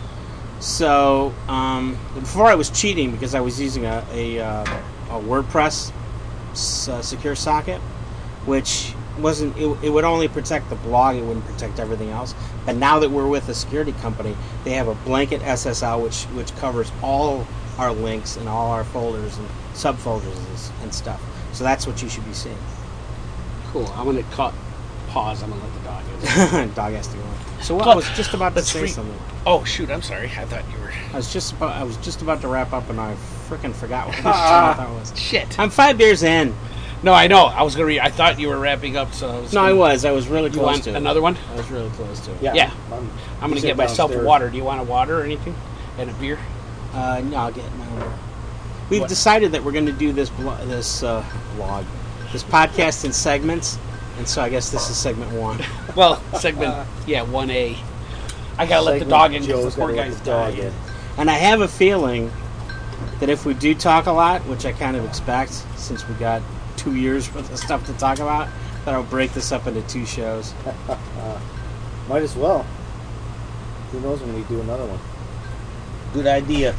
So 0.59 1.33
um, 1.47 1.97
before 2.15 2.45
I 2.47 2.55
was 2.55 2.69
cheating 2.69 3.11
because 3.11 3.35
I 3.35 3.41
was 3.41 3.59
using 3.59 3.85
a, 3.85 4.03
a, 4.13 4.39
uh, 4.39 4.63
a 5.09 5.19
WordPress 5.21 5.91
s- 6.51 6.87
uh, 6.87 7.01
secure 7.01 7.35
socket, 7.35 7.79
which 8.45 8.93
wasn't 9.19 9.55
it, 9.57 9.67
it 9.83 9.89
would 9.89 10.05
only 10.05 10.27
protect 10.27 10.69
the 10.69 10.75
blog, 10.75 11.15
it 11.17 11.23
wouldn't 11.23 11.45
protect 11.45 11.79
everything 11.79 12.09
else. 12.09 12.33
But 12.65 12.77
now 12.77 12.99
that 12.99 13.11
we're 13.11 13.27
with 13.27 13.47
a 13.49 13.53
security 13.53 13.91
company, 14.01 14.35
they 14.63 14.71
have 14.71 14.87
a 14.87 14.95
blanket 14.95 15.41
SSL 15.41 16.01
which 16.01 16.23
which 16.35 16.55
covers 16.55 16.91
all 17.03 17.45
our 17.77 17.91
links 17.91 18.37
and 18.37 18.47
all 18.49 18.71
our 18.71 18.83
folders 18.85 19.37
and 19.37 19.47
subfolders 19.73 20.35
and, 20.37 20.83
and 20.83 20.93
stuff. 20.93 21.21
So 21.51 21.63
that's 21.63 21.85
what 21.85 22.01
you 22.01 22.09
should 22.09 22.25
be 22.25 22.33
seeing. 22.33 22.57
Cool. 23.71 23.87
I'm 23.95 24.05
gonna 24.05 24.23
cut. 24.31 24.53
Pause. 25.13 25.43
I'm 25.43 25.49
gonna 25.51 25.63
let 25.63 25.73
the 25.73 25.79
dog 25.81 26.03
in. 26.65 26.73
Dog 26.73 26.93
has 26.93 27.07
to 27.09 27.17
go. 27.17 27.23
So 27.61 27.75
what, 27.75 27.87
I 27.87 27.95
was 27.95 28.07
just 28.09 28.33
about 28.33 28.55
to 28.55 28.61
say 28.63 28.81
re- 28.81 28.87
something. 28.87 29.17
Oh 29.45 29.63
shoot! 29.63 29.89
I'm 29.91 30.01
sorry. 30.01 30.25
I 30.37 30.45
thought 30.45 30.63
you 30.71 30.79
were. 30.79 30.91
I 31.13 31.17
was 31.17 31.31
just 31.31 31.53
about 31.53 31.75
I 31.75 31.83
was 31.83 31.97
just 31.97 32.21
about 32.21 32.41
to 32.41 32.47
wrap 32.47 32.73
up 32.73 32.89
and 32.89 32.99
I 32.99 33.15
freaking 33.47 33.73
forgot 33.73 34.07
what 34.07 34.17
I 34.25 34.73
thought 34.73 34.89
it 34.89 34.93
was. 34.99 35.17
Shit. 35.19 35.59
I'm 35.59 35.69
five 35.69 35.97
beers 35.97 36.23
in. 36.23 36.55
No, 37.03 37.13
I 37.13 37.27
know. 37.27 37.45
I 37.45 37.61
was 37.63 37.75
gonna. 37.75 37.85
Re- 37.87 37.99
I 37.99 38.09
thought 38.09 38.39
you 38.39 38.47
were 38.47 38.57
wrapping 38.57 38.97
up. 38.97 39.13
So 39.13 39.29
I 39.29 39.39
was 39.39 39.53
No, 39.53 39.61
gonna- 39.61 39.69
I 39.69 39.73
was. 39.73 40.05
I 40.05 40.11
was 40.11 40.27
really 40.27 40.49
You 40.49 40.55
close 40.57 40.65
want 40.65 40.83
to 40.85 40.89
it. 40.91 40.95
another 40.95 41.21
one? 41.21 41.37
I 41.51 41.55
was 41.57 41.69
really 41.69 41.89
close 41.91 42.19
to 42.21 42.31
it. 42.31 42.41
Yeah. 42.41 42.53
Yeah. 42.55 42.73
I'm, 42.91 43.09
I'm 43.41 43.49
gonna 43.49 43.61
get 43.61 43.77
myself 43.77 44.09
a 44.11 44.13
downstairs. 44.15 44.25
water. 44.27 44.49
Do 44.49 44.57
you 44.57 44.63
want 44.63 44.81
a 44.81 44.83
water 44.85 45.19
or 45.19 45.23
anything? 45.23 45.55
And 45.99 46.09
a 46.09 46.13
beer? 46.13 46.39
Uh, 46.93 47.21
no, 47.25 47.37
I'll 47.37 47.51
get 47.51 47.65
my 47.77 47.87
own. 47.87 48.13
We've 48.89 49.01
What? 49.01 49.09
decided 49.09 49.51
that 49.53 49.63
we're 49.63 49.71
going 49.71 49.85
to 49.87 49.91
do 49.93 50.11
this 50.11 50.29
blo- 50.29 50.57
this 50.65 51.03
uh, 51.03 51.23
vlog, 51.57 51.85
this 52.31 52.43
podcast 52.43 53.05
in 53.05 53.13
segments, 53.13 53.77
and 54.17 54.27
so 54.27 54.41
I 54.41 54.49
guess 54.49 54.69
this 54.69 54.89
is 54.89 54.97
segment 54.97 55.31
one. 55.31 55.59
Well, 55.95 56.21
segment. 56.39 56.87
yeah, 57.05 57.21
one 57.21 57.51
A. 57.51 57.77
I 58.57 58.65
gotta 58.65 58.81
let 58.83 58.99
the 58.99 59.05
dog 59.05 59.33
in 59.33 59.43
because 59.45 59.75
the 59.75 59.81
poor 59.81 59.93
guy's 59.95 60.17
the 60.19 60.25
dog 60.25 60.55
dying. 60.55 60.67
in. 60.67 60.73
And 61.17 61.29
I 61.29 61.33
have 61.35 61.61
a 61.61 61.67
feeling 61.67 62.31
that 63.19 63.29
if 63.29 63.45
we 63.45 63.53
do 63.53 63.75
talk 63.75 64.07
a 64.07 64.11
lot, 64.11 64.41
which 64.47 64.65
I 64.65 64.71
kind 64.71 64.97
of 64.97 65.05
expect, 65.05 65.51
since 65.77 66.07
we 66.07 66.15
got 66.15 66.41
two 66.77 66.95
years 66.95 67.33
worth 67.33 67.51
of 67.51 67.59
stuff 67.59 67.85
to 67.85 67.93
talk 67.93 68.19
about, 68.19 68.47
that 68.85 68.93
I'll 68.93 69.03
break 69.03 69.33
this 69.33 69.51
up 69.51 69.67
into 69.67 69.81
two 69.83 70.05
shows. 70.05 70.53
Might 72.09 72.23
as 72.23 72.35
well. 72.35 72.65
Who 73.91 73.99
knows 74.01 74.19
when 74.21 74.33
we 74.33 74.41
do 74.43 74.59
another 74.61 74.85
one? 74.85 74.99
Good 76.13 76.27
idea. 76.27 76.75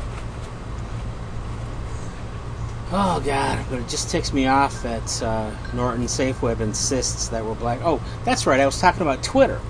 Oh 2.90 3.20
God! 3.24 3.64
But 3.70 3.80
it 3.80 3.88
just 3.88 4.10
ticks 4.10 4.32
me 4.32 4.46
off 4.46 4.82
that 4.82 5.22
uh, 5.22 5.50
Norton 5.72 6.04
SafeWeb 6.04 6.60
insists 6.60 7.28
that 7.28 7.44
we're 7.44 7.54
black. 7.54 7.80
Oh, 7.82 8.02
that's 8.24 8.46
right. 8.46 8.60
I 8.60 8.66
was 8.66 8.78
talking 8.78 9.02
about 9.02 9.22
Twitter. 9.22 9.60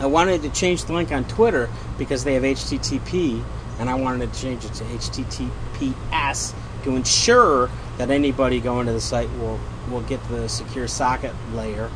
I 0.00 0.06
wanted 0.06 0.42
to 0.42 0.50
change 0.50 0.84
the 0.84 0.92
link 0.92 1.12
on 1.12 1.24
Twitter 1.24 1.68
because 1.98 2.24
they 2.24 2.34
have 2.34 2.42
HTTP, 2.42 3.44
and 3.78 3.88
I 3.88 3.94
wanted 3.94 4.32
to 4.32 4.40
change 4.40 4.64
it 4.64 4.74
to 4.74 4.84
HTTPS 4.84 6.54
to 6.84 6.96
ensure 6.96 7.70
that 7.98 8.10
anybody 8.10 8.60
going 8.60 8.86
to 8.86 8.92
the 8.92 9.00
site 9.00 9.30
will 9.38 9.60
will 9.88 10.02
get 10.02 10.22
the 10.28 10.48
secure 10.48 10.88
socket 10.88 11.34
layer. 11.54 11.90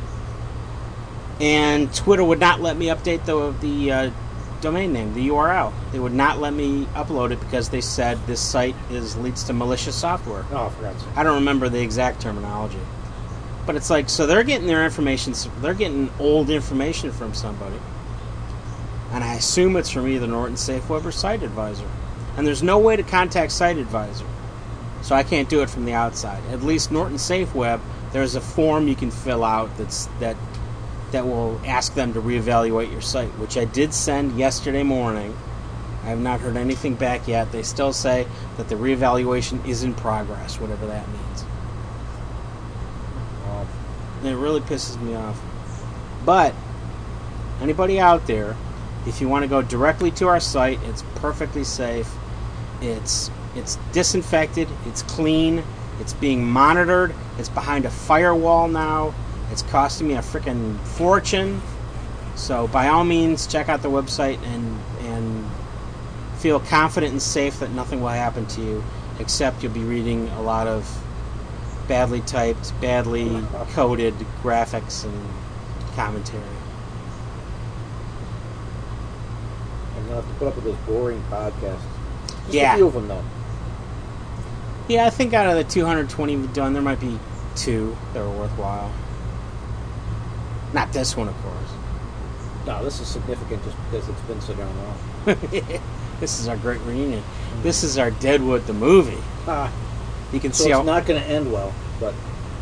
And 1.41 1.93
Twitter 1.93 2.23
would 2.23 2.39
not 2.39 2.61
let 2.61 2.77
me 2.77 2.85
update 2.87 3.25
the 3.25 3.51
the 3.59 3.91
uh, 3.91 4.11
domain 4.65 4.91
name, 4.91 5.13
the 5.13 5.29
URL. 5.29 5.71
They 5.91 5.99
would 5.99 6.13
not 6.13 6.39
let 6.39 6.53
me 6.53 6.85
upload 6.93 7.31
it 7.31 7.39
because 7.39 7.69
they 7.69 7.81
said 7.81 8.17
this 8.25 8.41
site 8.41 8.75
is 8.89 9.15
leads 9.15 9.43
to 9.45 9.53
malicious 9.53 9.95
software. 9.95 10.43
Oh, 10.51 10.69
for 10.69 10.81
God's 10.81 11.03
sake. 11.03 11.15
I 11.15 11.23
don't 11.23 11.35
remember 11.35 11.69
the 11.69 11.81
exact 11.81 12.19
terminology, 12.19 12.79
but 13.65 13.75
it's 13.75 13.89
like 13.89 14.09
so 14.09 14.25
they're 14.25 14.43
getting 14.43 14.67
their 14.67 14.83
information. 14.83 15.33
They're 15.61 15.73
getting 15.73 16.09
old 16.19 16.49
information 16.49 17.11
from 17.11 17.33
somebody, 17.33 17.77
and 19.11 19.23
I 19.23 19.35
assume 19.35 19.77
it's 19.77 19.89
from 19.89 20.07
either 20.07 20.27
Norton 20.27 20.55
SafeWeb 20.55 21.05
or 21.05 21.11
Site 21.11 21.43
Advisor. 21.43 21.87
And 22.37 22.45
there's 22.45 22.63
no 22.63 22.79
way 22.79 22.97
to 22.97 23.03
contact 23.03 23.53
Site 23.53 23.77
Advisor, 23.77 24.25
so 25.01 25.15
I 25.15 25.23
can't 25.23 25.47
do 25.47 25.61
it 25.61 25.69
from 25.69 25.85
the 25.85 25.93
outside. 25.93 26.43
At 26.51 26.63
least 26.63 26.91
Norton 26.91 27.17
SafeWeb, 27.17 27.79
there's 28.11 28.35
a 28.35 28.41
form 28.41 28.87
you 28.87 28.95
can 28.95 29.11
fill 29.11 29.43
out 29.43 29.77
that's 29.77 30.07
that 30.19 30.35
that 31.15 31.25
will 31.25 31.61
ask 31.65 31.93
them 31.93 32.13
to 32.13 32.21
reevaluate 32.21 32.91
your 32.91 32.99
site, 32.99 33.29
which 33.39 33.57
I 33.57 33.63
did 33.63 33.93
send 33.93 34.37
yesterday 34.37 34.83
morning. 34.83 35.33
I 36.03 36.07
have 36.07 36.19
not 36.19 36.41
heard 36.41 36.57
anything 36.57 36.95
back 36.95 37.25
yet. 37.25 37.53
They 37.53 37.63
still 37.63 37.93
say 37.93 38.27
that 38.57 38.67
the 38.67 38.75
reevaluation 38.75 39.65
is 39.65 39.81
in 39.81 39.93
progress, 39.93 40.59
whatever 40.59 40.85
that 40.87 41.07
means. 41.07 41.45
It 44.25 44.33
really 44.33 44.59
pisses 44.59 45.01
me 45.01 45.15
off. 45.15 45.41
But 46.25 46.53
anybody 47.61 47.97
out 47.97 48.27
there, 48.27 48.57
if 49.07 49.21
you 49.21 49.29
want 49.29 49.43
to 49.43 49.47
go 49.47 49.61
directly 49.61 50.11
to 50.11 50.27
our 50.27 50.41
site, 50.41 50.79
it's 50.83 51.03
perfectly 51.15 51.63
safe. 51.63 52.11
It's 52.81 53.31
it's 53.55 53.77
disinfected, 53.93 54.67
it's 54.85 55.01
clean, 55.03 55.63
it's 56.01 56.11
being 56.11 56.43
monitored, 56.43 57.15
it's 57.37 57.47
behind 57.47 57.85
a 57.85 57.89
firewall 57.89 58.67
now. 58.67 59.13
It's 59.51 59.61
costing 59.63 60.07
me 60.07 60.15
a 60.15 60.19
freaking 60.19 60.79
fortune. 60.79 61.61
So 62.35 62.67
by 62.67 62.87
all 62.89 63.03
means 63.03 63.47
check 63.47 63.69
out 63.69 63.81
the 63.81 63.89
website 63.89 64.41
and 64.43 64.79
and 65.01 65.45
feel 66.37 66.59
confident 66.59 67.11
and 67.11 67.21
safe 67.21 67.59
that 67.59 67.71
nothing 67.71 68.01
will 68.01 68.09
happen 68.09 68.45
to 68.45 68.61
you 68.61 68.83
except 69.19 69.63
you'll 69.63 69.71
be 69.71 69.83
reading 69.83 70.27
a 70.29 70.41
lot 70.41 70.67
of 70.67 71.01
badly 71.87 72.21
typed, 72.21 72.79
badly 72.81 73.41
coded 73.71 74.13
graphics 74.43 75.05
and 75.05 75.29
commentary. 75.95 76.41
I'm 79.97 80.03
gonna 80.03 80.15
have 80.15 80.27
to 80.27 80.33
put 80.35 80.47
up 80.49 80.55
with 80.55 80.65
those 80.65 80.75
boring 80.85 81.23
podcasts. 81.31 81.79
Just 82.45 82.53
Yeah. 82.53 82.73
a 82.73 82.77
few 82.77 82.87
of 82.87 82.93
them, 82.93 83.07
though. 83.07 83.23
Yeah, 84.87 85.05
I 85.05 85.09
think 85.09 85.33
out 85.33 85.47
of 85.47 85.55
the 85.55 85.63
220 85.63 86.35
we've 86.35 86.53
done, 86.53 86.73
there 86.73 86.81
might 86.81 86.99
be 86.99 87.17
two 87.55 87.95
that 88.13 88.21
are 88.21 88.29
worthwhile. 88.29 88.91
Not 90.75 90.91
this 90.91 91.15
one, 91.15 91.29
of 91.29 91.35
course. 91.41 91.71
No, 92.67 92.83
this 92.83 92.99
is 92.99 93.07
significant 93.07 93.63
just 93.63 93.77
because 93.89 94.09
it's 94.09 94.21
been 94.23 94.41
so 94.41 94.53
darn 94.55 94.69
long. 94.77 94.99
this 96.19 96.39
is 96.39 96.49
our 96.49 96.57
great 96.57 96.81
reunion. 96.81 97.23
This 97.63 97.81
is 97.83 97.97
our 97.97 98.11
Deadwood 98.11 98.67
the 98.67 98.73
movie. 98.73 99.17
Ah, 99.47 99.71
You 100.33 100.39
can 100.41 100.51
so 100.51 100.65
see 100.65 100.69
it's 100.71 100.77
how 100.77 100.83
not 100.83 101.05
going 101.05 101.21
to 101.21 101.27
end 101.27 101.49
well, 101.51 101.73
but 101.99 102.13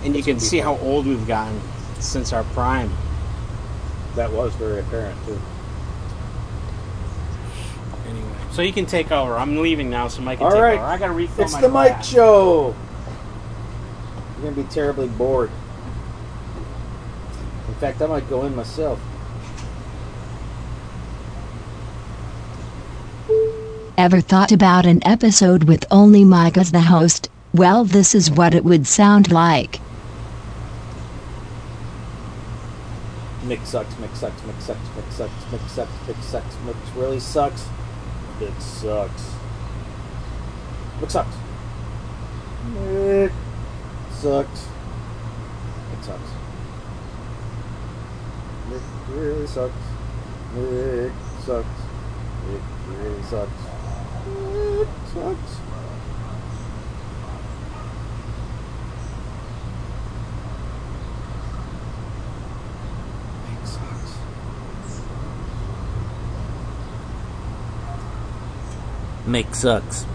and 0.03 0.15
you 0.15 0.21
can 0.21 0.39
see 0.39 0.61
fun. 0.61 0.77
how 0.77 0.85
old 0.85 1.07
we've 1.07 1.27
gotten 1.27 1.59
since 1.99 2.33
our 2.33 2.43
prime. 2.43 2.91
that 4.15 4.31
was 4.31 4.53
very 4.55 4.81
apparent 4.81 5.17
too. 5.25 5.41
Anyway, 8.07 8.27
so 8.51 8.61
you 8.61 8.73
can 8.73 8.85
take 8.85 9.11
over. 9.11 9.35
I'm 9.37 9.57
leaving 9.61 9.89
now, 9.89 10.07
so 10.07 10.21
Mike 10.21 10.37
can 10.37 10.45
All 10.47 10.51
take 10.53 10.61
right. 10.61 10.75
over. 10.77 10.83
I 10.85 10.97
got 10.99 11.07
to 11.07 11.13
refill 11.13 11.45
It's 11.45 11.53
my 11.53 11.61
the 11.61 11.69
Mike 11.69 11.93
glass. 11.93 12.09
Show. 12.09 12.75
You're 14.35 14.41
going 14.51 14.55
to 14.55 14.61
be 14.61 14.67
terribly 14.69 15.07
bored. 15.07 15.49
In 17.83 17.89
fact, 17.89 18.01
I 18.01 18.05
might 18.05 18.29
go 18.29 18.45
in 18.45 18.55
myself. 18.55 18.97
Ever 23.97 24.21
thought 24.21 24.53
about 24.53 24.85
an 24.85 25.05
episode 25.05 25.65
with 25.65 25.83
only 25.91 26.23
Mike 26.23 26.55
as 26.55 26.71
the 26.71 26.79
host? 26.79 27.29
Well, 27.53 27.83
this 27.83 28.15
is 28.15 28.31
what 28.31 28.55
it 28.55 28.63
would 28.63 28.87
sound 28.87 29.33
like. 29.33 29.81
Mick 33.43 33.65
sucks, 33.65 33.93
Mick 33.95 34.15
sucks, 34.15 34.41
Mick 34.43 34.61
sucks, 34.61 34.87
Mick 34.95 35.11
sucks, 35.11 35.33
Mick 35.51 35.67
sucks, 35.67 35.91
Mick 36.07 36.23
sucks, 36.23 36.55
Mick 36.65 36.95
really 36.95 37.19
sucks. 37.19 37.67
Mick 38.39 38.61
sucks. 38.61 39.29
Mick 41.01 41.11
sucks. 41.11 41.35
Mick 42.77 43.33
sucks. 44.13 44.67
Mick 45.91 46.05
sucks. 46.05 46.32
Really 49.13 49.45
sucks. 49.45 49.73
It 50.57 51.11
sucks. 51.45 51.67
It 52.49 52.61
really 52.89 53.23
sucks. 53.23 53.61
Mick 54.73 54.87
sucks. 55.13 55.59
Mick 69.27 69.55
sucks. 69.55 70.05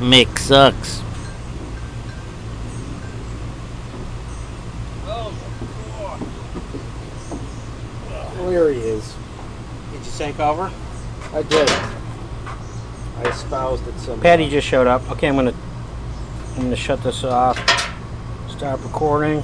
Mick 0.00 0.38
sucks. 0.38 1.11
Mick 8.52 8.60
sucks. 8.60 8.60
Oh, 8.60 8.68
here 8.68 8.72
he 8.72 8.80
is. 8.80 9.16
Did 9.92 10.06
you 10.06 10.12
take 10.18 10.40
over? 10.40 10.70
I 11.32 11.42
did. 11.42 11.70
I 13.18 13.22
espoused 13.28 13.86
it 13.88 13.98
some. 13.98 14.20
Patty 14.20 14.48
just 14.48 14.66
showed 14.66 14.86
up. 14.86 15.10
Okay, 15.12 15.28
I'm 15.28 15.36
gonna 15.36 15.54
I'm 16.56 16.62
gonna 16.62 16.76
shut 16.76 17.02
this 17.02 17.24
off. 17.24 17.58
Stop 18.48 18.82
recording. 18.84 19.42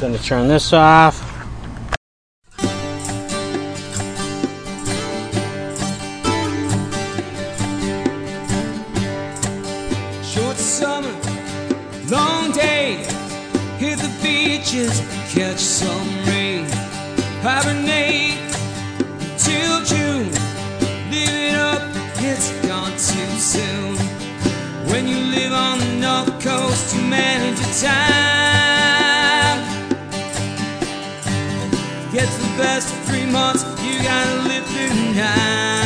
Gonna 0.00 0.18
turn 0.18 0.48
this 0.48 0.72
off. 0.72 1.29
You 33.82 34.00
gotta 34.00 34.42
live 34.48 34.64
through 34.66 35.79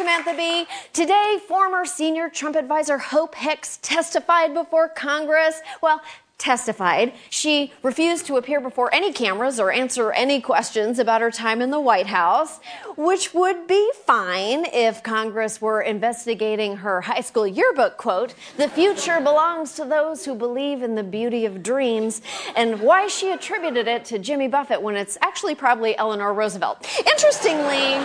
Samantha 0.00 0.32
Bee. 0.34 0.66
Today, 0.94 1.36
former 1.46 1.84
senior 1.84 2.30
Trump 2.30 2.56
advisor 2.56 2.96
Hope 2.96 3.34
Hicks 3.34 3.78
testified 3.82 4.54
before 4.54 4.88
Congress. 4.88 5.60
Well, 5.82 6.00
testified. 6.40 7.12
She 7.28 7.72
refused 7.82 8.26
to 8.26 8.36
appear 8.36 8.60
before 8.60 8.92
any 8.92 9.12
cameras 9.12 9.60
or 9.60 9.70
answer 9.70 10.10
any 10.10 10.40
questions 10.40 10.98
about 10.98 11.20
her 11.20 11.30
time 11.30 11.62
in 11.62 11.70
the 11.70 11.78
White 11.78 12.08
House, 12.08 12.58
which 12.96 13.32
would 13.32 13.66
be 13.66 13.92
fine 14.04 14.64
if 14.64 15.02
Congress 15.02 15.60
were 15.60 15.80
investigating 15.80 16.78
her 16.78 17.02
high 17.02 17.20
school 17.20 17.46
yearbook 17.46 17.96
quote, 17.96 18.34
The 18.56 18.68
future 18.68 19.20
belongs 19.20 19.74
to 19.74 19.84
those 19.84 20.24
who 20.24 20.34
believe 20.34 20.82
in 20.82 20.94
the 20.94 21.02
beauty 21.04 21.44
of 21.44 21.62
dreams, 21.62 22.22
and 22.56 22.80
why 22.80 23.06
she 23.06 23.30
attributed 23.30 23.86
it 23.86 24.04
to 24.06 24.18
Jimmy 24.18 24.48
Buffett 24.48 24.82
when 24.82 24.96
it's 24.96 25.18
actually 25.22 25.54
probably 25.54 25.96
Eleanor 25.96 26.32
Roosevelt. 26.32 26.86
Interestingly, 27.06 27.98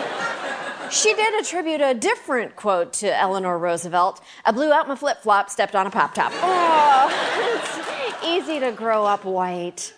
she 0.92 1.14
did 1.14 1.40
attribute 1.42 1.82
a 1.82 1.94
different 1.94 2.56
quote 2.56 2.94
to 2.94 3.18
Eleanor 3.18 3.58
Roosevelt. 3.58 4.22
I 4.44 4.52
blew 4.52 4.72
out 4.72 4.88
my 4.88 4.96
flip 4.96 5.22
flop, 5.22 5.50
stepped 5.50 5.76
on 5.76 5.88
a 5.88 5.90
pop 5.90 6.14
top. 6.14 6.32
Oh, 6.36 8.05
easy 8.26 8.60
to 8.60 8.72
grow 8.72 9.06
up 9.06 9.26
white. 9.26 9.94